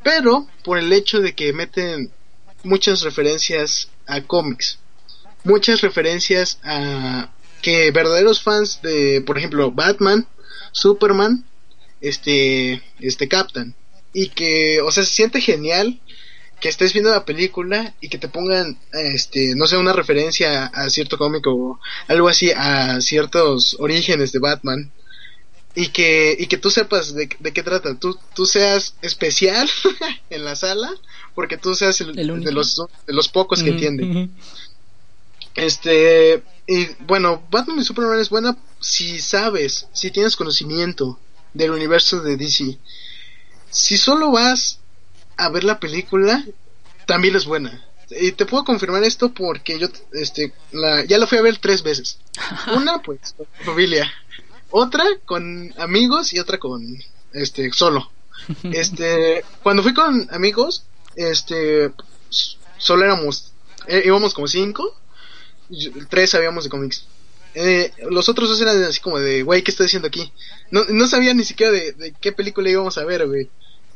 pero 0.08 0.48
por 0.64 0.78
el 0.78 0.94
hecho 0.94 1.20
de 1.20 1.36
que 1.36 1.52
meten 1.52 2.14
muchas 2.64 3.02
referencias 3.02 3.90
a 4.06 4.22
cómics, 4.22 4.80
muchas 5.44 5.82
referencias 5.82 6.60
a 6.64 7.30
que 7.62 7.92
verdaderos 7.92 8.42
fans 8.42 8.82
de, 8.82 9.22
por 9.28 9.38
ejemplo, 9.38 9.70
Batman, 9.70 10.26
Superman, 10.72 11.44
este, 12.00 12.82
este 13.02 13.28
captan. 13.28 13.76
Y 14.14 14.30
que, 14.30 14.80
o 14.80 14.94
sea, 14.94 15.04
se 15.04 15.14
siente 15.14 15.42
genial 15.42 16.00
que 16.62 16.70
estés 16.70 16.94
viendo 16.94 17.12
la 17.12 17.26
película 17.26 17.94
y 18.00 18.08
que 18.08 18.18
te 18.18 18.30
pongan, 18.30 18.80
este, 18.94 19.56
no 19.58 19.68
sé, 19.68 19.76
una 19.76 19.92
referencia 19.92 20.68
a 20.68 20.90
cierto 20.90 21.18
cómic 21.18 21.46
o 21.48 21.82
algo 22.08 22.30
así, 22.30 22.54
a 22.56 23.02
ciertos 23.02 23.76
orígenes 23.78 24.32
de 24.32 24.40
Batman 24.40 24.94
y 25.80 25.90
que, 25.90 26.36
y 26.40 26.48
que 26.48 26.58
tú 26.58 26.72
sepas 26.72 27.14
de, 27.14 27.28
qué 27.30 27.62
trata, 27.62 27.94
tú, 27.94 28.18
tú 28.34 28.48
seas 28.48 28.96
especial 29.04 29.70
en 30.32 30.44
la 30.44 30.56
sala, 30.56 30.92
porque 31.36 31.56
tú 31.56 31.76
seas 31.76 32.02
el, 32.02 32.16
de, 32.16 32.24
los, 32.26 32.76
de 33.06 33.14
los 33.14 33.28
pocos 33.28 33.62
que 33.62 33.70
entienden. 33.70 34.32
Este, 35.54 36.42
y 36.66 36.88
bueno, 37.06 37.44
Batman 37.52 37.78
y 37.78 37.84
Superman 37.84 38.20
es 38.20 38.32
buena 38.32 38.58
si 38.80 39.20
sabes, 39.20 39.86
si 39.94 40.10
tienes 40.10 40.36
conocimiento 40.36 41.20
del 41.54 41.70
universo 41.70 42.22
de 42.22 42.38
DC. 42.38 42.80
Si 43.70 43.98
solo 44.00 44.32
vas 44.32 44.80
a 45.36 45.50
ver 45.50 45.64
la 45.64 45.80
película, 45.80 46.44
también 47.06 47.36
es 47.36 47.46
buena. 47.46 47.86
Y 48.20 48.32
te 48.32 48.48
puedo 48.48 48.64
confirmar 48.64 49.04
esto 49.04 49.32
porque 49.32 49.78
yo 49.78 49.90
este 50.14 50.54
la, 50.72 51.06
ya 51.06 51.20
la 51.20 51.28
fui 51.28 51.38
a 51.38 51.44
ver 51.44 51.60
tres 51.60 51.84
veces. 51.84 52.18
Una, 52.76 53.00
pues, 53.04 53.36
familia 53.64 54.12
otra 54.72 55.06
con 55.26 55.74
amigos 55.78 56.34
y 56.34 56.40
otra 56.40 56.58
con 56.58 56.84
este 57.34 57.72
solo. 57.72 58.12
Este, 58.72 59.44
cuando 59.64 59.84
fui 59.84 59.94
con 59.94 60.28
amigos, 60.32 60.84
este 61.16 61.92
solo 62.78 63.04
éramos 63.04 63.52
eh, 63.88 64.04
íbamos 64.06 64.34
como 64.34 64.48
cinco, 64.48 64.96
tres 66.10 66.30
sabíamos 66.32 66.66
de 66.66 66.70
cómics. 66.70 67.06
Eh, 67.56 67.92
los 68.10 68.30
otros 68.30 68.50
dos 68.50 68.62
eran 68.62 68.84
así 68.84 69.00
como 69.00 69.20
de, 69.20 69.44
güey, 69.44 69.64
¿qué 69.64 69.72
estoy 69.72 69.86
diciendo 69.86 70.08
aquí? 70.08 70.32
No, 70.70 70.84
no 70.90 71.08
sabía 71.08 71.34
ni 71.34 71.44
siquiera 71.44 71.72
de, 71.72 72.14
qué 72.22 72.32
película 72.32 72.70
íbamos 72.70 72.98
a 72.98 73.06
ver, 73.06 73.26
güey. 73.26 73.50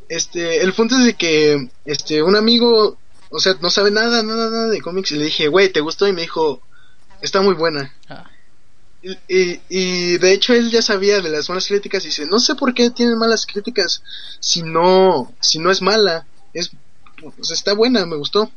Este, 0.09 0.61
el 0.61 0.73
punto 0.73 0.97
es 0.97 1.05
de 1.05 1.13
que, 1.13 1.69
este, 1.85 2.23
un 2.23 2.35
amigo, 2.35 2.97
o 3.29 3.39
sea, 3.39 3.55
no 3.61 3.69
sabe 3.69 3.91
nada, 3.91 4.23
nada, 4.23 4.49
nada 4.49 4.67
de 4.69 4.81
cómics 4.81 5.11
y 5.11 5.17
le 5.17 5.25
dije, 5.25 5.47
güey, 5.47 5.71
¿te 5.71 5.81
gustó? 5.81 6.07
Y 6.07 6.13
me 6.13 6.21
dijo, 6.21 6.61
está 7.21 7.41
muy 7.41 7.53
buena. 7.53 7.93
Ah. 8.09 8.29
Y, 9.03 9.59
y, 9.67 10.17
de 10.17 10.31
hecho 10.31 10.53
él 10.53 10.69
ya 10.69 10.83
sabía 10.83 11.21
de 11.21 11.29
las 11.29 11.49
malas 11.49 11.67
críticas 11.67 12.03
y 12.03 12.09
dice, 12.09 12.27
no 12.27 12.39
sé 12.39 12.53
por 12.53 12.73
qué 12.75 12.91
tienen 12.91 13.17
malas 13.17 13.47
críticas 13.47 14.03
si 14.39 14.61
no, 14.61 15.33
si 15.39 15.57
no 15.57 15.71
es 15.71 15.81
mala, 15.81 16.27
es, 16.53 16.71
pues 17.35 17.49
está 17.49 17.73
buena, 17.73 18.05
me 18.05 18.15
gustó. 18.15 18.51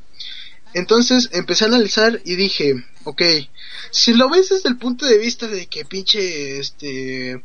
Entonces 0.74 1.30
empecé 1.32 1.64
a 1.64 1.68
analizar 1.68 2.20
y 2.24 2.34
dije, 2.34 2.74
ok, 3.04 3.22
si 3.90 4.12
lo 4.12 4.28
ves 4.28 4.50
desde 4.50 4.68
el 4.68 4.76
punto 4.76 5.06
de 5.06 5.18
vista 5.18 5.46
de 5.46 5.66
que 5.66 5.84
pinche, 5.84 6.58
este, 6.58 7.42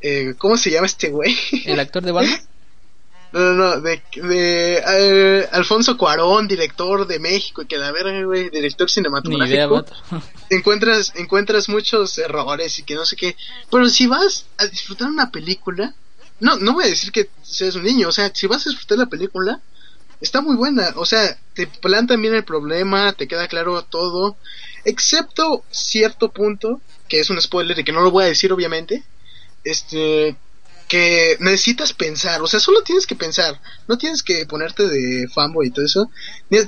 eh, 0.00 0.34
¿cómo 0.38 0.56
se 0.56 0.70
llama 0.70 0.86
este 0.86 1.10
güey? 1.10 1.36
¿El 1.66 1.78
actor 1.78 2.02
de 2.02 2.12
Batman? 2.12 2.40
No, 3.34 3.40
no, 3.40 3.54
no, 3.54 3.80
de, 3.80 4.00
de 4.14 4.76
eh, 4.76 5.48
Alfonso 5.50 5.96
Cuarón, 5.96 6.46
director 6.46 7.04
de 7.04 7.18
México, 7.18 7.62
y 7.62 7.66
que 7.66 7.76
la 7.76 7.90
verga, 7.90 8.22
güey, 8.22 8.48
director 8.48 8.88
cinematográfico. 8.88 9.84
encuentras, 10.50 11.12
encuentras 11.16 11.68
muchos 11.68 12.16
errores 12.18 12.78
y 12.78 12.84
que 12.84 12.94
no 12.94 13.04
sé 13.04 13.16
qué. 13.16 13.36
Pero 13.72 13.88
si 13.88 14.06
vas 14.06 14.46
a 14.56 14.68
disfrutar 14.68 15.08
una 15.08 15.32
película, 15.32 15.96
no, 16.38 16.58
no 16.58 16.74
voy 16.74 16.84
a 16.84 16.88
decir 16.88 17.10
que 17.10 17.28
seas 17.42 17.74
un 17.74 17.82
niño, 17.82 18.08
o 18.08 18.12
sea, 18.12 18.30
si 18.32 18.46
vas 18.46 18.64
a 18.68 18.70
disfrutar 18.70 18.98
la 18.98 19.06
película, 19.06 19.60
está 20.20 20.40
muy 20.40 20.54
buena, 20.54 20.92
o 20.94 21.04
sea, 21.04 21.36
te 21.54 21.66
plantan 21.66 22.22
bien 22.22 22.34
el 22.34 22.44
problema, 22.44 23.14
te 23.14 23.26
queda 23.26 23.48
claro 23.48 23.82
todo, 23.82 24.36
excepto 24.84 25.64
cierto 25.72 26.30
punto, 26.30 26.80
que 27.08 27.18
es 27.18 27.30
un 27.30 27.40
spoiler 27.40 27.80
y 27.80 27.82
que 27.82 27.90
no 27.90 28.02
lo 28.02 28.12
voy 28.12 28.26
a 28.26 28.28
decir 28.28 28.52
obviamente, 28.52 29.02
este, 29.64 30.36
que 30.88 31.36
necesitas 31.40 31.92
pensar, 31.92 32.42
o 32.42 32.46
sea, 32.46 32.60
solo 32.60 32.82
tienes 32.82 33.06
que 33.06 33.16
pensar, 33.16 33.60
no 33.88 33.98
tienes 33.98 34.22
que 34.22 34.46
ponerte 34.46 34.86
de 34.88 35.28
fanboy 35.28 35.68
y 35.68 35.70
todo 35.70 35.84
eso, 35.84 36.10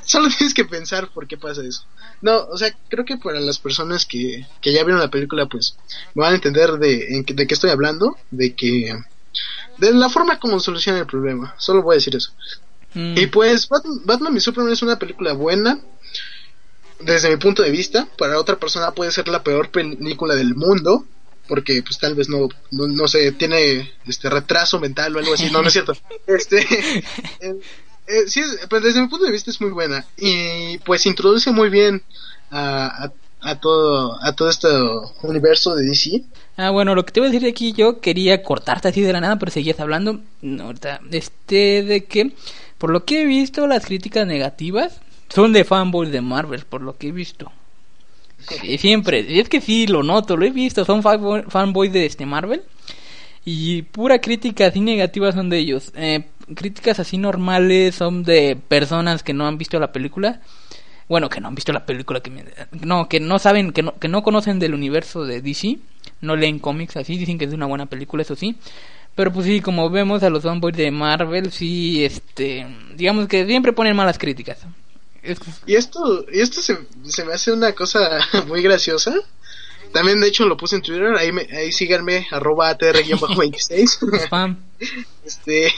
solo 0.04 0.28
tienes 0.36 0.54
que 0.54 0.64
pensar 0.64 1.10
por 1.12 1.26
qué 1.26 1.36
pasa 1.36 1.62
eso. 1.62 1.84
No, 2.22 2.44
o 2.46 2.56
sea, 2.56 2.74
creo 2.88 3.04
que 3.04 3.18
para 3.18 3.40
las 3.40 3.58
personas 3.58 4.06
que, 4.06 4.46
que 4.62 4.72
ya 4.72 4.84
vieron 4.84 5.00
la 5.00 5.10
película, 5.10 5.46
pues 5.46 5.76
me 6.14 6.22
van 6.22 6.32
a 6.32 6.36
entender 6.36 6.72
de, 6.72 7.24
de 7.26 7.46
qué 7.46 7.54
estoy 7.54 7.70
hablando, 7.70 8.16
de 8.30 8.54
que, 8.54 8.98
de 9.78 9.92
la 9.92 10.08
forma 10.08 10.38
como 10.38 10.58
soluciona 10.60 10.98
el 10.98 11.06
problema, 11.06 11.54
solo 11.58 11.82
voy 11.82 11.94
a 11.94 11.98
decir 11.98 12.16
eso. 12.16 12.32
Mm. 12.94 13.18
Y 13.18 13.26
pues 13.26 13.68
Batman, 13.68 14.00
Batman 14.04 14.36
y 14.36 14.40
Superman 14.40 14.72
es 14.72 14.82
una 14.82 14.98
película 14.98 15.34
buena, 15.34 15.78
desde 17.00 17.28
mi 17.28 17.36
punto 17.36 17.62
de 17.62 17.70
vista, 17.70 18.08
para 18.16 18.40
otra 18.40 18.56
persona 18.56 18.92
puede 18.92 19.10
ser 19.10 19.28
la 19.28 19.42
peor 19.42 19.70
película 19.70 20.34
del 20.34 20.54
mundo, 20.54 21.04
porque 21.48 21.82
pues 21.82 21.98
tal 21.98 22.14
vez 22.14 22.28
no, 22.28 22.48
no, 22.70 23.08
sé, 23.08 23.32
tiene 23.32 23.92
este 24.06 24.30
retraso 24.30 24.78
mental 24.78 25.14
o 25.14 25.18
algo 25.18 25.34
así, 25.34 25.50
no, 25.50 25.62
no 25.62 25.68
es 25.68 25.72
cierto. 25.72 25.94
Este, 26.26 26.60
eh, 27.40 27.56
eh, 28.06 28.26
sí, 28.26 28.42
pues 28.68 28.82
desde 28.82 29.00
mi 29.00 29.08
punto 29.08 29.24
de 29.24 29.32
vista 29.32 29.50
es 29.50 29.60
muy 29.60 29.70
buena 29.70 30.04
y 30.16 30.78
pues 30.78 31.06
introduce 31.06 31.50
muy 31.52 31.70
bien 31.70 32.02
a, 32.50 33.10
a, 33.40 33.60
todo 33.60 34.18
a 34.22 34.32
todo 34.34 34.50
este 34.50 34.68
universo 35.22 35.74
de 35.74 35.86
DC. 35.86 36.22
Ah, 36.56 36.70
bueno, 36.70 36.94
lo 36.94 37.04
que 37.04 37.12
te 37.12 37.20
voy 37.20 37.28
a 37.28 37.32
decir 37.32 37.48
aquí 37.48 37.72
yo 37.72 38.00
quería 38.00 38.42
cortarte 38.42 38.88
así 38.88 39.00
de 39.00 39.12
la 39.12 39.20
nada, 39.20 39.38
pero 39.38 39.52
seguías 39.52 39.80
hablando 39.80 40.20
ahorita 40.42 41.00
este 41.10 41.82
de 41.82 42.04
que 42.04 42.32
por 42.78 42.90
lo 42.90 43.04
que 43.04 43.22
he 43.22 43.26
visto 43.26 43.66
las 43.66 43.84
críticas 43.86 44.26
negativas 44.26 45.00
son 45.28 45.52
de 45.52 45.64
fanboys 45.64 46.12
de 46.12 46.20
Marvel, 46.20 46.64
por 46.64 46.82
lo 46.82 46.96
que 46.96 47.08
he 47.08 47.12
visto. 47.12 47.50
Siempre, 48.78 49.40
es 49.40 49.48
que 49.48 49.60
sí, 49.60 49.86
lo 49.86 50.02
noto, 50.02 50.36
lo 50.36 50.44
he 50.46 50.50
visto, 50.50 50.84
son 50.84 51.02
fanboys 51.02 51.92
de 51.92 52.06
este 52.06 52.26
Marvel. 52.26 52.62
Y 53.44 53.82
pura 53.82 54.20
crítica 54.20 54.66
así 54.66 54.80
negativa 54.80 55.30
son 55.32 55.48
de 55.48 55.58
ellos. 55.58 55.92
Eh, 55.94 56.24
críticas 56.54 56.98
así 56.98 57.16
normales 57.16 57.94
son 57.94 58.24
de 58.24 58.56
personas 58.56 59.22
que 59.22 59.32
no 59.32 59.46
han 59.46 59.56
visto 59.56 59.78
la 59.78 59.92
película. 59.92 60.40
Bueno, 61.08 61.28
que 61.28 61.40
no 61.40 61.46
han 61.46 61.54
visto 61.54 61.72
la 61.72 61.86
película, 61.86 62.20
que 62.20 62.32
no, 62.72 63.08
que 63.08 63.20
no 63.20 63.38
saben, 63.38 63.70
que 63.70 63.82
no, 63.82 63.96
que 63.96 64.08
no 64.08 64.24
conocen 64.24 64.58
del 64.58 64.74
universo 64.74 65.24
de 65.24 65.40
DC, 65.40 65.78
no 66.20 66.34
leen 66.34 66.58
cómics 66.58 66.96
así, 66.96 67.16
dicen 67.16 67.38
que 67.38 67.44
es 67.44 67.52
una 67.52 67.66
buena 67.66 67.86
película, 67.86 68.22
eso 68.22 68.34
sí. 68.34 68.56
Pero 69.14 69.32
pues 69.32 69.46
sí, 69.46 69.60
como 69.60 69.88
vemos 69.88 70.24
a 70.24 70.30
los 70.30 70.42
fanboys 70.42 70.76
de 70.76 70.90
Marvel, 70.90 71.52
sí, 71.52 72.04
este, 72.04 72.66
digamos 72.96 73.28
que 73.28 73.46
siempre 73.46 73.72
ponen 73.72 73.94
malas 73.94 74.18
críticas. 74.18 74.66
Y 75.66 75.74
esto, 75.74 76.24
y 76.32 76.40
esto 76.40 76.62
se, 76.62 76.78
se 77.04 77.24
me 77.24 77.32
hace 77.32 77.52
una 77.52 77.72
cosa 77.72 78.20
muy 78.46 78.62
graciosa. 78.62 79.14
También, 79.92 80.20
de 80.20 80.28
hecho, 80.28 80.46
lo 80.46 80.56
puse 80.56 80.76
en 80.76 80.82
Twitter. 80.82 81.14
Ahí, 81.16 81.32
me, 81.32 81.48
ahí 81.56 81.72
síganme, 81.72 82.26
arroba 82.30 82.76
ATR-26. 82.76 84.56
este, 85.24 85.72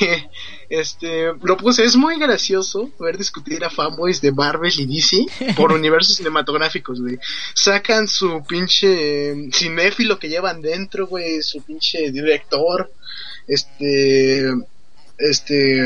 este, 0.69 1.33
lo 1.41 1.57
puse. 1.57 1.85
Es 1.85 1.95
muy 1.95 2.19
gracioso 2.19 2.91
ver 2.99 3.17
discutir 3.17 3.65
a 3.65 3.71
fanboys 3.71 4.21
de 4.21 4.33
Marvel 4.33 4.73
y 4.77 4.87
DC 4.87 5.55
por 5.55 5.73
universos 5.79 6.17
cinematográficos, 6.17 7.01
güey. 7.01 7.19
Sacan 7.55 8.09
su 8.09 8.43
pinche 8.45 9.51
cinéfilo 9.53 10.19
que 10.19 10.29
llevan 10.29 10.63
dentro, 10.63 11.07
güey. 11.07 11.41
Su 11.43 11.63
pinche 11.63 12.11
director. 12.11 12.91
Este, 13.47 14.53
este, 15.17 15.81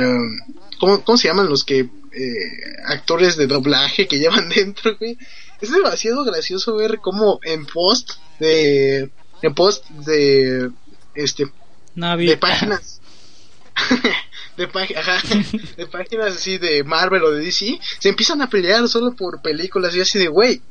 ¿cómo, 0.80 1.04
cómo 1.04 1.18
se 1.18 1.28
llaman 1.28 1.48
los 1.48 1.64
que 1.64 1.88
eh, 2.14 2.76
actores 2.86 3.36
de 3.36 3.46
doblaje 3.46 4.06
que 4.06 4.18
llevan 4.18 4.48
dentro, 4.54 4.96
güey. 4.98 5.18
Es 5.60 5.72
demasiado 5.72 6.24
gracioso 6.24 6.76
ver 6.76 6.98
cómo 6.98 7.38
en 7.42 7.66
post 7.66 8.12
de 8.38 9.10
en 9.42 9.54
post 9.54 9.88
de 9.90 10.70
este 11.14 11.46
de 11.94 12.36
páginas 12.36 13.00
de, 14.56 14.66
de 15.76 15.86
páginas 15.86 16.36
así 16.36 16.58
de 16.58 16.84
Marvel 16.84 17.22
o 17.24 17.30
de 17.32 17.44
DC 17.44 17.78
se 17.98 18.08
empiezan 18.08 18.42
a 18.42 18.48
pelear 18.48 18.88
solo 18.88 19.14
por 19.14 19.42
películas 19.42 19.94
y 19.94 20.00
así 20.00 20.18
de 20.18 20.28
güey 20.28 20.62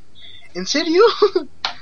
¿en 0.53 0.67
serio? 0.67 1.03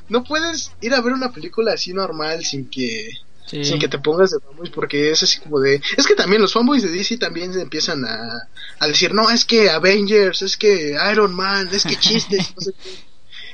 no 0.10 0.24
puedes 0.24 0.72
ir 0.82 0.94
a 0.94 1.02
ver 1.02 1.14
una 1.14 1.32
película 1.32 1.74
así 1.74 1.94
normal 1.94 2.44
sin 2.44 2.70
que 2.70 3.10
sin 3.50 3.80
que 3.80 3.88
te 3.88 4.00
pongas 4.00 4.32
de 4.32 4.40
fanboys 4.40 4.70
porque 4.70 5.12
es 5.12 5.24
así 5.24 5.40
como 5.40 5.60
de... 5.60 5.82
Es 5.98 6.06
que 6.06 6.16
también 6.16 6.42
los 6.42 6.54
fanboys 6.54 6.84
de 6.84 6.90
DC 6.90 7.18
también 7.18 7.52
empiezan 7.60 8.06
a, 8.06 8.48
a 8.80 8.88
decir, 8.88 9.14
no, 9.14 9.30
es 9.30 9.46
que 9.46 9.70
Avengers, 9.70 10.42
es 10.42 10.56
que 10.58 10.96
Iron 11.12 11.34
Man, 11.34 11.68
es 11.72 11.84
que 11.84 11.96
chistes, 11.96 12.54
no 12.56 12.62
sé 12.62 12.74
qué. 12.74 12.90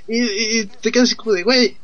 Y, 0.07 0.67
te 0.67 0.91
quedas 0.91 1.09
así 1.09 1.15
como 1.15 1.33
de, 1.33 1.41
güey, 1.41 1.77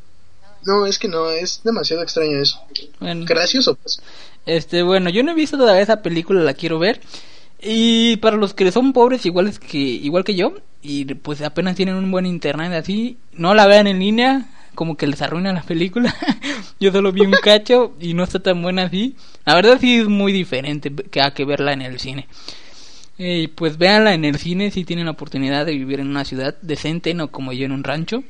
no, 0.64 0.86
es 0.86 1.00
que 1.00 1.08
no, 1.08 1.32
es 1.32 1.62
demasiado 1.64 2.04
extraño 2.04 2.40
eso. 2.40 2.62
Gracioso, 3.00 3.74
pues. 3.74 4.00
Este, 4.46 4.84
bueno, 4.84 5.10
yo 5.10 5.24
no 5.24 5.32
he 5.32 5.36
visto 5.36 5.58
todavía 5.58 5.82
esa 5.82 6.04
película, 6.04 6.42
la 6.42 6.54
quiero 6.54 6.78
ver. 6.78 7.02
Y 7.60 8.18
para 8.18 8.38
los 8.38 8.54
que 8.54 8.72
son 8.72 8.94
pobres 8.94 9.26
iguales 9.26 9.60
que 9.60 9.78
igual 9.78 10.24
que 10.24 10.36
yo 10.36 10.54
y 10.82 11.06
pues 11.16 11.42
apenas 11.42 11.76
tienen 11.76 11.96
un 11.96 12.10
buen 12.10 12.26
internet 12.26 12.74
así, 12.74 13.18
no 13.34 13.54
la 13.54 13.68
vean 13.68 13.86
en 13.86 14.00
línea, 14.00 14.50
como 14.76 14.98
que 14.98 15.08
les 15.08 15.22
arruina 15.22 15.54
la 15.54 15.64
película. 15.64 16.16
Yo 16.80 16.92
solo 16.92 17.12
vi 17.12 17.22
un 17.22 17.32
cacho 17.32 17.94
y 18.00 18.14
no 18.14 18.24
está 18.24 18.40
tan 18.40 18.62
buena 18.62 18.84
así. 18.84 19.16
La 19.46 19.56
verdad 19.56 19.78
sí 19.80 20.00
es 20.00 20.08
muy 20.08 20.32
diferente 20.32 20.94
que 20.94 21.22
a 21.22 21.34
que 21.34 21.46
verla 21.46 21.74
en 21.74 21.82
el 21.82 22.00
cine. 22.00 22.28
Y 23.18 23.48
pues 23.50 23.78
véanla 23.78 24.14
en 24.14 24.26
el 24.26 24.38
cine 24.38 24.72
si 24.72 24.84
tienen 24.84 25.06
la 25.06 25.12
oportunidad 25.12 25.66
de 25.66 25.74
vivir 25.74 26.00
en 26.00 26.08
una 26.08 26.26
ciudad 26.26 26.56
decente, 26.62 27.14
no 27.14 27.30
como 27.30 27.54
yo 27.54 27.66
en 27.66 27.72
un 27.72 27.84
rancho, 27.84 28.24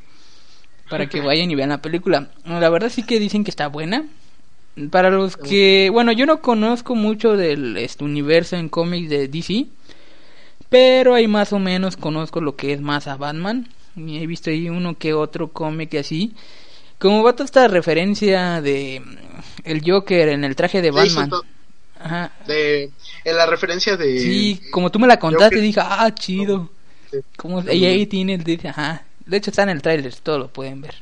para 0.90 1.08
que 1.08 1.22
vayan 1.26 1.52
y 1.52 1.56
vean 1.56 1.70
la 1.70 1.82
película. 1.82 2.30
La 2.46 2.70
verdad 2.70 2.90
sí 2.90 3.04
que 3.04 3.20
dicen 3.20 3.44
que 3.44 3.52
está 3.52 3.68
buena. 3.68 4.06
Para 4.90 5.10
los 5.10 5.36
que, 5.36 5.90
bueno, 5.92 6.14
yo 6.14 6.26
no 6.26 6.42
conozco 6.42 6.96
mucho 6.96 7.36
del 7.36 7.76
este 7.78 8.06
universo 8.06 8.56
en 8.56 8.70
cómics 8.70 9.10
de 9.10 9.28
DC, 9.28 9.66
pero 10.70 11.14
ahí 11.14 11.28
más 11.28 11.52
o 11.52 11.60
menos 11.60 11.98
conozco 11.98 12.40
lo 12.40 12.56
que 12.56 12.72
es 12.72 12.80
más 12.80 13.08
a 13.08 13.18
Batman 13.18 13.68
he 13.96 14.28
visto 14.28 14.50
ahí 14.50 14.70
uno 14.70 14.98
que 14.98 15.14
otro 15.14 15.50
cómic 15.50 15.96
así. 15.96 16.34
Como 16.98 17.24
va 17.24 17.34
toda 17.34 17.46
esta 17.46 17.68
referencia 17.68 18.62
de 18.62 19.02
el 19.64 19.82
Joker 19.84 20.30
en 20.30 20.44
el 20.44 20.56
traje 20.56 20.82
de 20.82 20.92
Batman. 20.92 21.32
Ajá. 22.00 22.32
De, 22.48 22.92
en 23.24 23.36
la 23.36 23.46
referencia 23.46 23.98
de. 23.98 24.20
Sí, 24.20 24.62
como 24.72 24.92
tú 24.92 25.00
me 25.00 25.08
la 25.08 25.18
contaste, 25.18 25.60
dije, 25.62 25.80
ah, 25.82 26.14
chido. 26.14 26.70
Como, 27.36 27.62
y 27.70 27.86
ahí 27.86 28.06
tiene, 28.06 28.38
dice, 28.38 28.70
ajá. 28.70 29.04
De 29.26 29.38
hecho, 29.38 29.50
está 29.50 29.64
en 29.64 29.70
el 29.70 29.82
trailer, 29.82 30.14
todo 30.16 30.40
lo 30.40 30.48
pueden 30.48 30.82
ver. 30.82 30.96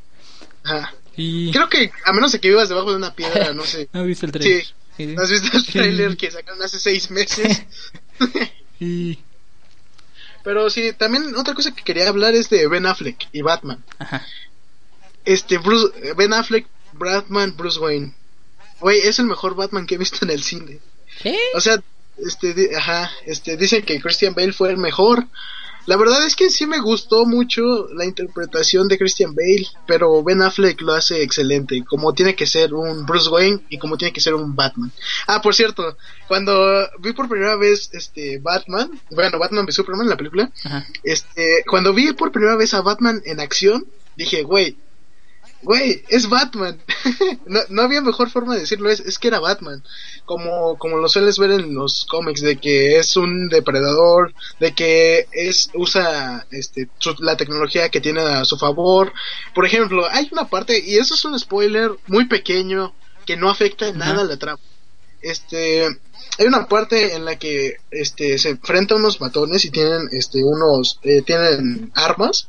Ajá. 0.63 0.93
Y... 1.15 1.51
Creo 1.51 1.69
que, 1.69 1.91
a 2.05 2.13
menos 2.13 2.31
de 2.31 2.39
que 2.39 2.49
vivas 2.49 2.69
debajo 2.69 2.91
de 2.91 2.97
una 2.97 3.13
piedra, 3.13 3.53
no 3.53 3.63
sé. 3.63 3.89
no 3.93 4.01
he 4.01 4.07
visto 4.07 4.25
el 4.25 4.31
trailer. 4.31 4.65
Sí. 4.97 5.05
¿No 5.07 5.21
has 5.21 5.29
visto 5.29 5.57
el 5.57 5.65
trailer 5.71 6.17
que 6.17 6.31
sacaron 6.31 6.61
hace 6.61 6.79
seis 6.79 7.11
meses? 7.11 7.63
y 8.79 9.17
pero 10.43 10.69
sí, 10.69 10.93
también 10.93 11.35
otra 11.35 11.53
cosa 11.53 11.73
que 11.73 11.83
quería 11.83 12.07
hablar 12.09 12.35
es 12.35 12.49
de 12.49 12.67
Ben 12.67 12.85
Affleck 12.85 13.27
y 13.31 13.41
Batman. 13.41 13.83
Ajá. 13.97 14.25
Este, 15.25 15.57
Bruce, 15.57 16.13
Ben 16.13 16.33
Affleck, 16.33 16.67
Batman, 16.93 17.55
Bruce 17.55 17.79
Wayne. 17.79 18.13
Güey, 18.79 18.99
es 18.99 19.19
el 19.19 19.25
mejor 19.25 19.55
Batman 19.55 19.85
que 19.85 19.95
he 19.95 19.97
visto 19.97 20.19
en 20.21 20.31
el 20.31 20.41
cine. 20.41 20.79
¿Qué? 21.21 21.37
O 21.53 21.61
sea, 21.61 21.81
este, 22.17 22.75
ajá, 22.75 23.11
este, 23.25 23.57
dicen 23.57 23.83
que 23.83 23.99
Christian 24.01 24.33
Bale 24.33 24.53
fue 24.53 24.69
el 24.69 24.77
mejor. 24.77 25.27
La 25.85 25.97
verdad 25.97 26.25
es 26.25 26.35
que 26.35 26.49
sí 26.49 26.65
me 26.67 26.79
gustó 26.79 27.25
mucho 27.25 27.87
la 27.93 28.05
interpretación 28.05 28.87
de 28.87 28.97
Christian 28.97 29.33
Bale, 29.33 29.67
pero 29.87 30.23
Ben 30.23 30.41
Affleck 30.41 30.81
lo 30.81 30.93
hace 30.93 31.23
excelente, 31.23 31.83
como 31.83 32.13
tiene 32.13 32.35
que 32.35 32.45
ser 32.45 32.73
un 32.73 33.05
Bruce 33.05 33.29
Wayne 33.29 33.61
y 33.69 33.77
como 33.77 33.97
tiene 33.97 34.13
que 34.13 34.21
ser 34.21 34.35
un 34.35 34.55
Batman. 34.55 34.91
Ah, 35.27 35.41
por 35.41 35.55
cierto, 35.55 35.97
cuando 36.27 36.87
vi 36.99 37.13
por 37.13 37.27
primera 37.27 37.55
vez 37.55 37.89
este 37.93 38.39
Batman, 38.39 38.91
bueno, 39.11 39.39
Batman 39.39 39.65
v 39.65 39.71
Superman 39.71 40.09
la 40.09 40.17
película, 40.17 40.51
este, 41.03 41.63
cuando 41.67 41.93
vi 41.93 42.13
por 42.13 42.31
primera 42.31 42.55
vez 42.55 42.73
a 42.73 42.81
Batman 42.81 43.21
en 43.25 43.39
acción, 43.39 43.85
dije, 44.15 44.43
güey, 44.43 44.77
Güey, 45.61 46.03
es 46.07 46.29
Batman. 46.29 46.81
no, 47.45 47.59
no, 47.69 47.81
había 47.81 48.01
mejor 48.01 48.29
forma 48.29 48.53
de 48.53 48.61
decirlo, 48.61 48.89
es, 48.89 49.01
es 49.01 49.19
que 49.19 49.27
era 49.27 49.39
Batman. 49.39 49.83
Como, 50.25 50.77
como 50.77 50.97
lo 50.97 51.09
sueles 51.09 51.37
ver 51.37 51.51
en 51.51 51.73
los 51.73 52.05
cómics, 52.05 52.41
de 52.41 52.57
que 52.57 52.97
es 52.97 53.17
un 53.17 53.49
depredador, 53.49 54.33
de 54.59 54.73
que 54.73 55.27
es, 55.31 55.69
usa 55.73 56.45
este, 56.51 56.89
la 57.19 57.35
tecnología 57.35 57.89
que 57.89 58.01
tiene 58.01 58.21
a 58.21 58.45
su 58.45 58.57
favor. 58.57 59.11
Por 59.53 59.65
ejemplo, 59.65 60.07
hay 60.09 60.29
una 60.31 60.47
parte, 60.47 60.79
y 60.79 60.95
eso 60.95 61.15
es 61.15 61.25
un 61.25 61.37
spoiler 61.37 61.91
muy 62.07 62.25
pequeño, 62.25 62.93
que 63.25 63.35
no 63.35 63.49
afecta 63.49 63.87
en 63.87 63.97
nada 63.97 64.21
a 64.21 64.25
la 64.25 64.37
trama. 64.37 64.59
Este, 65.21 65.85
hay 66.37 66.47
una 66.47 66.67
parte 66.67 67.15
en 67.15 67.25
la 67.25 67.37
que 67.37 67.75
este, 67.91 68.37
se 68.37 68.49
enfrentan 68.49 68.99
unos 68.99 69.19
matones 69.19 69.65
y 69.65 69.71
tienen 69.71 70.07
este, 70.11 70.41
unos, 70.43 70.99
eh, 71.03 71.21
tienen 71.21 71.91
armas. 71.95 72.47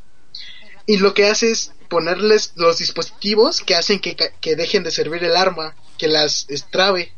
Y 0.91 0.97
lo 0.97 1.15
que 1.15 1.27
hace 1.27 1.53
es 1.53 1.71
ponerles 1.89 2.51
los 2.57 2.79
dispositivos 2.79 3.61
que 3.61 3.77
hacen 3.77 4.01
que, 4.01 4.17
que 4.17 4.57
dejen 4.57 4.83
de 4.83 4.91
servir 4.91 5.23
el 5.23 5.37
arma, 5.37 5.77
que 5.99 6.09
las 6.09 6.47
extrabe. 6.49 7.13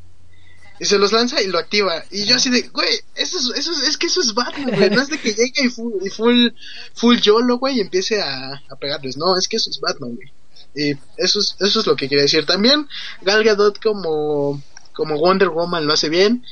Y 0.78 0.84
se 0.84 0.98
los 0.98 1.10
lanza 1.10 1.40
y 1.40 1.46
lo 1.46 1.58
activa. 1.58 2.04
Y 2.10 2.26
yo 2.26 2.36
así 2.36 2.50
de, 2.50 2.68
güey, 2.68 3.00
eso 3.14 3.38
es, 3.38 3.58
eso 3.58 3.72
es, 3.72 3.96
que 3.96 4.08
eso 4.08 4.20
es 4.20 4.34
Batman, 4.34 4.76
güey. 4.76 4.90
No 4.90 5.00
es 5.00 5.08
de 5.08 5.16
que 5.16 5.32
llegue 5.32 5.64
y 5.64 5.68
full, 5.70 5.94
y 6.04 6.10
full, 6.10 6.48
full 6.92 7.16
YOLO, 7.16 7.56
güey, 7.56 7.78
y 7.78 7.80
empiece 7.80 8.20
a, 8.20 8.62
a 8.68 8.76
pegarles. 8.78 9.16
No, 9.16 9.38
es 9.38 9.48
que 9.48 9.56
eso 9.56 9.70
es 9.70 9.80
Batman, 9.80 10.16
güey. 10.16 10.30
Y 10.74 10.98
eso 11.16 11.40
es, 11.40 11.56
eso 11.58 11.80
es 11.80 11.86
lo 11.86 11.96
que 11.96 12.10
quería 12.10 12.24
decir. 12.24 12.44
También 12.44 12.86
Gal 13.22 13.42
Gadot 13.42 13.82
como, 13.82 14.62
como 14.92 15.16
Wonder 15.16 15.48
Woman 15.48 15.86
lo 15.86 15.94
hace 15.94 16.10
bien. 16.10 16.44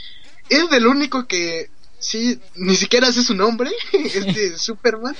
Es 0.48 0.70
del 0.70 0.86
único 0.86 1.26
que 1.26 1.68
sí, 1.98 2.40
ni 2.54 2.76
siquiera 2.76 3.12
sé 3.12 3.22
su 3.22 3.34
nombre, 3.34 3.70
este 3.92 4.56
Superman. 4.58 5.14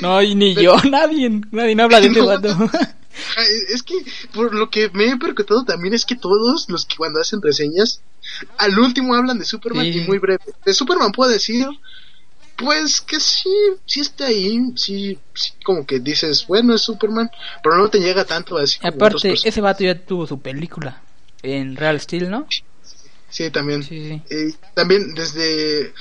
No, 0.00 0.22
y 0.22 0.34
ni 0.34 0.54
yo, 0.54 0.76
nadie, 0.90 1.30
nadie 1.50 1.80
habla 1.80 2.00
de 2.00 2.06
este 2.08 2.20
vato. 2.20 2.70
Es 3.74 3.82
que 3.82 3.94
por 4.32 4.54
lo 4.54 4.70
que 4.70 4.88
me 4.90 5.06
he 5.06 5.16
percatado 5.16 5.64
también 5.64 5.94
es 5.94 6.04
que 6.04 6.16
todos 6.16 6.68
los 6.68 6.86
que 6.86 6.96
cuando 6.96 7.20
hacen 7.20 7.42
reseñas 7.42 8.00
al 8.56 8.78
último 8.78 9.14
hablan 9.14 9.38
de 9.38 9.44
Superman 9.44 9.86
y 9.86 10.00
muy 10.00 10.18
breve. 10.18 10.42
De 10.64 10.72
Superman 10.72 11.12
puedo 11.12 11.30
decir 11.30 11.66
pues 12.56 13.00
que 13.00 13.18
sí, 13.18 13.50
sí 13.86 14.00
está 14.00 14.26
ahí, 14.26 14.60
sí, 14.76 15.18
como 15.64 15.84
que 15.84 15.98
dices, 15.98 16.46
bueno, 16.46 16.74
es 16.74 16.82
Superman, 16.82 17.30
pero 17.62 17.76
no 17.76 17.88
te 17.88 17.98
llega 17.98 18.24
tanto 18.24 18.56
así. 18.56 18.78
Aparte, 18.82 19.32
ese 19.32 19.60
vato 19.60 19.84
ya 19.84 19.98
tuvo 19.98 20.26
su 20.26 20.40
película 20.40 21.02
en 21.42 21.76
Real 21.76 22.00
Steel, 22.00 22.30
¿no? 22.30 22.46
Sí, 22.48 22.62
también. 23.52 23.82
también 24.74 25.14
desde... 25.14 25.92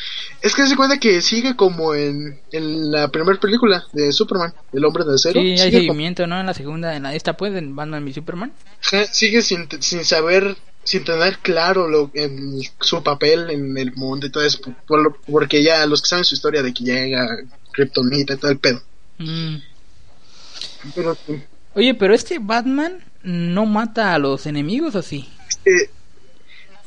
Es 0.41 0.55
que 0.55 0.67
se 0.67 0.75
cuenta 0.75 0.99
que 0.99 1.21
sigue 1.21 1.55
como 1.55 1.93
en, 1.93 2.39
en 2.51 2.91
la 2.91 3.09
primera 3.09 3.39
película 3.39 3.86
de 3.93 4.11
Superman, 4.11 4.53
El 4.73 4.86
Hombre 4.86 5.03
de 5.05 5.15
Acero. 5.15 5.39
Sí, 5.39 5.59
hay 5.59 5.71
seguimiento, 5.71 6.27
¿no? 6.27 6.39
En 6.39 6.45
la 6.45 6.53
segunda, 6.53 6.95
en 6.95 7.03
la 7.03 7.15
esta 7.15 7.38
pues, 7.38 7.55
en 7.55 7.75
Batman 7.75 8.07
y 8.07 8.13
Superman. 8.13 8.51
Sigue 9.11 9.41
sin, 9.41 9.67
sin 9.79 10.03
saber 10.03 10.57
sin 10.84 11.03
tener 11.03 11.38
claro 11.39 11.88
lo, 11.88 12.09
en 12.13 12.59
su 12.79 13.03
papel 13.03 13.49
en 13.51 13.77
el 13.77 13.93
mundo 13.93 14.25
y 14.25 14.32
todo 14.32 14.43
eso, 14.43 14.59
porque 15.27 15.63
ya 15.63 15.86
los 15.86 16.01
que 16.01 16.07
saben 16.07 16.25
su 16.25 16.36
historia 16.36 16.63
de 16.63 16.73
que 16.73 16.84
llega 16.84 17.27
Kryptonita 17.71 18.34
y 18.34 18.38
todo 18.38 18.51
el 18.51 18.57
pedo. 18.57 18.82
Mm. 19.19 19.57
Oye, 21.75 21.93
pero 21.93 22.13
este 22.13 22.39
Batman 22.39 23.03
no 23.23 23.65
mata 23.65 24.13
a 24.13 24.19
los 24.19 24.45
enemigos 24.45 24.95
o 24.95 25.01
sí? 25.01 25.29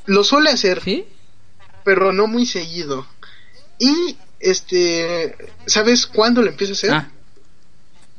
Lo 0.07 0.25
suele 0.25 0.51
hacer, 0.51 0.83
¿Sí? 0.83 1.07
pero 1.85 2.13
no 2.13 2.27
muy 2.27 2.47
seguido. 2.47 3.07
Y 3.79 4.17
este, 4.41 5.37
¿sabes 5.67 6.07
cuándo 6.07 6.43
lo 6.43 6.49
empieza 6.49 6.73
a 6.73 6.77
hacer? 6.77 6.93
Ah. 6.93 7.11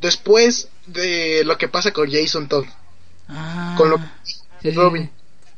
Después 0.02 0.70
de 0.88 1.44
lo 1.46 1.58
que 1.58 1.68
pasa 1.68 1.92
con 1.92 2.12
Jason 2.12 2.48
Todd. 2.48 2.66
Ah, 3.28 3.76
con 3.78 3.90
lo 3.90 4.00
Robin 4.74 5.10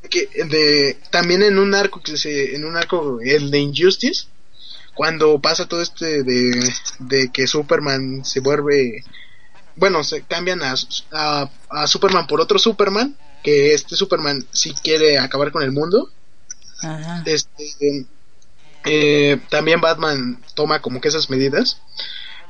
que 0.09 0.29
de 0.45 0.99
también 1.09 1.43
en 1.43 1.59
un 1.59 1.75
arco 1.75 2.01
que 2.01 2.17
se 2.17 2.55
en 2.55 2.65
un 2.65 2.77
arco 2.77 3.19
el 3.21 3.51
de 3.51 3.59
Injustice 3.59 4.27
cuando 4.93 5.39
pasa 5.39 5.67
todo 5.67 5.81
este 5.81 6.23
de, 6.23 6.73
de 6.99 7.31
que 7.31 7.47
Superman 7.47 8.25
se 8.25 8.39
vuelve 8.39 9.03
bueno 9.75 10.03
se 10.03 10.23
cambian 10.23 10.61
a, 10.63 10.75
a, 11.69 11.87
Superman 11.87 12.27
por 12.27 12.41
otro 12.41 12.57
Superman 12.57 13.15
que 13.43 13.73
este 13.73 13.95
Superman 13.95 14.45
sí 14.51 14.73
quiere 14.81 15.19
acabar 15.19 15.51
con 15.51 15.63
el 15.63 15.71
mundo 15.71 16.09
este 17.25 18.05
eh, 18.85 19.39
también 19.49 19.81
Batman 19.81 20.41
toma 20.53 20.81
como 20.81 21.01
que 21.01 21.09
esas 21.09 21.29
medidas 21.29 21.81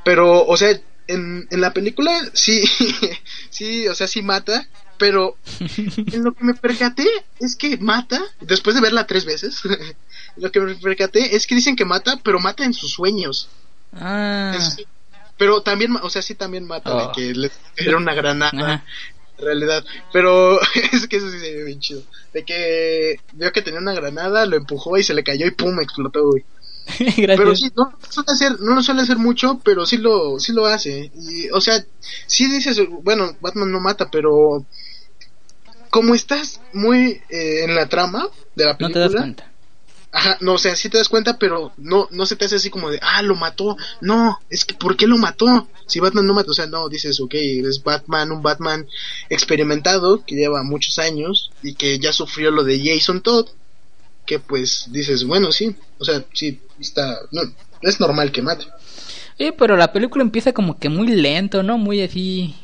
pero 0.04 0.46
o 0.46 0.56
sea 0.56 0.78
en, 1.06 1.48
en 1.50 1.60
la 1.60 1.72
película 1.72 2.12
sí 2.32 2.62
sí 3.50 3.88
o 3.88 3.94
sea 3.94 4.06
sí 4.06 4.22
mata 4.22 4.68
pero 4.98 5.36
en 5.60 6.24
lo 6.24 6.32
que 6.32 6.44
me 6.44 6.54
percaté 6.54 7.06
es 7.38 7.56
que 7.56 7.78
mata, 7.78 8.20
después 8.40 8.74
de 8.74 8.82
verla 8.82 9.06
tres 9.06 9.24
veces, 9.24 9.62
lo 10.36 10.52
que 10.52 10.60
me 10.60 10.74
percaté 10.74 11.34
es 11.34 11.46
que 11.46 11.54
dicen 11.54 11.76
que 11.76 11.84
mata, 11.84 12.18
pero 12.22 12.40
mata 12.40 12.64
en 12.64 12.74
sus 12.74 12.92
sueños. 12.92 13.48
Ah. 13.94 14.54
pero 15.38 15.62
también, 15.62 15.96
o 16.02 16.10
sea, 16.10 16.20
sí 16.20 16.34
también 16.34 16.66
mata, 16.66 16.94
de 16.94 17.02
oh. 17.04 17.12
que 17.12 17.50
era 17.76 17.96
una 17.96 18.12
granada. 18.12 18.84
Realidad, 19.38 19.84
pero 20.12 20.60
es 20.92 21.06
que 21.06 21.16
eso 21.16 21.30
sí 21.30 21.38
se 21.38 21.54
ve 21.54 21.64
bien 21.64 21.80
chido. 21.80 22.02
De 22.32 22.44
que 22.44 23.20
vio 23.32 23.52
que 23.52 23.62
tenía 23.62 23.80
una 23.80 23.94
granada, 23.94 24.46
lo 24.46 24.56
empujó 24.56 24.96
y 24.98 25.02
se 25.02 25.14
le 25.14 25.24
cayó 25.24 25.46
y 25.46 25.52
pum, 25.52 25.80
explotó, 25.80 26.30
güey. 26.30 26.44
pero 27.26 27.54
sí, 27.54 27.70
no, 27.76 27.92
suele 28.08 28.32
hacer, 28.32 28.60
no 28.60 28.74
lo 28.74 28.82
suele 28.82 29.02
hacer 29.02 29.18
mucho, 29.18 29.60
pero 29.62 29.84
sí 29.84 29.98
lo, 29.98 30.40
sí 30.40 30.52
lo 30.52 30.66
hace. 30.66 31.10
Y, 31.14 31.50
o 31.50 31.60
sea, 31.60 31.84
sí 32.26 32.50
dices, 32.50 32.80
bueno, 33.02 33.36
Batman 33.40 33.70
no 33.70 33.80
mata, 33.80 34.10
pero 34.10 34.64
como 35.90 36.14
estás 36.14 36.60
muy 36.72 37.20
eh, 37.28 37.64
en 37.64 37.74
la 37.74 37.88
trama 37.88 38.26
de 38.54 38.64
la 38.64 38.76
película. 38.76 39.04
No 39.04 39.10
te 39.10 39.14
das 39.14 39.22
cuenta. 39.22 39.52
Ajá, 40.10 40.38
no, 40.40 40.54
o 40.54 40.58
sea, 40.58 40.74
sí 40.74 40.88
te 40.88 40.96
das 40.96 41.08
cuenta, 41.08 41.38
pero 41.38 41.72
no, 41.76 42.08
no 42.10 42.24
se 42.24 42.34
te 42.34 42.46
hace 42.46 42.56
así 42.56 42.70
como 42.70 42.90
de, 42.90 42.98
ah, 43.02 43.22
lo 43.22 43.36
mató. 43.36 43.76
No, 44.00 44.38
es 44.48 44.64
que, 44.64 44.74
¿por 44.74 44.96
qué 44.96 45.06
lo 45.06 45.18
mató? 45.18 45.68
Si 45.86 46.00
Batman 46.00 46.26
no 46.26 46.34
mató, 46.34 46.52
o 46.52 46.54
sea, 46.54 46.66
no, 46.66 46.88
dices, 46.88 47.20
ok, 47.20 47.34
es 47.34 47.82
Batman, 47.82 48.32
un 48.32 48.42
Batman 48.42 48.86
experimentado 49.28 50.24
que 50.24 50.34
lleva 50.34 50.62
muchos 50.62 50.98
años 50.98 51.50
y 51.62 51.74
que 51.74 51.98
ya 51.98 52.12
sufrió 52.12 52.50
lo 52.50 52.64
de 52.64 52.82
Jason 52.82 53.20
Todd. 53.20 53.48
Que 54.24 54.38
pues 54.38 54.86
dices, 54.90 55.24
bueno, 55.24 55.52
sí, 55.52 55.74
o 55.98 56.04
sea, 56.04 56.24
sí, 56.32 56.60
está, 56.80 57.18
no, 57.30 57.42
es 57.82 58.00
normal 58.00 58.32
que 58.32 58.42
mate. 58.42 58.66
Sí, 59.38 59.52
pero 59.56 59.76
la 59.76 59.92
película 59.92 60.22
empieza 60.22 60.52
como 60.52 60.78
que 60.78 60.88
muy 60.88 61.08
lento, 61.08 61.62
¿no? 61.62 61.78
Muy 61.78 62.02
así 62.02 62.54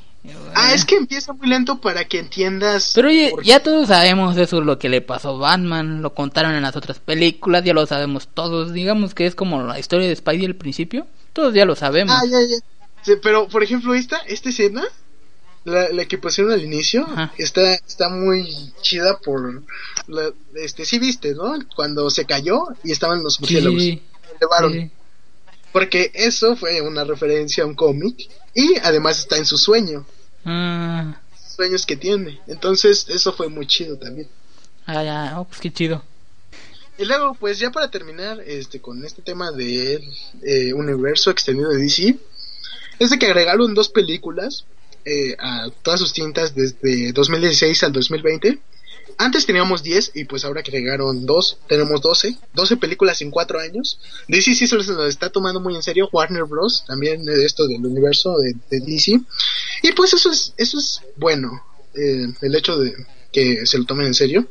Ah, 0.55 0.73
es 0.73 0.85
que 0.87 0.97
empieza 0.97 1.35
muy 1.35 1.49
lento 1.49 1.81
para 1.81 2.07
que 2.07 2.19
entiendas. 2.19 2.93
Pero 2.95 3.11
ya 3.43 3.63
todos 3.63 3.89
sabemos 3.89 4.37
eso, 4.37 4.61
lo 4.63 4.79
que 4.79 4.89
le 4.89 5.03
pasó 5.03 5.31
a 5.31 5.39
Batman, 5.39 6.01
lo 6.01 6.15
contaron 6.15 6.55
en 6.55 6.63
las 6.63 6.77
otras 6.77 6.99
películas, 6.99 7.65
ya 7.65 7.75
lo 7.75 7.85
sabemos 7.87 8.29
todos. 8.29 8.73
Digamos 8.73 9.15
que 9.15 9.27
es 9.27 9.35
como 9.35 9.63
la 9.63 9.79
historia 9.79 10.09
de 10.09 10.17
Spidey 10.17 10.47
al 10.47 10.55
principio, 10.55 11.07
todos 11.35 11.53
ya 11.53 11.67
lo 11.67 11.77
sabemos. 11.77 12.15
Ah, 12.17 12.25
ya, 12.25 12.39
ya. 12.41 13.15
pero, 13.23 13.49
por 13.49 13.63
ejemplo, 13.63 13.95
esta, 13.95 14.17
esta 14.19 14.49
escena, 14.49 14.85
la, 15.65 15.91
la 15.91 16.07
que 16.07 16.17
pusieron 16.17 16.53
al 16.53 16.65
inicio, 16.65 17.07
está, 17.37 17.75
está 17.75 18.09
muy 18.09 18.73
chida 18.81 19.19
por. 19.19 19.63
La, 20.07 20.33
este, 20.55 20.87
sí 20.87 20.99
viste, 20.99 21.35
¿no? 21.35 21.55
Cuando 21.77 22.09
se 22.09 22.25
cayó 22.25 22.69
y 22.83 22.93
estaban 22.93 23.23
los 23.23 23.41
murciélagos. 23.41 23.83
Sí, 23.83 24.01
Porque 25.71 26.11
eso 26.15 26.57
fue 26.57 26.81
una 26.81 27.05
referencia 27.05 27.65
a 27.65 27.67
un 27.67 27.75
cómic 27.75 28.31
y 28.55 28.77
además 28.83 29.19
está 29.19 29.37
en 29.37 29.45
su 29.45 29.59
sueño. 29.59 30.07
Ah. 30.45 31.21
Sueños 31.55 31.87
que 31.87 31.97
tiene. 31.97 32.41
Entonces, 32.47 33.07
eso 33.09 33.33
fue 33.33 33.49
muy 33.49 33.67
chido 33.67 33.97
también. 33.97 34.29
Ah, 34.87 35.03
ya, 35.03 35.41
oh, 35.41 35.45
pues 35.45 35.61
qué 35.61 35.73
chido. 35.73 36.03
Y 36.99 37.05
luego, 37.05 37.35
pues 37.35 37.59
ya 37.59 37.71
para 37.71 37.91
terminar 37.91 38.41
este 38.41 38.81
con 38.81 39.05
este 39.05 39.23
tema 39.23 39.51
del 39.51 40.03
eh, 40.43 40.73
universo 40.73 41.31
extendido 41.31 41.71
de 41.71 41.79
DC, 41.79 42.17
es 42.99 43.11
de 43.11 43.19
que 43.19 43.27
agregaron 43.27 43.75
dos 43.75 43.89
películas 43.89 44.65
eh, 45.05 45.37
a 45.39 45.71
todas 45.83 46.01
sus 46.01 46.13
tintas 46.13 46.55
desde 46.55 47.13
2016 47.13 47.83
al 47.83 47.93
2020 47.93 48.61
antes 49.19 49.47
teníamos 49.47 49.83
10 49.83 50.13
y 50.15 50.25
pues 50.25 50.45
ahora 50.45 50.63
que 50.63 50.71
llegaron 50.71 51.27
2, 51.27 51.59
tenemos 51.69 52.01
12. 52.01 52.37
12 52.53 52.77
películas 52.77 53.21
en 53.23 53.31
4 53.31 53.61
años. 53.61 53.99
DC 54.29 54.55
sí 54.55 54.67
se 54.67 54.77
lo 54.77 55.07
está 55.07 55.31
tomando 55.31 55.61
muy 55.61 55.75
en 55.75 55.83
serio. 55.83 56.09
Warner 56.13 56.45
Bros. 56.45 56.85
también 56.87 57.25
de 57.25 57.45
esto 57.45 57.67
del 57.67 57.85
universo 57.85 58.37
de, 58.39 58.81
DC. 58.81 59.21
Y 59.83 59.93
pues 59.93 60.15
eso 60.15 60.31
es, 60.31 60.55
eso 60.57 60.79
es 60.79 61.01
bueno. 61.17 61.63
Eh, 61.95 62.27
el 62.41 62.55
hecho 62.55 62.79
de 62.79 62.93
que 63.33 63.67
se 63.67 63.79
lo 63.79 63.85
tomen 63.85 64.07
en 64.07 64.15
serio. 64.15 64.49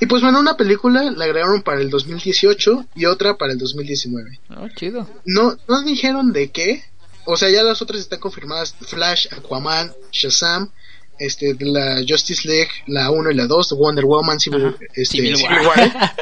Y 0.00 0.06
pues 0.06 0.22
bueno, 0.22 0.40
una 0.40 0.56
película 0.56 1.02
la 1.10 1.24
agregaron 1.24 1.62
para 1.62 1.80
el 1.80 1.90
2018 1.90 2.86
y 2.96 3.04
otra 3.04 3.36
para 3.36 3.52
el 3.52 3.58
2019. 3.58 4.40
Oh, 4.56 4.68
chido. 4.74 5.08
No, 5.24 5.56
no 5.68 5.82
dijeron 5.82 6.32
de 6.32 6.50
qué. 6.50 6.82
O 7.26 7.36
sea, 7.36 7.48
ya 7.50 7.62
las 7.62 7.80
otras 7.80 8.00
están 8.00 8.18
confirmadas. 8.18 8.74
Flash, 8.80 9.28
Aquaman, 9.30 9.92
Shazam 10.10 10.70
este, 11.18 11.54
de 11.54 11.64
la 11.66 12.02
Justice 12.06 12.46
League, 12.46 12.70
la 12.86 13.10
1 13.10 13.30
y 13.30 13.34
la 13.34 13.46
2, 13.46 13.72
Wonder 13.72 14.04
Woman, 14.04 14.40
Civil, 14.40 14.76
este, 14.94 15.04
Civil 15.04 15.36
War. 15.66 16.14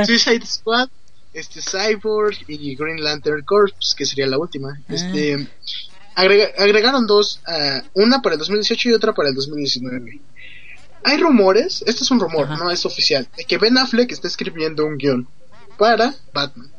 Suicide 0.06 0.46
Squad, 0.46 0.88
este, 1.32 1.60
Cyborg 1.60 2.36
y 2.48 2.74
Green 2.74 3.02
Lantern 3.02 3.44
Corps, 3.44 3.72
que 3.96 4.06
sería 4.06 4.26
la 4.26 4.38
última. 4.38 4.78
Ah. 4.88 4.94
Este, 4.94 5.48
agregaron 6.14 7.06
dos, 7.06 7.40
uh, 7.46 8.02
una 8.02 8.20
para 8.20 8.34
el 8.34 8.38
2018 8.40 8.88
y 8.88 8.92
otra 8.92 9.12
para 9.12 9.28
el 9.28 9.34
2019. 9.34 10.20
Hay 11.04 11.16
rumores, 11.18 11.84
este 11.86 12.02
es 12.02 12.10
un 12.10 12.18
rumor, 12.18 12.48
no 12.48 12.70
es 12.72 12.84
oficial, 12.84 13.28
de 13.36 13.44
que 13.44 13.56
Ben 13.56 13.78
Affleck 13.78 14.10
está 14.10 14.26
escribiendo 14.26 14.84
un 14.84 14.98
guion 14.98 15.28
para 15.76 16.14
Batman. 16.32 16.70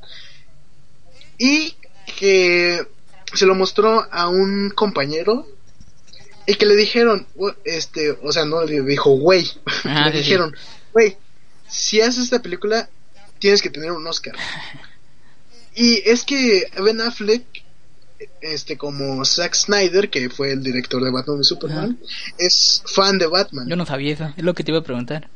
Y 1.37 1.73
que 2.17 2.85
se 3.33 3.45
lo 3.45 3.55
mostró 3.55 4.05
a 4.11 4.27
un 4.27 4.71
compañero 4.71 5.47
y 6.45 6.55
que 6.55 6.65
le 6.65 6.75
dijeron, 6.75 7.27
este, 7.63 8.11
o 8.23 8.31
sea, 8.31 8.45
no 8.45 8.63
le 8.63 8.81
dijo, 8.81 9.11
güey, 9.11 9.49
le 9.83 10.11
dijeron, 10.11 10.55
güey, 10.93 11.17
si 11.67 12.01
haces 12.01 12.25
esta 12.25 12.41
película, 12.41 12.89
tienes 13.39 13.61
que 13.61 13.69
tener 13.69 13.91
un 13.91 14.05
Oscar. 14.07 14.35
Y 15.75 16.01
es 16.09 16.25
que 16.25 16.65
Ben 16.83 16.99
Affleck, 16.99 17.45
este, 18.41 18.77
como 18.77 19.23
Zack 19.23 19.53
Snyder, 19.53 20.09
que 20.09 20.29
fue 20.29 20.51
el 20.51 20.61
director 20.61 21.01
de 21.01 21.09
Batman 21.09 21.39
y 21.39 21.43
Superman, 21.45 21.97
es 22.37 22.83
fan 22.85 23.17
de 23.17 23.27
Batman. 23.27 23.69
Yo 23.69 23.77
no 23.77 23.85
sabía 23.85 24.13
eso, 24.13 24.33
es 24.35 24.43
lo 24.43 24.53
que 24.53 24.65
te 24.65 24.71
iba 24.71 24.79
a 24.79 24.83
preguntar. 24.83 25.29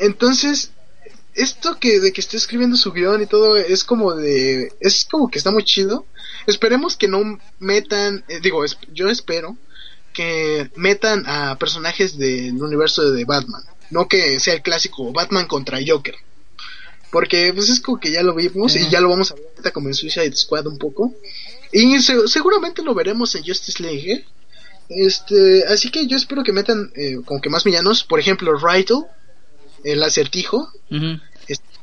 Entonces, 0.00 0.72
esto 1.34 1.78
que 1.78 2.00
de 2.00 2.12
que 2.12 2.20
esté 2.20 2.36
escribiendo 2.36 2.76
su 2.76 2.92
guion 2.92 3.22
y 3.22 3.26
todo 3.26 3.56
es 3.56 3.84
como 3.84 4.14
de 4.14 4.72
es 4.80 5.06
como 5.08 5.28
que 5.28 5.38
está 5.38 5.50
muy 5.50 5.64
chido 5.64 6.04
esperemos 6.46 6.96
que 6.96 7.08
no 7.08 7.38
metan 7.60 8.24
eh, 8.28 8.40
digo 8.40 8.64
yo 8.92 9.08
espero 9.08 9.56
que 10.12 10.70
metan 10.76 11.24
a 11.26 11.56
personajes 11.58 12.18
del 12.18 12.62
universo 12.62 13.10
de 13.10 13.24
Batman. 13.24 13.62
no 13.90 14.06
que 14.06 14.38
sea 14.40 14.54
el 14.54 14.62
clásico 14.62 15.12
Batman 15.12 15.46
contra 15.46 15.78
Joker. 15.86 16.14
Porque 17.10 17.52
pues 17.52 17.68
es 17.68 17.80
como 17.80 17.98
que 17.98 18.12
ya 18.12 18.22
lo 18.22 18.34
vimos 18.34 18.76
y 18.76 18.88
ya 18.88 19.00
lo 19.00 19.08
vamos 19.08 19.32
a 19.32 19.34
ver 19.34 19.44
ahorita 19.50 19.72
como 19.72 19.88
en 19.88 19.94
Suicide 19.94 20.36
Squad 20.36 20.66
un 20.66 20.78
poco. 20.78 21.12
Y 21.72 22.00
seguramente 22.00 22.82
lo 22.82 22.94
veremos 22.94 23.34
en 23.34 23.44
Justice 23.44 23.82
League. 23.82 24.12
¿eh? 24.12 24.24
Este, 24.88 25.64
así 25.66 25.90
que 25.90 26.06
yo 26.06 26.16
espero 26.16 26.42
que 26.42 26.52
metan 26.52 26.90
eh, 26.94 27.16
como 27.24 27.40
que 27.40 27.48
más 27.48 27.64
villanos, 27.64 28.04
por 28.04 28.20
ejemplo, 28.20 28.56
Rytle, 28.56 29.02
el 29.84 30.02
acertijo. 30.02 30.68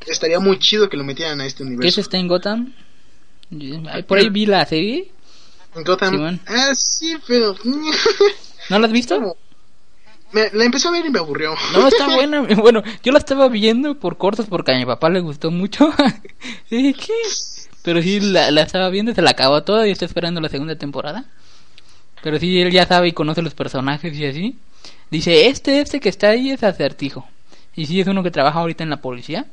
estaría 0.05 0.39
muy 0.39 0.59
chido 0.59 0.89
que 0.89 0.97
lo 0.97 1.03
metieran 1.03 1.41
a 1.41 1.45
este 1.45 1.63
universo. 1.63 1.95
¿Qué 1.95 2.01
está 2.01 2.17
en 2.17 2.27
Gotham? 2.27 2.73
Por 4.07 4.17
ahí 4.17 4.29
vi 4.29 4.45
la 4.45 4.65
serie. 4.65 5.11
Gotham. 5.83 6.39
ah, 6.47 6.75
sí, 6.75 7.15
pero 7.27 7.55
¿No 8.69 8.79
la 8.79 8.87
has 8.87 8.93
visto? 8.93 9.37
Me, 10.33 10.49
la 10.51 10.65
empecé 10.65 10.87
a 10.87 10.91
ver 10.91 11.05
y 11.05 11.09
me 11.09 11.19
aburrió. 11.19 11.55
No, 11.73 11.87
está 11.87 12.07
buena. 12.15 12.41
Bueno, 12.57 12.83
yo 13.03 13.11
la 13.11 13.19
estaba 13.19 13.47
viendo 13.47 13.95
por 13.95 14.17
cortos 14.17 14.47
porque 14.47 14.71
a 14.73 14.77
mi 14.77 14.85
papá 14.85 15.09
le 15.09 15.21
gustó 15.21 15.51
mucho. 15.51 15.89
¿qué? 16.69 16.93
Pero 17.83 18.01
sí, 18.01 18.19
la, 18.19 18.51
la 18.51 18.63
estaba 18.63 18.89
viendo, 18.89 19.13
se 19.13 19.21
la 19.21 19.31
acabó 19.31 19.63
toda 19.63 19.87
y 19.87 19.91
está 19.91 20.05
esperando 20.05 20.41
la 20.41 20.49
segunda 20.49 20.75
temporada. 20.75 21.25
Pero 22.21 22.39
sí, 22.39 22.59
él 22.59 22.71
ya 22.71 22.85
sabe 22.85 23.07
y 23.09 23.13
conoce 23.13 23.41
los 23.41 23.53
personajes 23.53 24.13
y 24.17 24.25
así. 24.25 24.57
Dice, 25.09 25.47
este, 25.47 25.79
este 25.79 25.99
que 26.01 26.09
está 26.09 26.29
ahí 26.29 26.49
es 26.49 26.63
acertijo. 26.63 27.25
Y 27.75 27.85
sí, 27.85 28.01
es 28.01 28.07
uno 28.07 28.23
que 28.23 28.31
trabaja 28.31 28.59
ahorita 28.59 28.83
en 28.83 28.89
la 28.89 28.97
policía. 28.97 29.45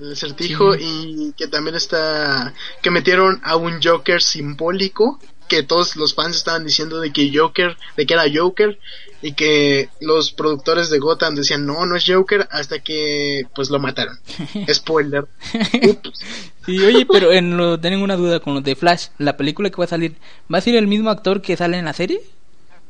El 0.00 0.12
acertijo 0.12 0.74
y 0.74 1.32
que 1.36 1.46
también 1.48 1.76
está... 1.76 2.52
Que 2.82 2.90
metieron 2.90 3.40
a 3.44 3.56
un 3.56 3.80
Joker 3.82 4.20
simbólico 4.20 5.18
que 5.48 5.62
todos 5.62 5.96
los 5.96 6.14
fans 6.14 6.36
estaban 6.36 6.64
diciendo 6.64 7.00
de 7.00 7.12
que 7.12 7.30
Joker, 7.32 7.76
de 7.96 8.06
que 8.06 8.14
era 8.14 8.24
Joker 8.32 8.78
y 9.22 9.32
que 9.32 9.88
los 10.00 10.32
productores 10.32 10.90
de 10.90 10.98
Gotham 10.98 11.34
decían 11.34 11.66
no, 11.66 11.86
no 11.86 11.96
es 11.96 12.04
Joker 12.06 12.48
hasta 12.50 12.80
que 12.80 13.46
pues 13.54 13.70
lo 13.70 13.78
mataron. 13.78 14.18
Spoiler. 14.72 15.26
sí, 16.66 16.78
oye, 16.78 17.06
pero 17.06 17.32
en 17.32 17.56
lo, 17.56 17.78
tengo 17.78 18.02
una 18.02 18.16
duda 18.16 18.40
con 18.40 18.54
lo 18.54 18.60
de 18.60 18.76
Flash, 18.76 19.08
la 19.18 19.36
película 19.36 19.70
que 19.70 19.76
va 19.76 19.84
a 19.84 19.88
salir, 19.88 20.16
¿va 20.52 20.58
a 20.58 20.62
ser 20.62 20.76
el 20.76 20.86
mismo 20.86 21.10
actor 21.10 21.42
que 21.42 21.56
sale 21.56 21.78
en 21.78 21.84
la 21.84 21.92
serie? 21.92 22.20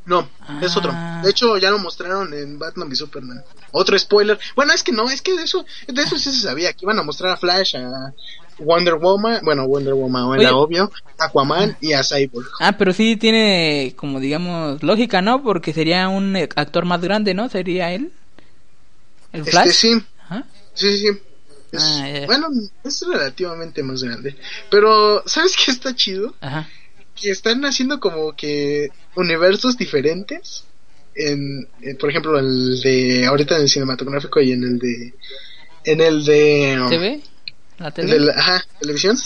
No, 0.05 0.29
es 0.61 0.77
otro. 0.77 0.93
De 1.23 1.29
hecho, 1.29 1.57
ya 1.57 1.71
lo 1.71 1.79
mostraron 1.79 2.33
en 2.33 2.59
Batman 2.59 2.87
v 2.87 2.95
Superman. 2.95 3.43
Otro 3.71 3.97
spoiler. 3.97 4.39
Bueno, 4.55 4.73
es 4.73 4.83
que 4.83 4.91
no, 4.91 5.09
es 5.09 5.21
que 5.21 5.35
de 5.35 5.43
eso, 5.43 5.65
de 5.87 6.01
eso 6.01 6.17
sí 6.17 6.31
se 6.31 6.41
sabía, 6.41 6.73
que 6.73 6.85
iban 6.85 6.99
a 6.99 7.03
mostrar 7.03 7.31
a 7.31 7.37
Flash, 7.37 7.75
a, 7.75 8.13
Wonder 8.59 8.95
Woman, 8.95 9.41
bueno, 9.43 9.67
Wonder 9.67 9.93
Woman 9.93 10.39
era 10.39 10.55
obvio, 10.55 10.91
Aquaman 11.17 11.75
y 11.81 11.93
a 11.93 12.03
Cyborg. 12.03 12.47
Ah, 12.59 12.77
pero 12.77 12.93
sí 12.93 13.17
tiene 13.17 13.93
como 13.97 14.19
digamos 14.19 14.81
lógica, 14.81 15.21
¿no? 15.21 15.43
Porque 15.43 15.73
sería 15.73 16.07
un 16.07 16.35
actor 16.37 16.85
más 16.85 17.01
grande, 17.01 17.33
¿no? 17.33 17.49
Sería 17.49 17.91
él. 17.91 18.11
El 19.33 19.41
este, 19.41 19.51
Flash. 19.51 19.71
sí. 19.71 20.03
Sí, 20.75 20.97
sí, 20.97 21.07
ah, 21.77 22.23
Bueno, 22.25 22.47
es 22.83 23.01
relativamente 23.07 23.81
más 23.81 24.03
grande. 24.03 24.35
Pero, 24.69 25.23
¿sabes 25.25 25.55
qué 25.55 25.71
está 25.71 25.95
chido? 25.95 26.35
Ajá. 26.41 26.67
Que 27.15 27.31
están 27.31 27.63
haciendo 27.63 28.01
como 28.01 28.35
que 28.35 28.91
universos 29.15 29.77
diferentes. 29.77 30.63
En, 31.15 31.67
eh, 31.81 31.95
por 31.95 32.09
ejemplo, 32.09 32.37
el 32.37 32.81
de 32.81 33.25
ahorita 33.25 33.55
en 33.55 33.61
el 33.63 33.69
cinematográfico 33.69 34.41
y 34.41 34.51
en 34.51 34.63
el 34.63 34.79
de 34.79 35.13
en 35.85 36.01
el 36.01 36.25
de 36.25 36.77
um, 36.81 36.89
¿TV? 36.89 37.21
¿La 37.77 37.93
ajá, 38.35 38.65
televisión. 38.79 39.17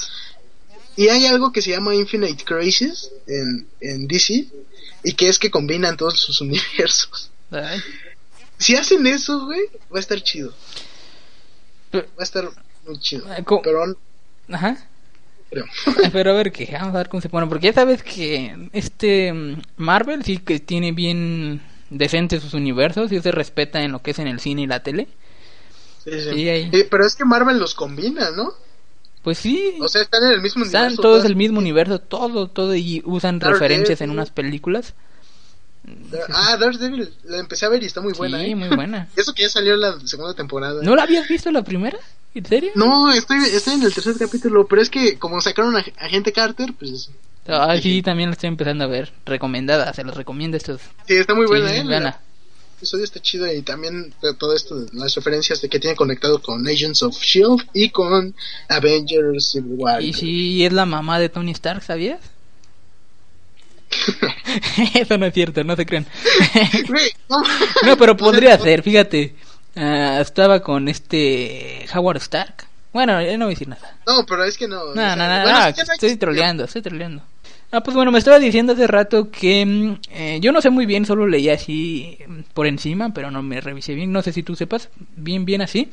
Y 0.95 1.07
hay 1.07 1.25
algo 1.27 1.51
que 1.51 1.61
se 1.61 1.71
llama 1.71 1.95
Infinite 1.95 2.43
Crisis 2.43 3.09
en, 3.25 3.67
en 3.79 4.07
DC 4.07 4.47
y 5.03 5.13
que 5.13 5.29
es 5.29 5.39
que 5.39 5.49
combinan 5.49 5.97
todos 5.97 6.19
sus 6.19 6.41
universos. 6.41 7.31
Si 8.57 8.75
hacen 8.75 9.07
eso, 9.07 9.45
güey, 9.45 9.61
va 9.93 9.97
a 9.97 9.99
estar 10.01 10.21
chido. 10.21 10.53
va 11.93 12.03
a 12.19 12.23
estar 12.23 12.49
muy 12.85 12.99
chido. 12.99 13.25
Pero, 13.63 13.95
Ajá. 14.49 14.88
Pero 16.13 16.31
a 16.31 16.33
ver 16.35 16.51
qué, 16.51 16.69
vamos 16.71 16.95
a 16.95 16.99
ver 16.99 17.09
cómo 17.09 17.21
se 17.21 17.29
pone. 17.29 17.47
Porque 17.47 17.67
ya 17.67 17.73
sabes 17.73 18.03
que 18.03 18.69
este 18.73 19.33
mm, 19.33 19.61
Marvel 19.77 20.23
sí 20.23 20.37
que 20.37 20.59
tiene 20.59 20.91
bien 20.91 21.61
decentes 21.89 22.43
sus 22.43 22.53
universos 22.53 23.11
y 23.11 23.19
se 23.21 23.31
respeta 23.31 23.81
en 23.81 23.91
lo 23.91 24.01
que 24.01 24.11
es 24.11 24.19
en 24.19 24.27
el 24.27 24.39
cine 24.39 24.63
y 24.63 24.67
la 24.67 24.83
tele. 24.83 25.07
Sí, 26.03 26.69
pero 26.89 27.05
es 27.05 27.15
que 27.15 27.25
Marvel 27.25 27.59
los 27.59 27.75
combina, 27.75 28.31
¿no? 28.31 28.53
Pues 29.23 29.37
sí. 29.37 29.75
O 29.81 29.89
sea, 29.89 30.01
están 30.01 30.23
en 30.23 30.31
el 30.31 30.41
mismo 30.41 30.63
universo. 30.63 30.87
Están 30.87 31.01
todos 31.01 31.25
el 31.25 31.35
mismo 31.35 31.59
universo, 31.59 31.99
todo, 31.99 32.47
todo, 32.47 32.73
y 32.73 33.01
usan 33.05 33.39
referencias 33.39 34.01
en 34.01 34.11
unas 34.11 34.31
películas. 34.31 34.93
Ah, 36.33 36.57
Daredevil, 36.57 37.13
la 37.23 37.39
empecé 37.39 37.65
a 37.65 37.69
ver 37.69 37.83
y 37.83 37.87
está 37.87 38.01
muy 38.01 38.13
buena. 38.13 38.39
Sí, 38.39 38.51
¿eh? 38.51 38.55
muy 38.55 38.69
buena. 38.75 39.09
Eso 39.15 39.33
que 39.33 39.43
ya 39.43 39.49
salió 39.49 39.73
en 39.73 39.81
la 39.81 39.99
segunda 40.05 40.33
temporada. 40.33 40.81
¿No 40.83 40.95
la 40.95 41.03
habías 41.03 41.27
visto 41.27 41.51
la 41.51 41.63
primera? 41.63 41.97
¿En 42.35 42.45
serio? 42.45 42.71
No, 42.75 43.11
estoy, 43.11 43.39
estoy 43.45 43.75
en 43.75 43.83
el 43.83 43.93
tercer 43.93 44.15
capítulo, 44.17 44.67
pero 44.67 44.81
es 44.81 44.89
que 44.89 45.17
como 45.17 45.41
sacaron 45.41 45.75
a 45.75 45.83
Agente 45.97 46.31
Carter, 46.31 46.73
pues... 46.77 47.09
Ah, 47.47 47.75
sí, 47.81 48.03
también 48.03 48.29
la 48.29 48.33
estoy 48.33 48.49
empezando 48.49 48.83
a 48.83 48.87
ver. 48.87 49.11
Recomendada, 49.25 49.91
se 49.93 50.03
los 50.03 50.15
recomiendo 50.15 50.55
estos. 50.55 50.81
Sí, 51.07 51.15
está 51.15 51.33
muy 51.33 51.47
buena, 51.47 51.75
¿eh? 51.75 52.13
episodio 52.77 53.03
está 53.03 53.19
chido 53.19 53.51
y 53.51 53.61
también 53.61 54.13
todo 54.37 54.55
esto, 54.55 54.85
las 54.93 55.13
referencias 55.13 55.59
de 55.61 55.67
que 55.67 55.79
tiene 55.79 55.97
conectado 55.97 56.41
con 56.41 56.65
Agents 56.65 57.03
of 57.03 57.19
Shield 57.19 57.67
y 57.73 57.89
con 57.89 58.33
Avengers 58.69 59.51
Civil 59.51 59.73
War. 59.73 60.01
Y 60.01 60.13
si 60.13 60.63
es 60.65 60.71
la 60.71 60.85
mamá 60.85 61.19
de 61.19 61.27
Tony 61.27 61.51
Stark, 61.51 61.83
¿sabías? 61.83 62.21
Eso 64.93 65.17
no 65.17 65.25
es 65.25 65.33
cierto, 65.33 65.63
no 65.63 65.75
se 65.75 65.85
crean. 65.85 66.05
no, 67.85 67.97
pero 67.97 68.15
podría 68.15 68.57
ser, 68.57 68.83
fíjate. 68.83 69.35
Ah, 69.75 70.19
estaba 70.21 70.61
con 70.61 70.87
este 70.87 71.85
Howard 71.93 72.17
Stark. 72.17 72.67
Bueno, 72.91 73.13
no 73.13 73.45
voy 73.45 73.53
a 73.53 73.55
decir 73.55 73.67
nada. 73.67 73.97
No, 74.07 74.25
pero 74.25 74.43
es 74.43 74.57
que 74.57 74.67
no. 74.67 74.95
No, 74.95 75.15
no, 75.15 75.27
no, 75.27 75.67
estoy 75.67 76.15
troleando, 76.17 76.63
estoy 76.63 76.81
troleando. 76.81 77.23
Ah, 77.71 77.81
pues 77.81 77.95
bueno, 77.95 78.11
me 78.11 78.17
estaba 78.17 78.39
diciendo 78.39 78.73
hace 78.73 78.87
rato 78.87 79.29
que 79.29 79.63
mm, 79.63 79.95
eh, 80.09 80.39
yo 80.41 80.51
no 80.51 80.59
sé 80.59 80.71
muy 80.71 80.87
bien, 80.87 81.05
solo 81.05 81.27
leía 81.27 81.53
así 81.53 82.17
mm, 82.27 82.39
por 82.55 82.65
encima, 82.65 83.13
pero 83.13 83.29
no 83.29 83.43
me 83.43 83.61
revisé 83.61 83.93
bien, 83.93 84.11
no 84.11 84.23
sé 84.23 84.33
si 84.33 84.41
tú 84.41 84.55
sepas 84.55 84.89
bien, 85.15 85.45
bien 85.45 85.61
así, 85.61 85.87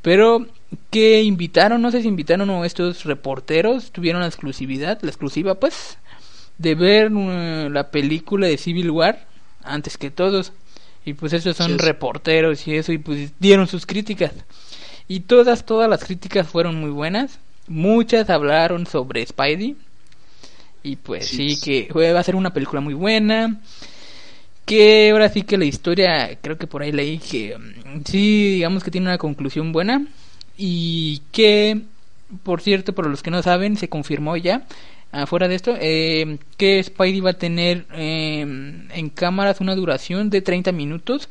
pero 0.00 0.46
que 0.90 1.22
invitaron, 1.22 1.82
no 1.82 1.90
sé 1.90 2.00
si 2.00 2.08
invitaron 2.08 2.48
a 2.48 2.64
estos 2.64 3.04
reporteros, 3.04 3.92
tuvieron 3.92 4.22
la 4.22 4.26
exclusividad, 4.26 5.00
la 5.02 5.10
exclusiva 5.10 5.56
pues, 5.56 5.98
de 6.56 6.74
ver 6.74 7.12
uh, 7.12 7.68
la 7.68 7.90
película 7.90 8.46
de 8.46 8.56
Civil 8.56 8.90
War 8.90 9.26
antes 9.62 9.98
que 9.98 10.10
todos, 10.10 10.54
y 11.04 11.14
pues 11.14 11.32
estos 11.32 11.56
son 11.56 11.78
reporteros 11.78 12.66
y 12.66 12.76
eso, 12.76 12.92
y 12.92 12.98
pues 12.98 13.32
dieron 13.38 13.66
sus 13.66 13.86
críticas, 13.86 14.32
y 15.06 15.20
todas, 15.20 15.64
todas 15.64 15.88
las 15.88 16.04
críticas 16.04 16.46
fueron 16.48 16.80
muy 16.80 16.90
buenas, 16.90 17.38
muchas 17.66 18.30
hablaron 18.30 18.86
sobre 18.86 19.24
Spidey, 19.24 19.76
y 20.82 20.96
pues 20.96 21.26
sí, 21.26 21.58
que 21.60 21.88
va 21.92 22.18
a 22.18 22.22
ser 22.22 22.36
una 22.36 22.52
película 22.52 22.80
muy 22.80 22.94
buena. 22.94 23.60
Que 24.64 25.10
ahora 25.10 25.28
sí 25.28 25.42
que 25.42 25.56
la 25.56 25.64
historia, 25.64 26.38
creo 26.40 26.58
que 26.58 26.66
por 26.66 26.82
ahí 26.82 26.92
leí 26.92 27.18
que 27.18 27.56
mm, 27.56 28.02
sí, 28.04 28.54
digamos 28.54 28.84
que 28.84 28.90
tiene 28.90 29.06
una 29.06 29.18
conclusión 29.18 29.72
buena. 29.72 30.06
Y 30.56 31.22
que, 31.30 31.82
por 32.42 32.60
cierto, 32.60 32.94
por 32.94 33.06
los 33.06 33.22
que 33.22 33.30
no 33.30 33.42
saben, 33.42 33.76
se 33.76 33.88
confirmó 33.88 34.36
ya, 34.36 34.66
afuera 35.12 35.48
de 35.48 35.54
esto, 35.54 35.76
eh, 35.80 36.38
que 36.56 36.82
Spidey 36.82 37.20
va 37.20 37.30
a 37.30 37.38
tener 37.38 37.86
em, 37.92 38.90
en 38.90 39.08
cámaras 39.10 39.60
una 39.60 39.74
duración 39.74 40.30
de 40.30 40.42
30 40.42 40.72
minutos. 40.72 41.28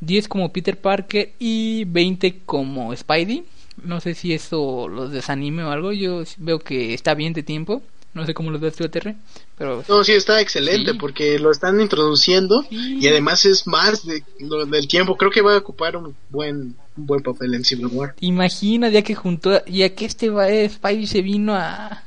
10 0.00 0.28
como 0.28 0.52
Peter 0.52 0.78
Parker 0.78 1.32
y 1.38 1.84
20 1.84 2.40
como 2.44 2.94
Spidey. 2.94 3.44
No 3.82 4.00
sé 4.00 4.14
si 4.14 4.32
eso 4.32 4.88
los 4.88 5.10
desanime 5.10 5.64
o 5.64 5.70
algo. 5.70 5.92
Yo 5.92 6.22
veo 6.38 6.58
que 6.58 6.94
está 6.94 7.14
bien 7.14 7.32
de 7.32 7.42
tiempo. 7.42 7.82
No 8.14 8.24
sé 8.24 8.32
cómo 8.32 8.50
lo 8.50 8.58
ves 8.58 8.74
tú, 8.74 8.88
Terry, 8.88 9.14
pero... 9.58 9.84
No, 9.90 10.02
sí, 10.02 10.12
está 10.12 10.40
excelente 10.40 10.94
porque 10.94 11.38
lo 11.38 11.50
están 11.50 11.78
introduciendo 11.82 12.64
y 12.70 13.06
además 13.08 13.44
es 13.44 13.66
más 13.66 14.06
de, 14.06 14.22
del 14.70 14.88
tiempo. 14.88 15.18
Creo 15.18 15.30
que 15.30 15.42
va 15.42 15.54
a 15.54 15.58
ocupar 15.58 15.98
un 15.98 16.16
buen 16.30 16.74
buen 16.96 17.22
papel 17.22 17.54
en 17.54 17.62
Civil 17.62 17.88
War. 17.88 18.14
Imagina, 18.20 18.88
ya 18.88 19.02
que 19.02 19.14
junto, 19.14 19.62
ya 19.66 19.94
que 19.94 20.06
este 20.06 20.30
Spidey 20.70 21.06
se 21.06 21.20
vino 21.20 21.54
a... 21.54 22.04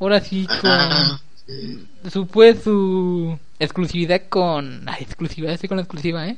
Ahora 0.00 0.20
sí, 0.20 0.46
con... 0.60 1.20
Su, 2.10 2.26
pues, 2.26 2.62
su 2.62 3.38
exclusividad 3.58 4.22
con... 4.28 4.88
Ay, 4.88 5.02
exclusividad, 5.02 5.54
estoy 5.54 5.68
con 5.68 5.76
la 5.76 5.82
exclusiva, 5.82 6.28
¿eh? 6.28 6.36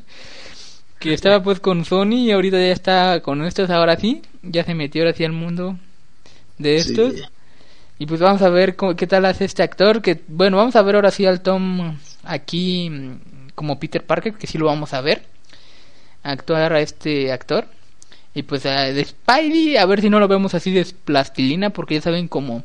Que 0.99 1.15
estaba 1.15 1.43
pues 1.43 1.61
con 1.61 1.85
Sony 1.85 2.27
y 2.27 2.31
ahorita 2.31 2.59
ya 2.59 2.73
está 2.73 3.21
con 3.23 3.43
estos, 3.45 3.71
ahora 3.71 3.97
sí. 3.97 4.23
Ya 4.43 4.65
se 4.65 4.75
metió 4.75 5.03
ahora 5.03 5.15
sí 5.15 5.25
al 5.25 5.33
mundo 5.33 5.79
de 6.59 6.77
estos. 6.77 7.15
Y 7.99 8.07
pues 8.07 8.21
vamos 8.21 8.43
a 8.43 8.51
ver 8.51 8.77
qué 8.97 9.07
tal 9.07 9.25
hace 9.25 9.47
este 9.47 9.63
actor. 9.63 10.03
Que 10.03 10.21
bueno, 10.29 10.59
vamos 10.59 10.77
a 10.77 10.83
ver 10.83 10.97
ahora 10.97 11.11
sí 11.11 11.27
al 11.27 11.41
Tom 11.41 11.97
aquí 12.23 12.91
mm, 12.91 13.51
como 13.55 13.79
Peter 13.79 14.05
Parker, 14.05 14.35
que 14.35 14.47
sí 14.47 14.59
lo 14.59 14.67
vamos 14.67 14.93
a 14.93 15.01
ver 15.01 15.23
actuar 16.23 16.73
a 16.73 16.81
este 16.81 17.33
actor. 17.33 17.67
Y 18.35 18.43
pues 18.43 18.65
a, 18.67 18.83
de 18.85 19.05
Spidey, 19.05 19.77
a 19.77 19.87
ver 19.87 20.01
si 20.01 20.11
no 20.11 20.21
lo 20.21 20.29
vemos 20.29 20.55
así 20.55 20.71
de 20.71 20.87
plastilina, 21.05 21.71
porque 21.71 21.95
ya 21.97 22.03
saben 22.03 22.29
como 22.29 22.63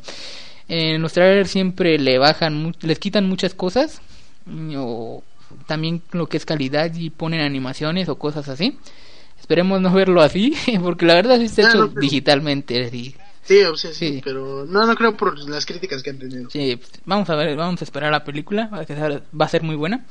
en 0.68 1.02
los 1.02 1.14
trailers 1.14 1.52
siempre 1.52 1.98
le 2.00 2.18
bajan, 2.18 2.76
les 2.82 3.00
quitan 3.00 3.28
muchas 3.30 3.54
cosas, 3.54 4.02
o 4.76 5.24
también 5.68 6.02
lo 6.12 6.28
que 6.28 6.38
es 6.38 6.46
calidad 6.46 6.94
y 6.96 7.10
ponen 7.10 7.42
animaciones 7.42 8.10
o 8.10 8.18
cosas 8.18 8.48
así. 8.50 8.78
Esperemos 9.40 9.80
no 9.82 9.94
verlo 9.94 10.22
así, 10.22 10.54
porque 10.82 11.06
la 11.06 11.16
verdad 11.16 11.38
sí 11.38 11.46
está 11.46 11.64
Ah, 11.68 11.70
hecho 11.70 11.78
no, 11.80 11.90
pero- 11.90 12.02
digitalmente. 12.02 12.90
Sí, 12.90 13.16
Sí, 13.48 13.60
o 13.62 13.78
sea, 13.78 13.94
sí, 13.94 14.14
Sí. 14.14 14.22
pero 14.24 14.66
no, 14.68 14.88
no 14.88 14.96
creo 14.96 15.16
por 15.16 15.38
las 15.48 15.68
críticas 15.68 16.02
que 16.02 16.10
han 16.10 16.18
tenido. 16.18 16.50
Sí, 16.50 16.78
pues, 16.78 16.92
vamos 17.06 17.30
a 17.30 17.36
ver, 17.36 17.56
vamos 17.56 17.80
a 17.80 17.84
esperar 17.84 18.12
la 18.12 18.24
película, 18.24 18.72
va 18.74 18.80
a 18.80 18.86
quedar- 18.88 19.22
va 19.40 19.46
a 19.46 19.50
ser 19.50 19.62
muy 19.62 19.76
buena. 19.76 20.04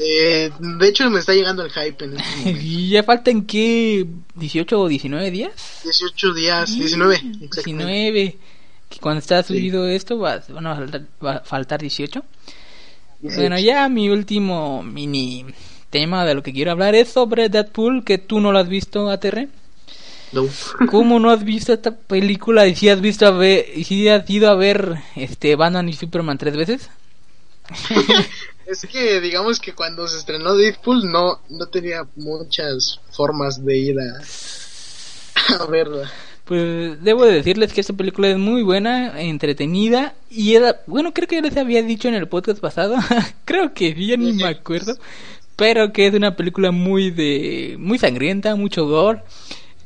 Eh, 0.00 0.50
de 0.58 0.88
hecho, 0.88 1.08
me 1.08 1.20
está 1.20 1.32
llegando 1.32 1.64
el 1.64 1.70
hype 1.70 2.04
en 2.04 2.16
este. 2.18 2.50
Y 2.60 2.88
ya 2.88 3.04
faltan 3.04 3.42
que 3.42 4.04
18 4.34 4.80
o 4.80 4.88
19 4.88 5.30
días. 5.30 5.80
18 5.84 6.34
días, 6.34 6.74
19. 6.76 7.14
exactamente. 7.42 7.52
19. 7.54 8.36
Que 8.92 9.00
cuando 9.00 9.20
está 9.20 9.42
Sí. 9.42 9.54
subido 9.54 9.86
esto 9.88 10.18
va, 10.18 10.42
van 10.48 10.66
a 10.66 10.76
faltar, 10.76 11.02
va 11.24 11.32
a 11.36 11.40
faltar 11.40 11.80
18. 11.80 12.22
18. 13.20 13.40
Bueno, 13.40 13.58
ya 13.58 13.88
mi 13.88 14.08
último 14.10 14.82
mini 14.82 15.46
tema 15.90 16.24
de 16.24 16.34
lo 16.34 16.42
que 16.42 16.52
quiero 16.52 16.70
hablar 16.72 16.94
es 16.94 17.08
sobre 17.08 17.48
Deadpool, 17.48 18.04
que 18.04 18.18
tú 18.18 18.40
no 18.40 18.52
lo 18.52 18.58
has 18.58 18.68
visto, 18.68 19.10
ATR. 19.10 19.48
No. 20.32 20.46
¿Cómo 20.90 21.18
no 21.20 21.30
has 21.30 21.44
visto 21.44 21.72
esta 21.72 21.94
película 21.94 22.66
y 22.66 22.74
si 22.74 22.88
has 22.88 23.00
visto 23.00 23.26
a 23.26 23.30
ver, 23.30 23.66
y 23.74 23.84
si 23.84 24.08
has 24.08 24.28
ido 24.28 24.50
a 24.50 24.54
ver 24.54 24.96
este 25.16 25.56
Batman 25.56 25.88
y 25.88 25.92
Superman 25.94 26.38
tres 26.38 26.56
veces? 26.56 26.88
Es 28.64 28.86
que 28.90 29.20
digamos 29.20 29.58
que 29.60 29.74
cuando 29.74 30.06
se 30.08 30.18
estrenó 30.18 30.54
Deadpool 30.54 31.10
no, 31.10 31.40
no 31.50 31.66
tenía 31.66 32.06
muchas 32.16 33.00
formas 33.10 33.62
de 33.64 33.76
ir 33.76 33.96
a, 34.00 35.62
a 35.62 35.66
verla. 35.66 36.10
Pues 36.52 37.02
debo 37.02 37.24
de 37.24 37.32
decirles 37.32 37.72
que 37.72 37.80
esta 37.80 37.94
película 37.94 38.28
es 38.28 38.36
muy 38.36 38.62
buena, 38.62 39.18
entretenida 39.22 40.12
y 40.30 40.54
era, 40.54 40.82
bueno, 40.86 41.14
creo 41.14 41.26
que 41.26 41.36
ya 41.36 41.40
les 41.40 41.56
había 41.56 41.82
dicho 41.82 42.08
en 42.08 42.14
el 42.14 42.28
podcast 42.28 42.60
pasado, 42.60 42.96
creo 43.46 43.72
que 43.72 43.94
sí, 43.94 44.08
ya 44.08 44.18
ni 44.18 44.34
me 44.34 44.44
acuerdo, 44.44 44.98
pero 45.56 45.94
que 45.94 46.06
es 46.06 46.12
una 46.12 46.36
película 46.36 46.70
muy 46.70 47.10
de, 47.10 47.76
muy 47.78 47.96
sangrienta, 47.96 48.54
mucho 48.54 48.86
gore, 48.86 49.22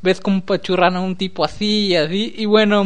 ves 0.01 0.19
como 0.19 0.41
pachurran 0.41 0.97
a 0.97 0.99
un 0.99 1.15
tipo 1.15 1.45
así 1.45 1.85
y 1.85 1.95
así, 1.95 2.33
y 2.35 2.45
bueno, 2.47 2.83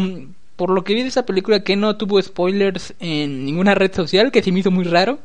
por 0.57 0.69
lo 0.69 0.83
que 0.83 0.93
vi 0.93 1.01
de 1.01 1.07
esa 1.07 1.25
película 1.25 1.63
que 1.63 1.75
no 1.75 1.97
tuvo 1.97 2.21
spoilers 2.21 2.93
en 2.99 3.45
ninguna 3.45 3.73
red 3.73 3.95
social, 3.95 4.31
que 4.31 4.43
se 4.43 4.51
me 4.51 4.59
hizo 4.59 4.69
muy 4.69 4.83
raro, 4.83 5.17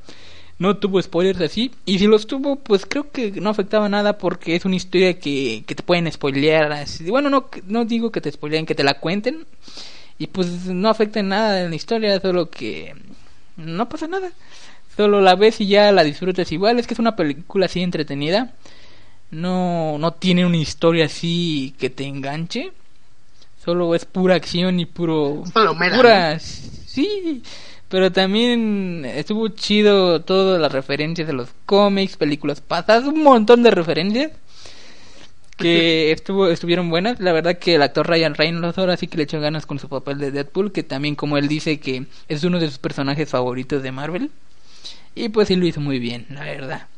no 0.59 0.77
tuvo 0.79 1.01
spoilers 1.03 1.41
así. 1.41 1.71
Y 1.85 1.99
si 1.99 2.07
los 2.07 2.27
tuvo, 2.27 2.57
pues 2.57 2.87
creo 2.87 3.11
que 3.11 3.31
no 3.33 3.51
afectaba 3.51 3.89
nada 3.89 4.19
porque 4.19 4.57
es 4.57 4.65
una 4.65 4.77
historia 4.77 5.19
que, 5.19 5.65
que 5.67 5.75
te 5.75 5.83
pueden 5.83 6.11
spoilear. 6.11 6.73
así. 6.73 7.11
Bueno, 7.11 7.31
no, 7.31 7.49
no 7.67 7.85
digo 7.85 8.11
que 8.11 8.21
te 8.21 8.33
spoileen, 8.33 8.67
que 8.67 8.75
te 8.75 8.85
la 8.85 8.95
cuenten. 8.95 9.47
Y 10.19 10.29
pues 10.29 10.67
no 10.67 10.89
afecta 10.89 11.21
en 11.21 11.29
nada 11.29 11.63
en 11.63 11.71
la 11.71 11.77
historia, 11.77 12.19
solo 12.21 12.51
que 12.51 12.95
no 13.57 13.89
pasa 13.89 14.07
nada. 14.07 14.31
Solo 14.97 15.21
la 15.21 15.35
ves 15.35 15.61
y 15.61 15.67
ya 15.67 15.93
la 15.93 16.05
disfrutas 16.05 16.51
igual. 16.53 16.79
Es 16.79 16.87
que 16.87 16.95
es 16.95 17.01
una 17.01 17.17
película 17.17 17.67
así 17.67 17.83
entretenida. 17.83 18.55
No, 19.31 19.99
no 19.99 20.13
tiene 20.15 20.47
una 20.47 20.57
historia 20.57 21.05
así 21.07 21.75
que 21.79 21.91
te 21.91 22.05
enganche. 22.05 22.73
Solo 23.63 23.95
es 23.95 24.05
pura 24.05 24.37
acción 24.37 24.81
y 24.81 24.87
puro... 24.87 25.43
Palomera, 25.53 25.97
Pura... 25.97 26.39
Sí, 26.39 27.43
pero 27.89 28.11
también 28.13 29.05
estuvo 29.05 29.49
chido 29.49 30.21
todas 30.23 30.61
las 30.61 30.73
referencias 30.73 31.27
de 31.27 31.35
los 31.35 31.49
cómics, 31.67 32.17
películas 32.17 32.61
pasadas, 32.61 33.05
un 33.05 33.23
montón 33.23 33.63
de 33.63 33.71
referencias 33.71 34.33
que 35.57 36.11
estuvo 36.13 36.49
estuvieron 36.49 36.91
buenas. 36.91 37.21
La 37.21 37.33
verdad 37.33 37.59
que 37.59 37.77
el 37.77 37.83
actor 37.83 38.09
Ryan 38.09 38.35
Reynolds 38.35 38.79
ahora 38.79 38.97
sí 38.97 39.07
que 39.07 39.17
le 39.17 39.23
echó 39.25 39.41
ganas 39.41 39.67
con 39.67 39.79
su 39.79 39.89
papel 39.89 40.19
de 40.19 40.31
Deadpool, 40.31 40.73
que 40.73 40.83
también 40.83 41.15
como 41.15 41.39
él 41.39 41.49
dice 41.49 41.79
que 41.81 42.07
es 42.29 42.45
uno 42.45 42.59
de 42.59 42.69
sus 42.69 42.79
personajes 42.79 43.29
favoritos 43.29 43.83
de 43.83 43.93
Marvel. 43.93 44.31
Y 45.15 45.31
pues 45.31 45.49
sí 45.49 45.57
lo 45.57 45.67
hizo 45.67 45.81
muy 45.81 45.99
bien, 45.99 46.27
la 46.31 46.45
verdad. 46.45 46.89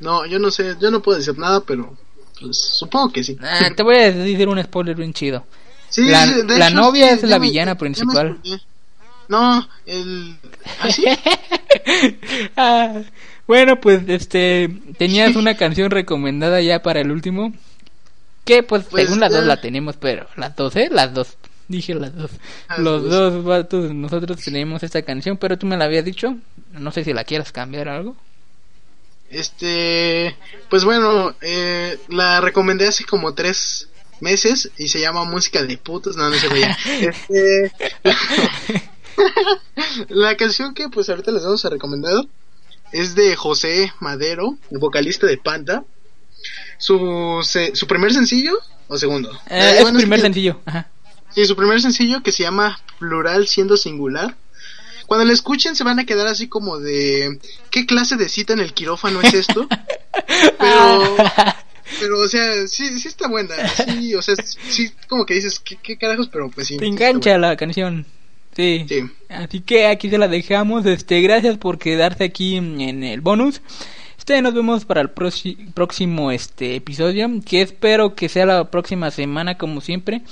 No, 0.00 0.24
yo 0.26 0.38
no 0.38 0.50
sé, 0.50 0.76
yo 0.80 0.90
no 0.90 1.02
puedo 1.02 1.18
decir 1.18 1.36
nada, 1.38 1.60
pero 1.60 1.96
pues 2.40 2.56
supongo 2.78 3.12
que 3.12 3.24
sí. 3.24 3.36
Ah, 3.42 3.70
te 3.74 3.82
voy 3.82 3.96
a 3.96 4.12
decir 4.12 4.48
un 4.48 4.62
spoiler 4.62 4.96
bien 4.96 5.12
chido. 5.12 5.44
Sí, 5.88 6.04
la- 6.06 6.26
de 6.26 6.58
la 6.58 6.68
hecho, 6.68 6.76
novia 6.76 7.08
sí, 7.08 7.14
es 7.16 7.22
la 7.24 7.38
me- 7.38 7.46
villana 7.46 7.72
me 7.72 7.76
principal. 7.80 8.38
No, 9.28 9.68
el... 9.86 10.36
¿Ah? 10.80 10.88
Ah, 12.56 13.00
bueno, 13.46 13.80
pues 13.80 14.02
este 14.08 14.68
tenías 14.98 15.36
una 15.36 15.56
canción 15.56 15.90
recomendada 15.90 16.60
ya 16.60 16.82
para 16.82 17.00
el 17.00 17.10
último. 17.10 17.52
Que 18.44 18.62
pues, 18.62 18.84
Pues, 18.90 19.04
según 19.04 19.20
las 19.20 19.32
dos 19.32 19.42
ya. 19.42 19.46
la 19.46 19.60
tenemos, 19.60 19.96
pero 19.96 20.26
las 20.36 20.54
dos, 20.56 20.74
¿eh? 20.76 20.88
Las 20.90 21.12
dos. 21.14 21.36
Dije 21.68 21.94
las 21.94 22.14
dos. 22.14 22.30
Las 22.68 22.78
Los 22.78 23.02
dos. 23.02 23.10
dos 23.34 23.44
vatos, 23.44 23.92
nosotros 23.94 24.40
tenemos 24.42 24.82
esta 24.82 25.02
canción, 25.02 25.36
pero 25.36 25.58
tú 25.58 25.66
me 25.66 25.76
la 25.76 25.84
habías 25.86 26.04
dicho. 26.04 26.36
No 26.72 26.90
sé 26.92 27.02
si 27.04 27.12
la 27.12 27.24
quieras 27.24 27.50
cambiar 27.52 27.88
o 27.88 27.92
algo. 27.92 28.16
Este, 29.30 30.36
pues 30.70 30.84
bueno, 30.84 31.34
eh, 31.40 31.98
la 32.08 32.40
recomendé 32.40 32.86
hace 32.86 33.04
como 33.04 33.34
tres 33.34 33.88
meses 34.20 34.70
y 34.78 34.86
se 34.88 35.00
llama 35.00 35.24
Música 35.24 35.62
de 35.64 35.76
Putos, 35.78 36.16
no, 36.16 36.30
no 36.30 36.36
se 36.36 36.48
veía. 36.48 36.76
Este, 37.00 37.72
la 40.08 40.36
canción 40.36 40.74
que 40.74 40.88
pues 40.88 41.08
ahorita 41.08 41.30
les 41.32 41.42
vamos 41.44 41.64
a 41.64 41.70
recomendar 41.70 42.24
es 42.92 43.14
de 43.14 43.34
José 43.36 43.92
Madero, 44.00 44.56
el 44.70 44.78
vocalista 44.78 45.26
de 45.26 45.38
Panda. 45.38 45.84
Su, 46.78 47.40
se- 47.42 47.74
su 47.74 47.86
primer 47.86 48.12
sencillo 48.12 48.52
o 48.88 48.98
segundo. 48.98 49.32
Eh, 49.48 49.58
Eh, 49.58 49.70
es 49.76 49.82
bueno, 49.82 49.98
el 49.98 50.02
primer 50.04 50.18
que- 50.18 50.22
sencillo. 50.26 50.60
Ajá. 50.66 50.90
Sí, 51.34 51.44
su 51.46 51.56
primer 51.56 51.80
sencillo 51.80 52.22
que 52.22 52.32
se 52.32 52.44
llama 52.44 52.80
Plural 52.98 53.46
siendo 53.48 53.76
singular. 53.76 54.36
Cuando 55.06 55.24
lo 55.24 55.32
escuchen 55.32 55.76
se 55.76 55.84
van 55.84 55.98
a 55.98 56.04
quedar 56.06 56.26
así 56.26 56.48
como 56.48 56.78
de 56.78 57.38
¿qué 57.70 57.86
clase 57.86 58.16
de 58.16 58.28
cita 58.28 58.52
en 58.52 58.60
el 58.60 58.72
quirófano 58.74 59.20
es 59.22 59.34
esto? 59.34 59.68
Pero 60.58 61.16
pero 62.00 62.18
o 62.20 62.26
sea, 62.28 62.66
sí 62.66 62.98
sí 62.98 63.06
está 63.08 63.28
buena. 63.28 63.54
Sí, 63.68 64.14
o 64.16 64.22
sea, 64.22 64.34
sí 64.68 64.92
como 65.08 65.24
que 65.24 65.34
dices 65.34 65.60
¿qué, 65.60 65.76
qué 65.80 65.96
carajos? 65.96 66.28
Pero 66.32 66.50
pues 66.50 66.66
sí. 66.66 66.76
Te 66.78 66.86
engancha 66.86 67.38
la 67.38 67.56
canción. 67.56 68.04
Sí. 68.56 68.86
Sí. 68.88 69.00
Así 69.28 69.60
que 69.60 69.86
aquí 69.86 70.08
se 70.10 70.18
la 70.18 70.28
dejamos. 70.28 70.86
Este, 70.86 71.20
gracias 71.20 71.58
por 71.58 71.78
quedarse 71.78 72.24
aquí 72.24 72.56
en 72.56 73.04
el 73.04 73.20
bonus. 73.20 73.60
Este, 74.18 74.40
nos 74.42 74.54
vemos 74.54 74.84
para 74.84 75.02
el 75.02 75.10
próximo 75.10 76.30
este 76.32 76.74
episodio, 76.76 77.28
que 77.46 77.62
espero 77.62 78.14
que 78.14 78.28
sea 78.28 78.46
la 78.46 78.64
próxima 78.70 79.10
semana 79.10 79.56
como 79.58 79.80
siempre. 79.80 80.22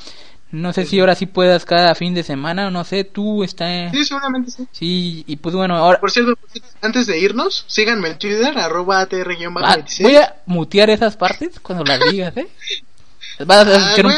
No 0.51 0.73
sé 0.73 0.87
si 0.87 1.01
ahora 1.01 1.17
sí 1.17 1.27
puedas 1.27 1.65
cada 1.65 1.97
fin 1.97 2.15
de 2.15 2.23
semana, 2.23 2.71
no 2.71 2.85
sé, 2.85 3.03
tú 3.03 3.43
está. 3.43 3.91
Sí, 3.91 4.05
seguramente 4.05 4.53
sí. 4.53 4.67
Sí, 4.71 5.25
y 5.27 5.37
pues 5.37 5.55
bueno, 5.55 5.77
ahora 5.77 5.99
Por 5.99 6.13
cierto, 6.13 6.39
antes 6.81 7.07
de 7.09 7.19
irnos, 7.19 7.65
síganme 7.67 8.09
en 8.11 8.19
Twitter, 8.19 8.57
arroba 8.57 9.01
Ah, 9.01 9.07
ATR-26. 9.09 10.03
voy 10.03 10.17
a 10.17 10.37
mutear 10.47 10.91
esas 10.91 11.17
partes 11.17 11.59
cuando 11.61 11.85
las 11.85 11.99
digas, 12.11 12.37
¿eh? 12.37 12.47
Vas 13.45 13.67
a 13.67 13.71
Ah, 13.75 13.77
escuchar 13.79 14.07
un 14.07 14.13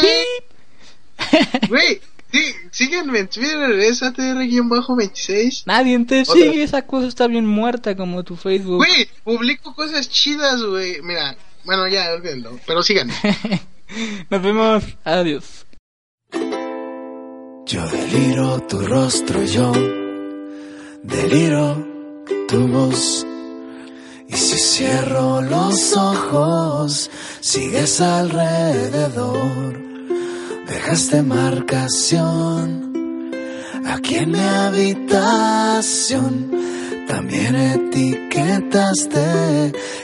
güey. 1.68 2.00
Sí, 2.36 2.54
síganme 2.70 3.20
en 3.20 3.28
Twitter, 3.28 3.70
es 3.80 4.02
ATR-26. 4.02 5.62
Nadie 5.66 5.98
te 6.04 6.22
Otra. 6.22 6.34
sigue, 6.34 6.62
esa 6.62 6.82
cosa 6.82 7.06
está 7.08 7.26
bien 7.26 7.46
muerta 7.46 7.96
como 7.96 8.22
tu 8.24 8.36
Facebook. 8.36 8.76
Güey, 8.78 9.08
publico 9.24 9.74
cosas 9.74 10.08
chidas, 10.08 10.62
güey. 10.62 11.00
Mira, 11.02 11.36
bueno, 11.64 11.88
ya, 11.88 12.12
olvídenlo. 12.12 12.58
Pero 12.66 12.82
síganme. 12.82 13.14
Nos 14.30 14.42
vemos, 14.42 14.84
adiós. 15.04 15.66
Yo 17.66 17.86
deliro 17.88 18.60
tu 18.68 18.78
rostro, 18.80 19.42
yo 19.44 19.72
deliro 21.02 21.84
tu 22.48 22.68
voz. 22.68 23.26
Y 24.28 24.34
si 24.36 24.58
cierro 24.58 25.40
los 25.40 25.96
ojos, 25.96 27.10
sigues 27.40 28.00
alrededor. 28.00 29.80
Dejaste 30.68 31.22
marcación 31.22 32.92
aquí 33.86 34.16
en 34.16 34.32
mi 34.32 34.40
habitación. 34.40 36.50
También 37.08 37.54
etiquetaste 37.54 39.20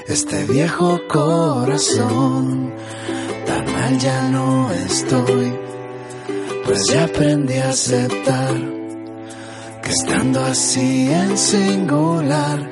este 0.07 0.45
viejo 0.45 1.01
corazón. 1.09 2.73
Tan 3.47 3.73
mal 3.73 3.99
ya 3.99 4.29
no 4.29 4.71
estoy 4.73 5.53
pues 6.65 6.87
ya 6.87 7.05
aprendí 7.05 7.59
a 7.59 7.71
aceptar 7.71 8.55
que 9.83 9.91
estando 9.91 10.45
así 10.45 11.11
en 11.11 11.37
singular 11.37 12.71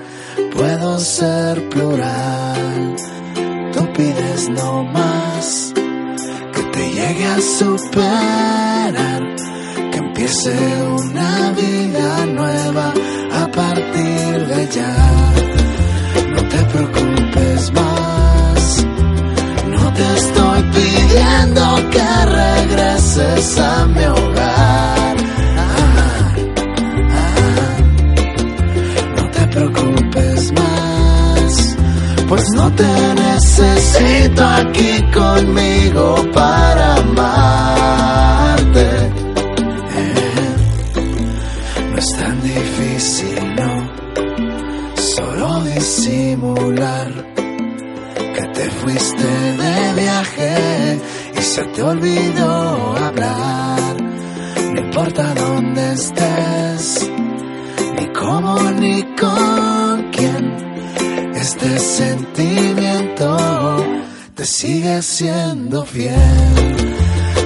puedo 0.54 0.98
ser 0.98 1.68
plural. 1.68 2.96
Tú 3.72 3.92
pides 3.92 4.48
no 4.50 4.84
más 4.84 5.74
te 6.72 6.90
llegue 6.92 7.26
a 7.26 7.40
superar, 7.40 9.22
que 9.90 9.98
empiece 9.98 10.56
una 11.04 11.52
vida 11.52 12.26
nueva 12.26 12.92
a 13.42 13.46
partir 13.50 14.46
de 14.46 14.68
ya. 14.68 14.96
No 16.34 16.42
te 16.48 16.58
preocupes 16.72 17.72
más. 17.72 18.86
No 19.68 19.92
te 19.92 20.14
estoy 20.14 20.62
pidiendo 20.74 21.90
que 21.90 22.26
regreses 22.26 23.58
a 23.58 23.86
mi 23.86 24.04
hogar. 24.04 25.16
Ah, 25.56 26.34
ah. 27.10 27.76
No 29.16 29.30
te 29.30 29.46
preocupes 29.46 30.52
más, 30.52 31.76
pues 32.28 32.44
no 32.54 32.70
te 32.72 33.14
necesito. 33.60 34.44
aquí 34.44 35.02
conmigo 35.12 36.14
para 36.32 36.94
amarte. 36.96 38.88
No 41.90 41.98
es 41.98 42.12
tan 42.18 42.42
difícil, 42.42 43.56
no, 43.56 43.72
solo 44.96 45.60
disimular 45.64 47.10
que 48.34 48.44
te 48.54 48.70
fuiste 48.70 49.24
de 49.24 50.00
viaje 50.00 51.00
y 51.38 51.42
se 51.42 51.62
te 51.64 51.82
olvidó 51.82 52.96
hablar. 52.96 53.96
No 54.74 54.80
importa 54.80 55.34
dónde 55.34 55.92
estés, 55.92 57.10
ni 57.96 58.06
cómo 58.08 58.58
ni 58.82 59.02
con 59.20 60.10
quién 60.12 60.42
este 61.34 61.78
sentimiento 61.78 62.89
te 64.40 64.46
sigue 64.46 65.02
siendo 65.02 65.84
fiel. 65.84 66.14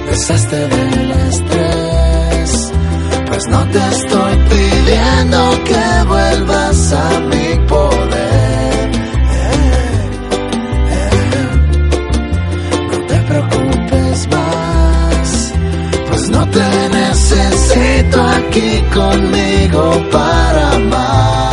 Besaste 0.09 0.55
del 0.55 1.11
estrés, 1.11 2.71
pues 3.27 3.43
no 3.49 3.61
te 3.67 3.79
estoy 3.95 4.33
pidiendo 4.49 5.39
que 5.65 6.07
vuelvas 6.07 6.93
a 6.93 7.19
mi 7.31 7.67
poder. 7.67 8.91
No 12.91 12.97
te 13.07 13.17
preocupes 13.29 14.27
más, 14.29 15.53
pues 16.07 16.29
no 16.29 16.49
te 16.49 16.89
necesito 17.01 18.21
aquí 18.21 18.71
conmigo 18.93 19.83
para 20.13 20.71
amarte. 20.71 21.44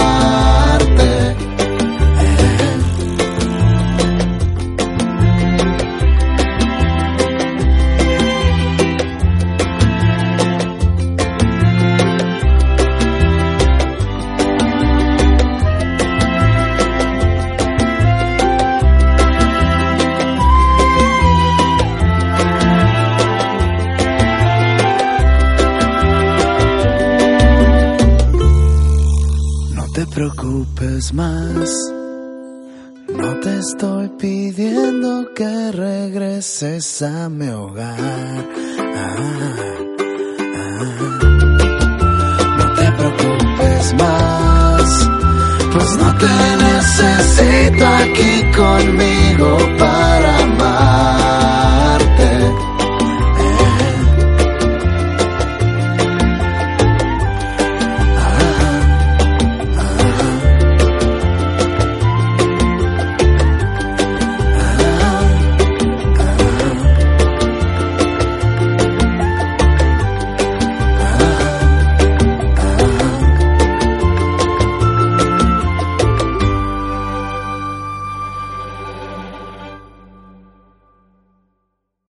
Preocupes 31.03 31.13
más. 31.15 31.93
No 33.09 33.41
te 33.41 33.59
estoy 33.59 34.09
pidiendo 34.19 35.33
que 35.35 35.73
regreses 35.73 37.03
a 37.03 37.29
mi 37.29 37.49
hogar. 37.49 37.99
Ah, 37.99 39.17
ah. 39.17 39.73
No 42.59 42.75
te 42.75 42.93
preocupes 42.93 43.95
más. 43.95 45.09
Pues 45.73 45.97
no 45.97 46.19
te 46.19 46.57
necesito 46.65 47.87
aquí 47.87 48.43
conmigo 48.57 49.59
para 49.79 49.92